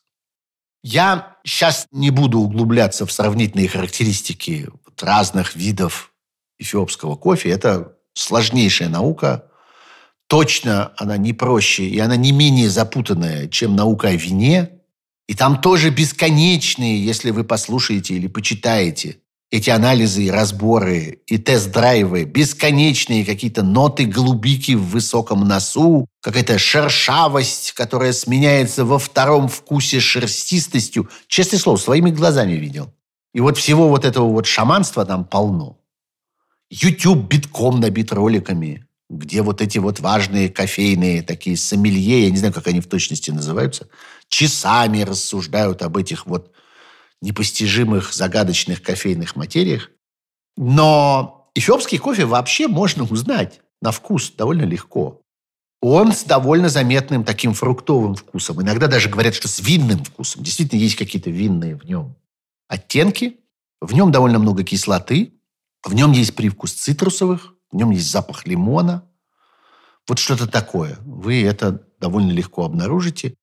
Я 0.83 1.32
сейчас 1.45 1.87
не 1.91 2.09
буду 2.09 2.39
углубляться 2.39 3.05
в 3.05 3.11
сравнительные 3.11 3.67
характеристики 3.67 4.69
разных 4.99 5.55
видов 5.55 6.13
эфиопского 6.59 7.15
кофе. 7.15 7.49
Это 7.49 7.97
сложнейшая 8.13 8.89
наука. 8.89 9.49
Точно 10.27 10.93
она 10.97 11.17
не 11.17 11.33
проще, 11.33 11.85
и 11.85 11.99
она 11.99 12.15
не 12.15 12.31
менее 12.31 12.69
запутанная, 12.69 13.47
чем 13.47 13.75
наука 13.75 14.09
о 14.09 14.15
вине. 14.15 14.81
И 15.27 15.35
там 15.35 15.61
тоже 15.61 15.89
бесконечные, 15.89 17.03
если 17.03 17.31
вы 17.31 17.43
послушаете 17.43 18.15
или 18.15 18.27
почитаете 18.27 19.22
эти 19.53 19.69
анализы 19.69 20.23
и 20.23 20.31
разборы, 20.31 21.21
и 21.27 21.37
тест-драйвы, 21.37 22.23
бесконечные 22.23 23.23
какие-то 23.23 23.61
ноты 23.61 24.05
голубики 24.05 24.71
в 24.71 24.81
высоком 24.85 25.47
носу, 25.47 26.07
какая-то 26.21 26.57
шершавость, 26.57 27.73
которая 27.73 28.13
сменяется 28.13 28.83
во 28.83 28.97
втором 28.97 29.47
вкусе 29.47 29.99
шерстистостью. 29.99 31.07
Честное 31.27 31.59
слово, 31.59 31.77
своими 31.77 32.09
глазами 32.09 32.53
видел. 32.53 32.91
И 33.35 33.41
вот 33.41 33.59
всего 33.59 33.89
вот 33.89 34.05
этого 34.05 34.27
вот 34.27 34.47
шаманства 34.47 35.05
там 35.05 35.23
полно. 35.23 35.77
YouTube 36.71 37.27
битком 37.27 37.79
набит 37.79 38.11
роликами, 38.11 38.87
где 39.07 39.43
вот 39.43 39.61
эти 39.61 39.77
вот 39.77 39.99
важные 39.99 40.49
кофейные 40.49 41.21
такие 41.21 41.57
сомелье, 41.57 42.23
я 42.23 42.31
не 42.31 42.37
знаю, 42.37 42.55
как 42.55 42.65
они 42.65 42.81
в 42.81 42.87
точности 42.87 43.29
называются, 43.29 43.87
часами 44.29 45.01
рассуждают 45.01 45.83
об 45.83 45.97
этих 45.97 46.25
вот 46.25 46.53
непостижимых, 47.23 48.13
загадочных 48.13 48.81
кофейных 48.81 49.35
материях. 49.35 49.89
Но 50.57 51.49
эфиопский 51.55 51.97
кофе 51.97 52.25
вообще 52.25 52.67
можно 52.67 53.03
узнать 53.03 53.61
на 53.81 53.91
вкус 53.91 54.31
довольно 54.31 54.63
легко. 54.63 55.21
Он 55.81 56.11
с 56.13 56.23
довольно 56.23 56.69
заметным 56.69 57.23
таким 57.23 57.53
фруктовым 57.53 58.15
вкусом. 58.15 58.61
Иногда 58.61 58.87
даже 58.87 59.09
говорят, 59.09 59.35
что 59.35 59.47
с 59.47 59.59
винным 59.59 60.03
вкусом. 60.03 60.43
Действительно, 60.43 60.79
есть 60.79 60.95
какие-то 60.95 61.29
винные 61.29 61.75
в 61.75 61.83
нем 61.85 62.15
оттенки. 62.67 63.39
В 63.81 63.93
нем 63.93 64.11
довольно 64.11 64.39
много 64.39 64.63
кислоты. 64.63 65.33
В 65.83 65.93
нем 65.93 66.11
есть 66.11 66.35
привкус 66.35 66.73
цитрусовых. 66.73 67.53
В 67.71 67.75
нем 67.75 67.91
есть 67.91 68.09
запах 68.09 68.45
лимона. 68.45 69.03
Вот 70.07 70.19
что-то 70.19 70.47
такое. 70.47 70.97
Вы 71.01 71.43
это 71.43 71.85
довольно 71.99 72.31
легко 72.31 72.63
обнаружите. 72.63 73.35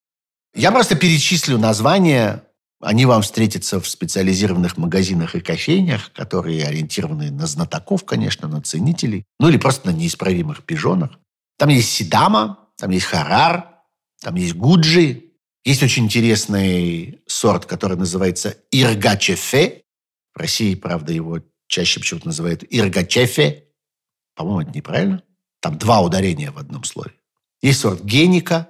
Я 0.55 0.73
просто 0.73 0.97
перечислю 0.97 1.59
названия 1.59 2.45
они 2.81 3.05
вам 3.05 3.23
встретятся 3.23 3.79
в 3.81 3.87
специализированных 3.87 4.79
магазинах 4.79 5.35
и 5.35 5.41
кофейнях, 5.41 6.13
которые 6.13 6.67
ориентированы 6.67 7.31
на 7.31 7.47
знатоков, 7.47 8.05
конечно, 8.05 8.49
на 8.49 8.63
ценителей, 8.63 9.25
ну 9.39 9.49
или 9.49 9.59
просто 9.59 9.91
на 9.91 9.95
неисправимых 9.95 10.65
пижонах. 10.65 11.19
Там 11.59 11.69
есть 11.69 11.91
Сидама, 11.91 12.71
там 12.79 12.91
есть 12.91 13.07
Харар, 13.07 13.69
там 14.21 14.35
есть 14.37 14.55
Гуджи. 14.55 15.25
Есть 15.63 15.83
очень 15.83 16.05
интересный 16.05 17.21
сорт, 17.27 17.67
который 17.67 17.99
называется 17.99 18.57
Иргачефе. 18.71 19.83
В 20.33 20.39
России, 20.39 20.75
правда, 20.75 21.13
его 21.13 21.41
чаще 21.67 22.01
почему-то 22.01 22.29
называют 22.29 22.65
Иргачефе. 22.69 23.65
По-моему, 24.35 24.63
это 24.63 24.71
неправильно. 24.71 25.23
Там 25.61 25.77
два 25.77 26.01
ударения 26.01 26.51
в 26.51 26.57
одном 26.57 26.85
слове. 26.85 27.13
Есть 27.61 27.81
сорт 27.81 28.03
Геника 28.03 28.70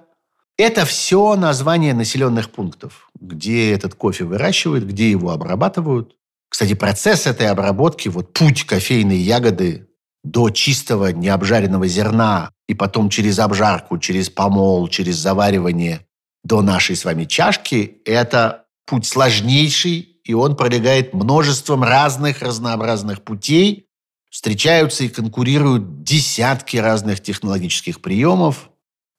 это 0.61 0.85
все 0.85 1.35
названия 1.35 1.93
населенных 1.93 2.51
пунктов, 2.51 3.09
где 3.19 3.71
этот 3.71 3.95
кофе 3.95 4.25
выращивают, 4.25 4.85
где 4.85 5.09
его 5.09 5.31
обрабатывают. 5.31 6.15
Кстати, 6.49 6.73
процесс 6.73 7.27
этой 7.27 7.47
обработки, 7.47 8.09
вот 8.09 8.33
путь 8.33 8.65
кофейной 8.65 9.17
ягоды 9.17 9.87
до 10.23 10.49
чистого 10.49 11.07
необжаренного 11.07 11.87
зерна 11.87 12.51
и 12.67 12.73
потом 12.73 13.09
через 13.09 13.39
обжарку, 13.39 13.97
через 13.97 14.29
помол, 14.29 14.87
через 14.87 15.15
заваривание 15.17 16.05
до 16.43 16.61
нашей 16.61 16.95
с 16.95 17.05
вами 17.05 17.25
чашки, 17.25 18.01
это 18.05 18.65
путь 18.85 19.05
сложнейший, 19.05 19.99
и 20.23 20.33
он 20.33 20.55
пролегает 20.55 21.13
множеством 21.13 21.83
разных 21.83 22.41
разнообразных 22.41 23.23
путей. 23.23 23.87
Встречаются 24.29 25.03
и 25.03 25.09
конкурируют 25.09 26.03
десятки 26.03 26.77
разных 26.77 27.21
технологических 27.21 28.01
приемов, 28.01 28.70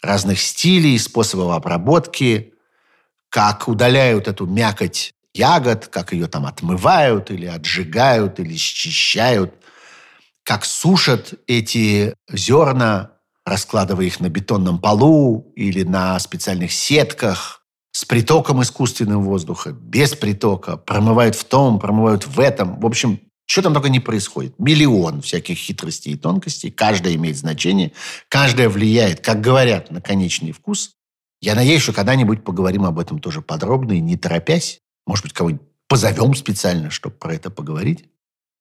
разных 0.03 0.41
стилей, 0.41 0.99
способов 0.99 1.53
обработки, 1.53 2.53
как 3.31 3.69
удаляют 3.69 4.29
эту 4.29 4.47
мякоть 4.47 5.15
ягод, 5.33 5.87
как 5.87 6.13
ее 6.13 6.27
там 6.27 6.45
отмывают 6.45 7.31
или 7.31 7.47
отжигают, 7.47 8.39
или 8.41 8.57
счищают, 8.57 9.55
как 10.45 10.65
сушат 10.65 11.35
эти 11.47 12.15
зерна, 12.31 13.13
раскладывая 13.47 14.07
их 14.07 14.21
на 14.21 14.29
бетонном 14.29 14.79
полу 14.79 15.53
или 15.57 15.83
на 15.83 16.19
специальных 16.19 16.73
сетках 16.73 17.63
с 17.93 18.05
притоком 18.05 18.63
искусственного 18.63 19.23
воздуха, 19.23 19.73
без 19.73 20.15
притока, 20.15 20.77
промывают 20.77 21.37
в 21.37 21.45
том, 21.45 21.79
промывают 21.79 22.27
в 22.27 22.41
этом. 22.41 22.81
В 22.81 22.87
общем, 22.87 23.21
что 23.53 23.61
там 23.61 23.75
только 23.75 23.91
не 23.91 24.01
происходит. 24.01 24.59
Миллион 24.59 25.21
всяких 25.21 25.59
хитростей 25.59 26.15
и 26.15 26.17
тонкостей. 26.17 26.71
Каждая 26.71 27.17
имеет 27.17 27.37
значение. 27.37 27.93
Каждая 28.31 28.71
влияет, 28.71 29.21
как 29.21 29.43
говорят, 29.43 29.91
на 29.91 30.01
конечный 30.01 30.53
вкус. 30.53 30.93
Я 31.43 31.55
надеюсь, 31.55 31.83
что 31.83 31.93
когда-нибудь 31.93 32.45
поговорим 32.45 32.87
об 32.87 32.99
этом 32.99 33.19
тоже 33.19 33.43
подробно 33.43 33.93
и 33.93 34.01
не 34.01 34.17
торопясь. 34.17 34.79
Может 35.07 35.27
быть, 35.27 35.35
кого-нибудь 35.35 35.67
позовем 35.87 36.35
специально, 36.35 36.89
чтобы 36.89 37.17
про 37.17 37.35
это 37.35 37.51
поговорить. 37.51 38.07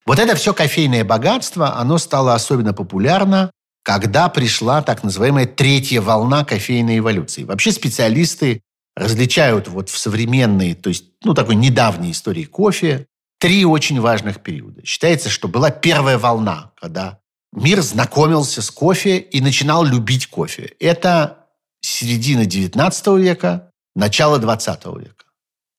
Вот 0.06 0.20
это 0.20 0.36
все 0.36 0.54
кофейное 0.54 1.06
богатство, 1.06 1.78
оно 1.78 1.98
стало 1.98 2.34
особенно 2.34 2.74
популярно, 2.74 3.50
когда 3.84 4.28
пришла 4.28 4.82
так 4.82 5.06
называемая 5.06 5.46
третья 5.46 6.02
волна 6.02 6.44
кофейной 6.44 6.98
эволюции. 6.98 7.46
Вообще 7.46 7.72
специалисты 7.72 8.60
различают 8.98 9.70
вот 9.70 9.88
в 9.88 9.98
современной, 9.98 10.74
то 10.74 10.90
есть, 10.90 11.06
ну, 11.24 11.34
такой 11.34 11.56
недавней 11.56 12.12
истории 12.12 12.44
кофе 12.44 13.08
три 13.42 13.66
очень 13.66 14.00
важных 14.00 14.42
периода. 14.42 14.86
Считается, 14.86 15.30
что 15.30 15.48
была 15.48 15.72
первая 15.72 16.20
волна, 16.20 16.74
когда 16.80 17.20
мир 17.52 17.82
знакомился 17.82 18.62
с 18.62 18.70
кофе 18.70 19.18
и 19.18 19.42
начинал 19.42 19.84
любить 19.84 20.28
кофе. 20.28 20.76
Это 20.80 21.48
середина 21.82 22.42
XIX 22.42 23.20
века, 23.20 23.72
начало 23.96 24.40
XX 24.40 25.00
века. 25.00 25.26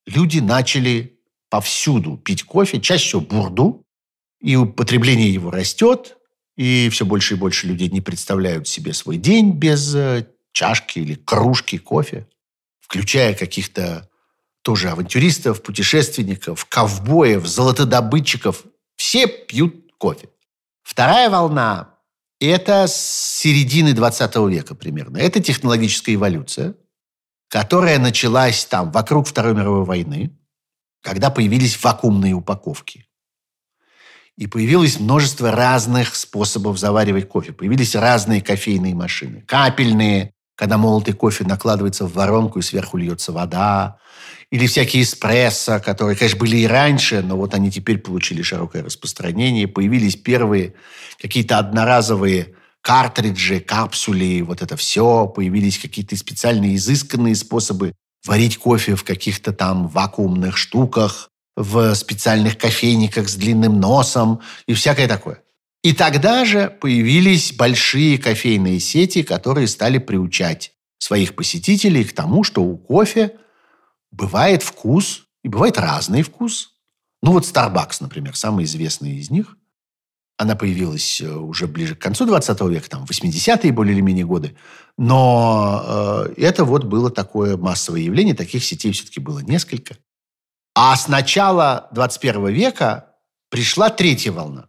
Люди 0.07 0.41
начали 0.41 1.21
повсюду 1.51 2.17
пить 2.17 2.43
кофе, 2.43 2.81
чаще 2.81 3.07
всего 3.07 3.21
бурду, 3.21 3.87
и 4.41 4.57
употребление 4.57 5.33
его 5.33 5.53
растет, 5.53 6.17
и 6.57 6.89
все 6.91 7.07
больше 7.07 7.35
и 7.35 7.37
больше 7.37 7.69
людей 7.69 7.89
не 7.91 8.01
представляют 8.01 8.67
себе 8.67 8.93
свой 8.93 9.19
день 9.19 9.53
без 9.53 9.95
э, 9.95 10.27
чашки 10.53 10.99
или 10.99 11.15
кружки 11.15 11.79
кофе, 11.79 12.27
включая 12.81 13.35
каких-то 13.35 14.11
тоже 14.63 14.91
авантюристов, 14.91 15.63
путешественников, 15.63 16.65
ковбоев, 16.67 17.47
золотодобытчиков. 17.47 18.63
Все 18.97 19.27
пьют 19.27 19.93
кофе. 19.99 20.29
Вторая 20.83 21.31
волна– 21.31 21.95
это 22.41 22.87
с 22.87 22.95
середины 23.41 23.93
20 23.93 24.37
века 24.49 24.75
примерно. 24.75 25.19
Это 25.19 25.41
технологическая 25.41 26.15
эволюция, 26.15 26.75
которая 27.49 27.99
началась 27.99 28.65
там 28.65 28.91
вокруг 28.93 29.27
Второй 29.27 29.55
мировой 29.55 29.85
войны, 29.85 30.39
когда 31.03 31.31
появились 31.31 31.83
вакуумные 31.83 32.35
упаковки. 32.35 33.07
И 34.37 34.47
появилось 34.47 34.99
множество 34.99 35.51
разных 35.51 36.15
способов 36.15 36.79
заваривать 36.79 37.29
кофе. 37.29 37.53
Появились 37.53 37.95
разные 37.95 38.41
кофейные 38.41 38.95
машины. 38.95 39.43
Капельные, 39.43 40.33
когда 40.55 40.79
молотый 40.79 41.15
кофе 41.15 41.45
накладывается 41.45 42.07
в 42.07 42.15
воронку 42.15 42.59
и 42.59 42.63
сверху 42.63 42.97
льется 42.97 43.33
вода 43.33 43.99
или 44.53 44.67
всякие 44.67 45.03
эспрессо, 45.03 45.81
которые, 45.81 46.15
конечно, 46.15 46.39
были 46.39 46.59
и 46.59 46.67
раньше, 46.67 47.23
но 47.23 47.39
вот 47.39 47.55
они 47.55 47.71
теперь 47.71 47.97
получили 47.97 48.43
широкое 48.43 48.85
распространение. 48.85 49.67
Появились 49.67 50.15
первые 50.15 50.75
какие-то 51.19 51.57
одноразовые 51.57 52.55
картриджи, 52.83 53.61
капсули, 53.61 54.43
вот 54.43 54.61
это 54.61 54.77
все. 54.77 55.27
Появились 55.27 55.79
какие-то 55.79 56.15
специальные 56.19 56.77
изысканные 56.77 57.35
способы 57.35 57.95
варить 58.27 58.59
кофе 58.59 58.95
в 58.95 59.05
каких-то 59.05 59.55
там 59.55 59.89
вакуумных 59.89 60.59
штуках, 60.59 61.31
в 61.57 61.95
специальных 61.95 62.59
кофейниках 62.59 63.31
с 63.31 63.37
длинным 63.37 63.81
носом 63.81 64.41
и 64.67 64.75
всякое 64.75 65.09
такое. 65.09 65.41
И 65.83 65.95
тогда 65.95 66.45
же 66.45 66.69
появились 66.69 67.55
большие 67.55 68.19
кофейные 68.19 68.81
сети, 68.81 69.23
которые 69.23 69.67
стали 69.67 69.97
приучать 69.97 70.73
своих 70.99 71.35
посетителей 71.35 72.05
к 72.05 72.13
тому, 72.13 72.45
что 72.45 72.63
у 72.63 72.77
кофе 72.77 73.33
бывает 74.13 74.63
вкус, 74.63 75.27
и 75.43 75.49
бывает 75.49 75.79
разный 75.79 76.23
вкус. 76.23 76.75
Ну 77.23 77.33
вот 77.33 77.45
Starbucks, 77.45 77.97
например, 78.01 78.37
самый 78.37 78.65
известный 78.65 79.17
из 79.17 79.31
них. 79.31 79.57
Она 80.39 80.57
появилась 80.57 81.21
э, 81.21 81.29
уже 81.29 81.67
ближе 81.67 81.95
к 81.95 82.01
концу 82.01 82.27
20 82.27 82.61
века, 82.63 82.89
там, 82.89 83.05
80-е 83.05 83.73
более 83.73 83.95
или 83.95 84.01
менее 84.01 84.25
годы. 84.25 84.57
Но 84.99 85.83
э, 85.85 86.35
это 86.37 86.65
вот 86.65 86.85
было 86.85 87.11
такое 87.11 87.57
массовое 87.57 88.01
явление. 88.01 88.35
Таких 88.35 88.65
сетей 88.65 88.93
все-таки 88.93 89.21
было 89.21 89.41
несколько. 89.41 89.97
А 90.75 90.97
с 90.97 91.07
начала 91.07 91.89
21 91.93 92.49
века 92.49 93.15
пришла 93.51 93.91
третья 93.91 94.33
волна. 94.33 94.69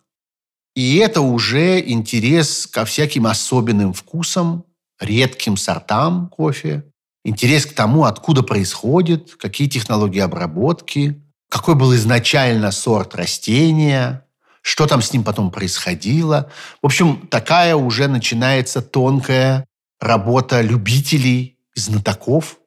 И 0.76 0.98
это 0.98 1.22
уже 1.22 1.80
интерес 1.80 2.68
ко 2.68 2.84
всяким 2.84 3.26
особенным 3.28 3.94
вкусам, 3.94 4.66
редким 5.00 5.56
сортам 5.56 6.30
кофе, 6.30 6.84
интерес 7.24 7.66
к 7.66 7.74
тому, 7.74 8.06
откуда 8.06 8.44
происходит, 8.44 9.36
какие 9.36 9.68
технологии 9.68 10.20
обработки, 10.20 11.22
какой 11.50 11.76
был 11.76 11.96
изначально 11.96 12.72
сорт 12.72 13.16
растения, 13.16 14.26
что 14.62 14.88
там 14.88 15.02
с 15.02 15.14
ним 15.14 15.24
потом 15.24 15.52
происходило. 15.52 16.50
В 16.82 16.86
общем, 16.86 17.28
такая 17.30 17.76
уже 17.76 18.08
начинается 18.08 18.82
тонкая 18.82 19.66
работа 20.00 20.62
любителей, 20.62 21.58
знатоков, 21.76 22.58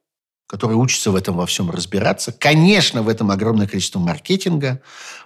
которые 0.47 0.77
учатся 0.79 1.11
в 1.11 1.17
этом 1.17 1.37
во 1.37 1.47
всем 1.47 1.71
разбираться. 1.71 2.33
Конечно, 2.33 3.03
в 3.03 3.09
этом 3.09 3.31
огромное 3.31 3.67
количество 3.67 3.99
маркетинга, 3.99 4.81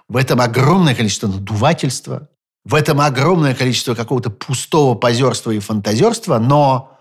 в 0.07 0.17
этом 0.17 0.41
огромное 0.41 0.95
количество 0.95 1.27
надувательства, 1.27 2.29
в 2.63 2.75
этом 2.75 3.01
огромное 3.01 3.55
количество 3.55 3.95
какого-то 3.95 4.29
пустого 4.29 4.95
позерства 4.95 5.51
и 5.51 5.59
фантазерства, 5.59 6.37
но 6.37 6.97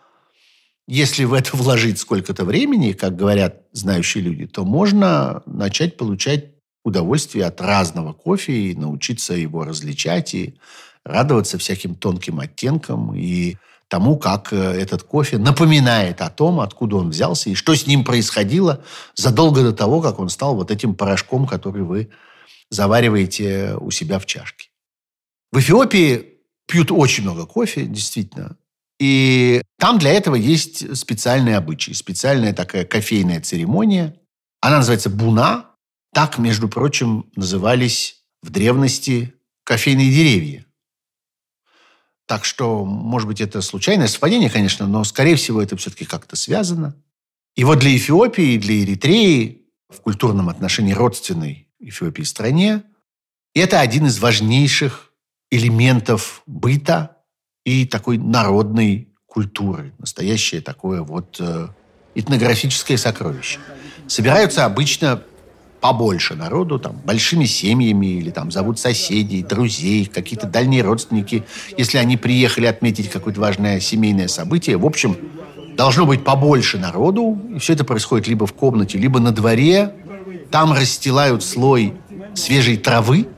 если 0.90 1.22
в 1.22 1.34
это 1.34 1.56
вложить 1.56 2.00
сколько-то 2.00 2.44
времени, 2.44 2.92
как 2.92 3.14
говорят 3.14 3.62
знающие 3.70 4.24
люди, 4.24 4.46
то 4.48 4.64
можно 4.64 5.40
начать 5.46 5.96
получать 5.96 6.46
удовольствие 6.84 7.44
от 7.44 7.60
разного 7.60 8.12
кофе 8.12 8.52
и 8.52 8.74
научиться 8.74 9.34
его 9.34 9.64
различать 9.64 10.34
и 10.34 10.58
радоваться 11.04 11.58
всяким 11.58 11.94
тонким 11.94 12.40
оттенкам 12.40 13.14
и 13.14 13.56
тому, 13.86 14.18
как 14.18 14.52
э, 14.52 14.56
этот 14.56 15.04
кофе 15.04 15.38
напоминает 15.38 16.20
о 16.22 16.28
том, 16.28 16.58
откуда 16.58 16.96
он 16.96 17.10
взялся 17.10 17.50
и 17.50 17.54
что 17.54 17.76
с 17.76 17.86
ним 17.86 18.04
происходило 18.04 18.82
задолго 19.14 19.62
до 19.62 19.72
того, 19.72 20.00
как 20.00 20.18
он 20.18 20.28
стал 20.28 20.56
вот 20.56 20.72
этим 20.72 20.96
порошком, 20.96 21.46
который 21.46 21.82
вы 21.82 22.10
завариваете 22.68 23.76
у 23.80 23.92
себя 23.92 24.18
в 24.18 24.26
чашке. 24.26 24.70
В 25.52 25.60
Эфиопии 25.60 26.40
пьют 26.66 26.90
очень 26.90 27.22
много 27.22 27.46
кофе, 27.46 27.84
действительно. 27.84 28.56
И 29.00 29.62
там 29.78 29.98
для 29.98 30.12
этого 30.12 30.34
есть 30.34 30.96
специальные 30.96 31.56
обычаи, 31.56 31.92
специальная 31.92 32.52
такая 32.52 32.84
кофейная 32.84 33.40
церемония. 33.40 34.14
Она 34.60 34.76
называется 34.76 35.08
буна. 35.08 35.70
Так, 36.12 36.38
между 36.38 36.68
прочим, 36.68 37.30
назывались 37.34 38.22
в 38.42 38.50
древности 38.50 39.32
кофейные 39.64 40.10
деревья. 40.10 40.66
Так 42.26 42.44
что, 42.44 42.84
может 42.84 43.26
быть, 43.26 43.40
это 43.40 43.62
случайное 43.62 44.06
совпадение, 44.06 44.50
конечно, 44.50 44.86
но, 44.86 45.02
скорее 45.04 45.36
всего, 45.36 45.62
это 45.62 45.76
все-таки 45.76 46.04
как-то 46.04 46.36
связано. 46.36 46.94
И 47.56 47.64
вот 47.64 47.78
для 47.78 47.96
Эфиопии, 47.96 48.58
для 48.58 48.82
Эритреи, 48.82 49.66
в 49.88 50.00
культурном 50.00 50.48
отношении 50.48 50.92
родственной 50.92 51.68
Эфиопии 51.80 52.22
стране, 52.22 52.82
это 53.54 53.80
один 53.80 54.06
из 54.06 54.18
важнейших 54.18 55.12
элементов 55.50 56.42
быта 56.46 57.19
и 57.70 57.86
такой 57.86 58.18
народной 58.18 59.08
культуры. 59.26 59.92
Настоящее 59.98 60.60
такое 60.60 61.02
вот 61.02 61.36
э, 61.38 61.68
этнографическое 62.16 62.96
сокровище. 62.96 63.60
Собираются 64.08 64.64
обычно 64.64 65.22
побольше 65.80 66.34
народу, 66.34 66.78
там, 66.78 66.96
большими 67.04 67.44
семьями, 67.44 68.18
или 68.18 68.30
там 68.30 68.50
зовут 68.50 68.78
соседей, 68.78 69.42
друзей, 69.42 70.06
какие-то 70.06 70.46
дальние 70.46 70.82
родственники, 70.82 71.44
если 71.78 71.98
они 71.98 72.16
приехали 72.16 72.66
отметить 72.66 73.08
какое-то 73.08 73.40
важное 73.40 73.78
семейное 73.78 74.28
событие. 74.28 74.76
В 74.76 74.84
общем, 74.84 75.16
должно 75.76 76.06
быть 76.06 76.24
побольше 76.24 76.76
народу, 76.76 77.40
и 77.54 77.58
все 77.60 77.74
это 77.74 77.84
происходит 77.84 78.26
либо 78.26 78.46
в 78.46 78.52
комнате, 78.52 78.98
либо 78.98 79.20
на 79.20 79.30
дворе. 79.30 79.94
Там 80.50 80.72
расстилают 80.72 81.44
слой 81.44 81.94
свежей 82.34 82.76
травы, 82.76 83.28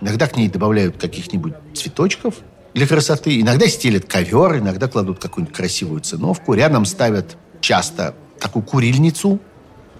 иногда 0.00 0.26
к 0.26 0.36
ней 0.36 0.48
добавляют 0.48 0.96
каких-нибудь 0.96 1.52
цветочков 1.74 2.36
для 2.74 2.86
красоты, 2.86 3.40
иногда 3.40 3.66
стелят 3.66 4.04
ковер, 4.04 4.58
иногда 4.58 4.88
кладут 4.88 5.18
какую-нибудь 5.18 5.56
красивую 5.56 6.00
циновку, 6.00 6.54
рядом 6.54 6.84
ставят 6.84 7.36
часто 7.60 8.14
такую 8.38 8.62
курильницу, 8.62 9.40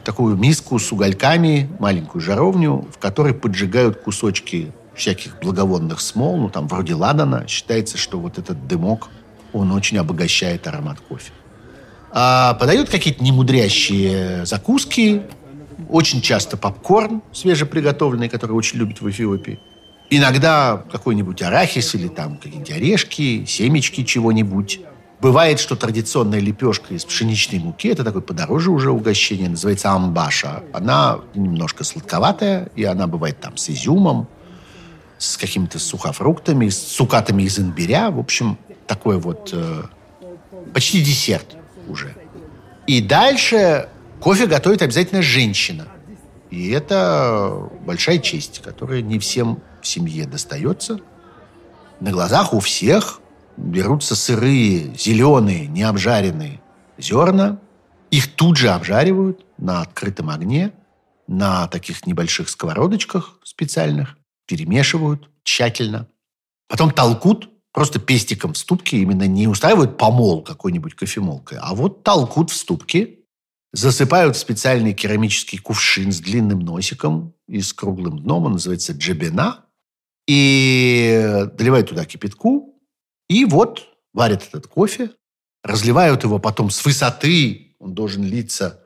такую 0.04 0.36
миску 0.36 0.78
с 0.78 0.92
угольками, 0.92 1.68
маленькую 1.78 2.22
жаровню, 2.22 2.86
в 2.92 2.98
которой 2.98 3.34
поджигают 3.34 4.00
кусочки 4.00 4.72
всяких 4.94 5.38
благовонных 5.40 6.00
смол, 6.00 6.36
ну, 6.36 6.48
там, 6.48 6.66
вроде 6.68 6.94
ладана. 6.94 7.46
Считается, 7.46 7.96
что 7.96 8.18
вот 8.18 8.38
этот 8.38 8.66
дымок, 8.66 9.08
он 9.52 9.72
очень 9.72 9.98
обогащает 9.98 10.66
аромат 10.66 11.00
кофе. 11.00 11.32
А 12.10 12.54
подают 12.54 12.88
какие-то 12.88 13.22
немудрящие 13.22 14.44
закуски, 14.46 15.22
очень 15.88 16.20
часто 16.20 16.56
попкорн 16.56 17.22
свежеприготовленный, 17.32 18.28
который 18.28 18.52
очень 18.52 18.78
любят 18.78 19.00
в 19.00 19.08
Эфиопии. 19.08 19.60
Иногда 20.10 20.82
какой-нибудь 20.90 21.42
арахис 21.42 21.94
или 21.94 22.08
там 22.08 22.36
какие-нибудь 22.36 22.70
орешки, 22.70 23.44
семечки 23.44 24.04
чего-нибудь. 24.04 24.80
Бывает, 25.20 25.58
что 25.58 25.74
традиционная 25.76 26.38
лепешка 26.38 26.94
из 26.94 27.04
пшеничной 27.04 27.58
муки, 27.58 27.88
это 27.88 28.04
такое 28.04 28.22
подороже 28.22 28.70
уже 28.70 28.90
угощение, 28.90 29.48
называется 29.48 29.90
амбаша. 29.90 30.62
Она 30.72 31.18
немножко 31.34 31.82
сладковатая, 31.84 32.70
и 32.76 32.84
она 32.84 33.06
бывает 33.06 33.40
там 33.40 33.56
с 33.56 33.68
изюмом, 33.68 34.28
с 35.18 35.36
какими-то 35.36 35.78
сухофруктами, 35.80 36.68
с 36.68 36.78
цукатами 36.78 37.42
из 37.42 37.58
имбиря. 37.58 38.10
В 38.10 38.20
общем, 38.20 38.58
такой 38.86 39.18
вот 39.18 39.50
э, 39.52 39.82
почти 40.72 41.02
десерт 41.02 41.56
уже. 41.88 42.14
И 42.86 43.02
дальше 43.02 43.88
кофе 44.20 44.46
готовит 44.46 44.82
обязательно 44.82 45.20
женщина. 45.20 45.88
И 46.50 46.70
это 46.70 47.68
большая 47.84 48.18
честь, 48.18 48.62
которая 48.62 49.02
не 49.02 49.18
всем 49.18 49.60
в 49.82 49.86
семье 49.86 50.26
достается. 50.26 51.00
На 52.00 52.10
глазах 52.10 52.52
у 52.52 52.60
всех 52.60 53.20
берутся 53.56 54.14
сырые, 54.14 54.94
зеленые, 54.96 55.66
необжаренные 55.66 56.60
зерна, 56.98 57.60
их 58.10 58.34
тут 58.34 58.56
же 58.56 58.70
обжаривают 58.70 59.44
на 59.58 59.82
открытом 59.82 60.30
огне, 60.30 60.72
на 61.26 61.66
таких 61.68 62.06
небольших 62.06 62.48
сковородочках 62.48 63.38
специальных, 63.44 64.16
перемешивают 64.46 65.28
тщательно. 65.42 66.08
Потом 66.68 66.90
толкут 66.90 67.50
просто 67.72 67.98
пестиком 67.98 68.54
в 68.54 68.58
ступке, 68.58 68.98
именно 68.98 69.26
не 69.26 69.46
устраивают 69.46 69.98
помол 69.98 70.42
какой-нибудь 70.42 70.94
кофемолкой, 70.94 71.58
а 71.60 71.74
вот 71.74 72.02
толкут 72.02 72.50
в 72.50 72.56
ступке, 72.56 73.18
засыпают 73.72 74.36
в 74.36 74.38
специальный 74.38 74.94
керамический 74.94 75.58
кувшин 75.58 76.10
с 76.10 76.20
длинным 76.20 76.60
носиком 76.60 77.34
и 77.46 77.60
с 77.60 77.72
круглым 77.74 78.18
дном, 78.20 78.46
он 78.46 78.52
называется 78.52 78.92
джебена, 78.92 79.66
и 80.28 81.46
доливают 81.54 81.88
туда 81.88 82.04
кипятку, 82.04 82.78
и 83.28 83.46
вот 83.46 83.88
варят 84.12 84.46
этот 84.46 84.66
кофе, 84.66 85.10
разливают 85.64 86.22
его 86.22 86.38
потом 86.38 86.70
с 86.70 86.84
высоты, 86.84 87.74
он 87.78 87.94
должен 87.94 88.22
литься 88.24 88.84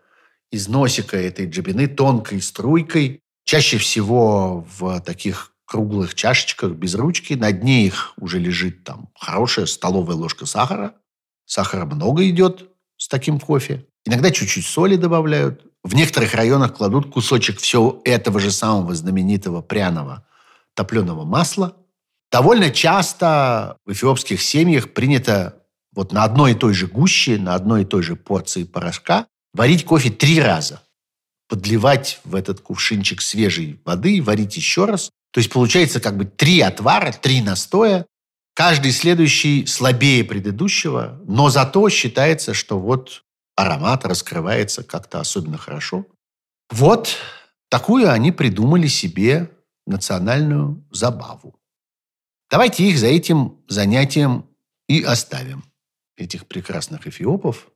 из 0.52 0.68
носика 0.68 1.16
этой 1.16 1.46
джабины 1.48 1.88
тонкой 1.88 2.40
струйкой, 2.40 3.20
чаще 3.44 3.78
всего 3.78 4.66
в 4.78 5.00
таких 5.00 5.52
круглых 5.64 6.14
чашечках 6.14 6.72
без 6.72 6.94
ручки. 6.94 7.34
На 7.34 7.50
дне 7.50 7.86
их 7.86 8.12
уже 8.18 8.38
лежит 8.38 8.84
там 8.84 9.08
хорошая 9.18 9.66
столовая 9.66 10.16
ложка 10.16 10.46
сахара. 10.46 10.94
Сахара 11.46 11.86
много 11.86 12.28
идет 12.28 12.70
с 12.98 13.08
таким 13.08 13.40
кофе. 13.40 13.86
Иногда 14.04 14.30
чуть-чуть 14.30 14.66
соли 14.66 14.96
добавляют. 14.96 15.64
В 15.82 15.94
некоторых 15.94 16.34
районах 16.34 16.74
кладут 16.74 17.10
кусочек 17.10 17.58
всего 17.58 18.00
этого 18.04 18.38
же 18.38 18.52
самого 18.52 18.94
знаменитого 18.94 19.62
пряного 19.62 20.24
топленого 20.74 21.24
масла– 21.24 21.76
Довольно 22.32 22.70
часто 22.70 23.76
в 23.84 23.92
эфиопских 23.92 24.40
семьях 24.40 24.94
принято 24.94 25.62
вот 25.94 26.12
на 26.12 26.24
одной 26.24 26.52
и 26.52 26.54
той 26.54 26.72
же 26.72 26.86
гуще, 26.86 27.36
на 27.36 27.54
одной 27.54 27.82
и 27.82 27.84
той 27.84 28.02
же 28.02 28.16
порции 28.16 28.64
порошка 28.64 29.26
варить 29.52 29.84
кофе 29.84 30.08
три 30.08 30.40
раза. 30.40 30.82
Подливать 31.46 32.20
в 32.24 32.34
этот 32.34 32.60
кувшинчик 32.60 33.20
свежей 33.20 33.78
воды 33.84 34.16
и 34.16 34.20
варить 34.22 34.56
еще 34.56 34.86
раз. 34.86 35.10
То 35.30 35.40
есть 35.40 35.52
получается 35.52 36.00
как 36.00 36.16
бы 36.16 36.24
три 36.24 36.62
отвара, 36.62 37.12
три 37.12 37.42
настоя. 37.42 38.06
Каждый 38.54 38.92
следующий 38.92 39.66
слабее 39.66 40.24
предыдущего, 40.24 41.20
но 41.26 41.50
зато 41.50 41.86
считается, 41.90 42.54
что 42.54 42.78
вот 42.78 43.24
аромат 43.56 44.06
раскрывается 44.06 44.82
как-то 44.82 45.20
особенно 45.20 45.58
хорошо. 45.58 46.06
Вот 46.70 47.16
такую 47.68 48.10
они 48.10 48.32
придумали 48.32 48.86
себе 48.86 49.50
национальную 49.86 50.84
забаву. 50.90 51.54
Давайте 52.50 52.84
их 52.84 52.98
за 52.98 53.06
этим 53.06 53.58
занятием 53.68 54.46
и 54.88 55.02
оставим, 55.02 55.64
этих 56.16 56.46
прекрасных 56.46 57.06
эфиопов, 57.06 57.72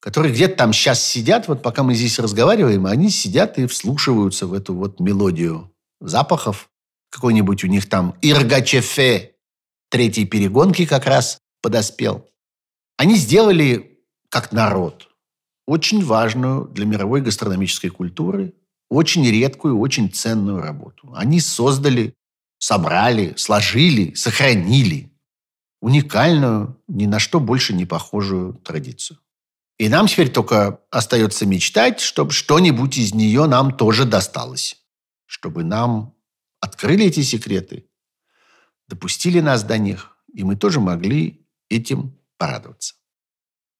которые 0.00 0.32
где-то 0.32 0.56
там 0.56 0.72
сейчас 0.72 1.02
сидят, 1.02 1.48
вот 1.48 1.62
пока 1.62 1.82
мы 1.82 1.94
здесь 1.94 2.18
разговариваем, 2.18 2.86
они 2.86 3.10
сидят 3.10 3.58
и 3.58 3.66
вслушиваются 3.66 4.46
в 4.46 4.54
эту 4.54 4.74
вот 4.74 5.00
мелодию 5.00 5.74
запахов. 6.00 6.70
Какой-нибудь 7.10 7.64
у 7.64 7.66
них 7.66 7.88
там 7.88 8.14
Иргачефе 8.22 9.34
третьей 9.90 10.26
перегонки 10.26 10.86
как 10.86 11.06
раз 11.06 11.40
подоспел. 11.62 12.28
Они 12.96 13.16
сделали, 13.16 13.98
как 14.28 14.52
народ, 14.52 15.08
очень 15.66 16.04
важную 16.04 16.66
для 16.66 16.86
мировой 16.86 17.20
гастрономической 17.20 17.90
культуры 17.90 18.54
очень 18.88 19.28
редкую, 19.28 19.78
очень 19.78 20.10
ценную 20.10 20.60
работу. 20.60 21.12
Они 21.14 21.40
создали, 21.40 22.14
собрали, 22.58 23.34
сложили, 23.36 24.14
сохранили 24.14 25.12
уникальную, 25.80 26.80
ни 26.88 27.06
на 27.06 27.18
что 27.18 27.38
больше 27.40 27.72
не 27.72 27.86
похожую 27.86 28.54
традицию. 28.54 29.18
И 29.78 29.88
нам 29.88 30.08
теперь 30.08 30.30
только 30.30 30.80
остается 30.90 31.46
мечтать, 31.46 32.00
чтобы 32.00 32.32
что-нибудь 32.32 32.98
из 32.98 33.14
нее 33.14 33.46
нам 33.46 33.76
тоже 33.76 34.04
досталось. 34.04 34.82
Чтобы 35.26 35.62
нам 35.62 36.14
открыли 36.60 37.04
эти 37.06 37.22
секреты, 37.22 37.86
допустили 38.88 39.40
нас 39.40 39.62
до 39.62 39.78
них, 39.78 40.16
и 40.34 40.42
мы 40.42 40.56
тоже 40.56 40.80
могли 40.80 41.46
этим 41.68 42.18
порадоваться. 42.38 42.94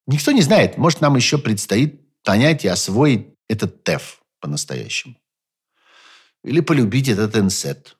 Никто 0.07 0.31
не 0.31 0.41
знает, 0.41 0.77
может, 0.77 1.01
нам 1.01 1.15
еще 1.17 1.37
предстоит 1.37 2.01
понять 2.23 2.63
и 2.63 2.67
освоить 2.67 3.27
этот 3.47 3.83
ТЭФ 3.83 4.18
по-настоящему. 4.39 5.15
Или 6.43 6.61
полюбить 6.61 7.09
этот 7.09 7.35
инсет. 7.35 7.97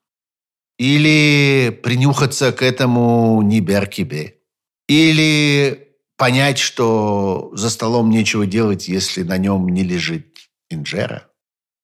Или 0.78 1.78
принюхаться 1.84 2.52
к 2.52 2.62
этому 2.62 3.42
Ниберкибе. 3.42 4.40
Или 4.88 5.98
понять, 6.16 6.58
что 6.58 7.52
за 7.54 7.70
столом 7.70 8.10
нечего 8.10 8.46
делать, 8.46 8.88
если 8.88 9.24
на 9.24 9.38
нем 9.38 9.68
не 9.70 9.84
лежит 9.84 10.38
инжера. 10.70 11.30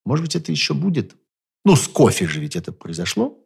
Может 0.05 0.25
быть, 0.25 0.35
это 0.35 0.51
еще 0.51 0.73
будет. 0.73 1.15
Ну, 1.65 1.75
с 1.75 1.87
кофе 1.87 2.27
же 2.27 2.39
ведь 2.39 2.55
это 2.55 2.71
произошло. 2.71 3.37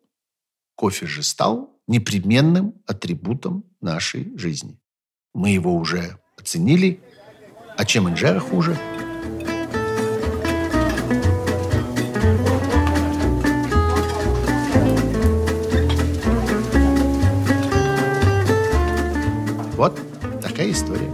Кофе 0.76 1.08
же 1.08 1.24
стал 1.24 1.82
непременным 1.88 2.76
атрибутом 2.86 3.66
нашей 3.82 4.38
жизни. 4.38 4.80
Мы 5.34 5.50
его 5.50 5.76
уже 5.76 6.20
оценили. 6.38 7.02
А 7.76 7.86
чем 7.86 8.10
инжера 8.10 8.40
хуже– 8.40 8.78
история. 20.90 21.14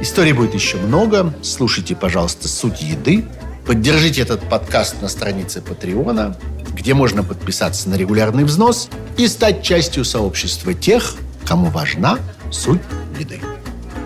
Историй 0.00 0.32
будет 0.32 0.54
еще 0.54 0.76
много. 0.76 1.34
Слушайте, 1.42 1.96
пожалуйста, 1.96 2.48
«Суть 2.48 2.82
еды». 2.82 3.24
Поддержите 3.66 4.22
этот 4.22 4.48
подкаст 4.48 5.02
на 5.02 5.08
странице 5.08 5.60
Патреона, 5.60 6.36
где 6.72 6.94
можно 6.94 7.22
подписаться 7.22 7.88
на 7.90 7.96
регулярный 7.96 8.44
взнос 8.44 8.88
и 9.18 9.26
стать 9.26 9.62
частью 9.62 10.04
сообщества 10.04 10.72
тех, 10.72 11.16
кому 11.44 11.66
важна 11.66 12.18
суть 12.50 12.80
еды. 13.18 13.40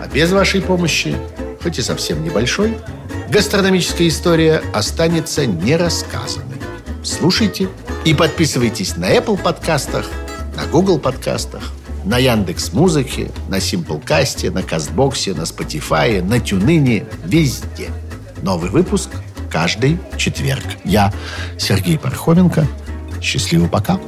А 0.01 0.07
без 0.07 0.31
вашей 0.31 0.61
помощи, 0.61 1.15
хоть 1.61 1.79
и 1.79 1.81
совсем 1.81 2.23
небольшой, 2.23 2.77
гастрономическая 3.29 4.09
история 4.09 4.61
останется 4.73 5.45
нерассказанной. 5.45 6.57
Слушайте 7.03 7.69
и 8.03 8.13
подписывайтесь 8.13 8.97
на 8.97 9.15
Apple 9.15 9.41
подкастах, 9.41 10.09
на 10.57 10.65
Google 10.65 10.99
подкастах– 10.99 11.71
на 12.05 12.17
Яндекс 12.17 12.73
Музыке, 12.73 13.31
на 13.49 13.59
Симплкасте, 13.59 14.51
на 14.51 14.63
Кастбоксе, 14.63 15.33
на 15.33 15.41
Spotify, 15.41 16.21
на 16.21 16.39
Тюнине, 16.39 17.05
везде. 17.25 17.89
Новый 18.41 18.69
выпуск 18.69 19.09
каждый 19.51 19.99
четверг. 20.17 20.63
Я 20.83 21.13
Сергей 21.57 21.97
Пархоменко. 21.97 22.67
Счастливо 23.21 23.67
пока. 23.67 23.99